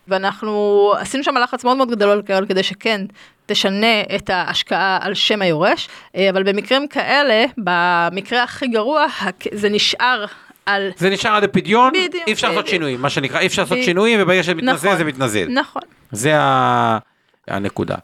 ואנחנו 0.08 0.54
עשינו 1.00 1.24
שם 1.24 1.38
לחץ 1.44 1.64
מאוד 1.64 1.78
מאוד 1.78 1.92
גדול 1.92 2.22
כדי 2.50 2.64
שכן 2.64 3.02
תשנה 3.46 4.02
את 4.16 4.30
ההשקעה 4.30 5.00
על 5.02 5.14
שם 5.14 5.42
היורש, 5.42 5.90
אה, 6.16 6.30
אבל 6.30 6.44
במקרים 6.44 6.88
כאלה, 6.88 7.46
במקרה 7.58 8.44
הכי 8.44 8.68
גרוע, 8.68 9.06
זה 9.54 9.70
נשאר 9.70 10.26
על... 10.66 10.92
זה 10.98 11.10
נשאר 11.10 11.32
עד 11.36 11.44
הפדיון, 11.44 11.92
בדיוק, 11.94 12.24
אי 12.28 12.34
אפשר 12.34 12.48
לעשות 12.48 12.64
בדיוק. 12.64 12.76
שינויים, 12.76 13.02
מה 13.02 13.10
שנקרא, 13.10 13.40
אי 13.40 13.48
אפשר 13.48 13.62
לעשות 13.62 13.78
שינויים, 13.84 14.20
וברגע 14.22 14.44
שזה 14.44 14.54
מתנזל 14.56 14.88
נכון, 14.88 14.98
זה 14.98 15.04
מתנזל. 15.04 15.48
נכון. 15.50 15.82
זה 16.12 16.40
ה- 16.40 16.98
הנקודה. 17.48 17.96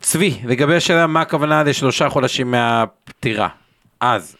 צבי, 0.00 0.38
לגבי 0.44 0.76
השאלה 0.76 1.06
מה 1.06 1.20
הכוונה 1.20 1.62
לשלושה 1.62 2.08
חודשים 2.08 2.50
מהפטירה. 2.50 3.48
אז, 4.00 4.36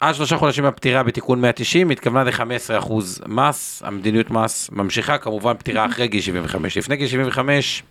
עד 0.00 0.14
שלושה 0.14 0.36
חודשים 0.36 0.64
מהפטירה 0.64 1.02
בתיקון 1.02 1.40
190 1.40 1.90
התכוונה 1.90 2.24
ל-15% 2.24 2.92
מס, 3.26 3.82
המדיניות 3.84 4.30
מס 4.30 4.70
ממשיכה, 4.72 5.18
כמובן 5.18 5.54
פטירה 5.54 5.86
אחרי 5.86 6.08
גיל 6.08 6.20
75. 6.20 6.78
לפני 6.78 6.96
גיל 6.96 7.08
75, 7.08 7.82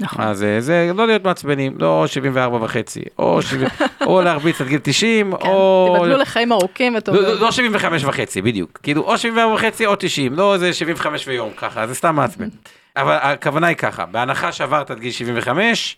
נכון. 0.00 0.24
אז 0.24 0.42
אה, 0.42 0.60
זה 0.60 0.90
לא 0.94 1.06
להיות 1.06 1.24
מעצבנים, 1.24 1.76
לא 1.78 2.06
74 2.06 2.64
וחצי, 2.64 3.00
או, 3.18 3.42
70, 3.42 3.68
או 4.06 4.22
להרביץ 4.22 4.60
עד 4.60 4.66
גיל 4.66 4.80
90, 4.82 5.36
כן, 5.36 5.48
או... 5.48 5.96
תיבדלו 5.96 6.18
לחיים 6.18 6.52
ארוכים 6.52 6.94
וטובים. 6.96 7.22
לא, 7.22 7.28
לא, 7.28 7.40
לא 7.40 7.50
75 7.50 8.04
וחצי, 8.04 8.42
בדיוק. 8.42 8.80
כאילו, 8.82 9.02
או 9.02 9.18
74 9.18 9.54
וחצי 9.54 9.86
או 9.86 9.96
90, 9.96 10.34
לא 10.34 10.54
איזה 10.54 10.72
75 10.72 11.28
ויום 11.28 11.50
ככה, 11.56 11.86
זה 11.86 11.94
סתם 11.94 12.16
מעצבן. 12.16 12.48
אבל 12.96 13.18
הכוונה 13.22 13.66
היא 13.66 13.76
ככה, 13.76 14.06
בהנחה 14.06 14.52
שעברת 14.52 14.90
עד 14.90 14.98
גיל 14.98 15.12
75, 15.12 15.96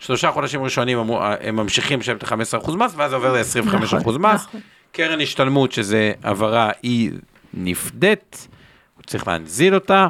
שלושה 0.00 0.30
חודשים 0.30 0.62
ראשונים 0.62 0.98
הם 1.40 1.56
ממשיכים 1.56 2.00
לשלם 2.00 2.16
את 2.16 2.22
ה-15% 2.22 2.70
מס, 2.76 2.92
ואז 2.96 3.10
זה 3.10 3.16
עובר 3.16 3.32
ל-25% 3.32 3.76
נכון, 3.76 4.20
מס. 4.20 4.46
קרן 4.92 5.20
השתלמות, 5.20 5.72
שזה 5.72 6.12
העברה, 6.22 6.70
היא 6.82 7.10
נפדית, 7.54 8.48
הוא 8.96 9.02
צריך 9.06 9.28
להנזיל 9.28 9.74
אותה. 9.74 10.06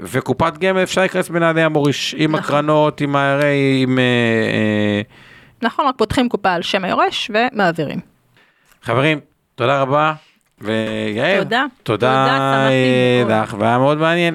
וקופת 0.00 0.58
גמל 0.58 0.82
אפשר 0.82 1.00
להיכנס 1.00 1.28
בנעלי 1.28 1.62
המוריש, 1.62 2.14
עם 2.18 2.32
נכון. 2.32 2.44
הקרנות, 2.44 3.00
עם 3.00 3.16
ה-RA, 3.16 3.44
עם... 3.82 3.98
אה, 3.98 4.04
אה, 4.04 5.00
נכון, 5.62 5.86
רק 5.86 5.94
פותחים 5.98 6.28
קופה 6.28 6.52
על 6.52 6.62
שם 6.62 6.84
היורש 6.84 7.30
ומעבירים. 7.34 8.00
חברים, 8.82 9.20
תודה 9.54 9.82
רבה. 9.82 10.12
ויעל, 10.60 11.42
תודה. 11.42 11.64
תודה 11.82 12.26
תודה, 13.22 13.38
אה. 13.38 13.42
לך, 13.42 13.54
והיה 13.58 13.78
מאוד 13.78 13.98
מעניין. 13.98 14.34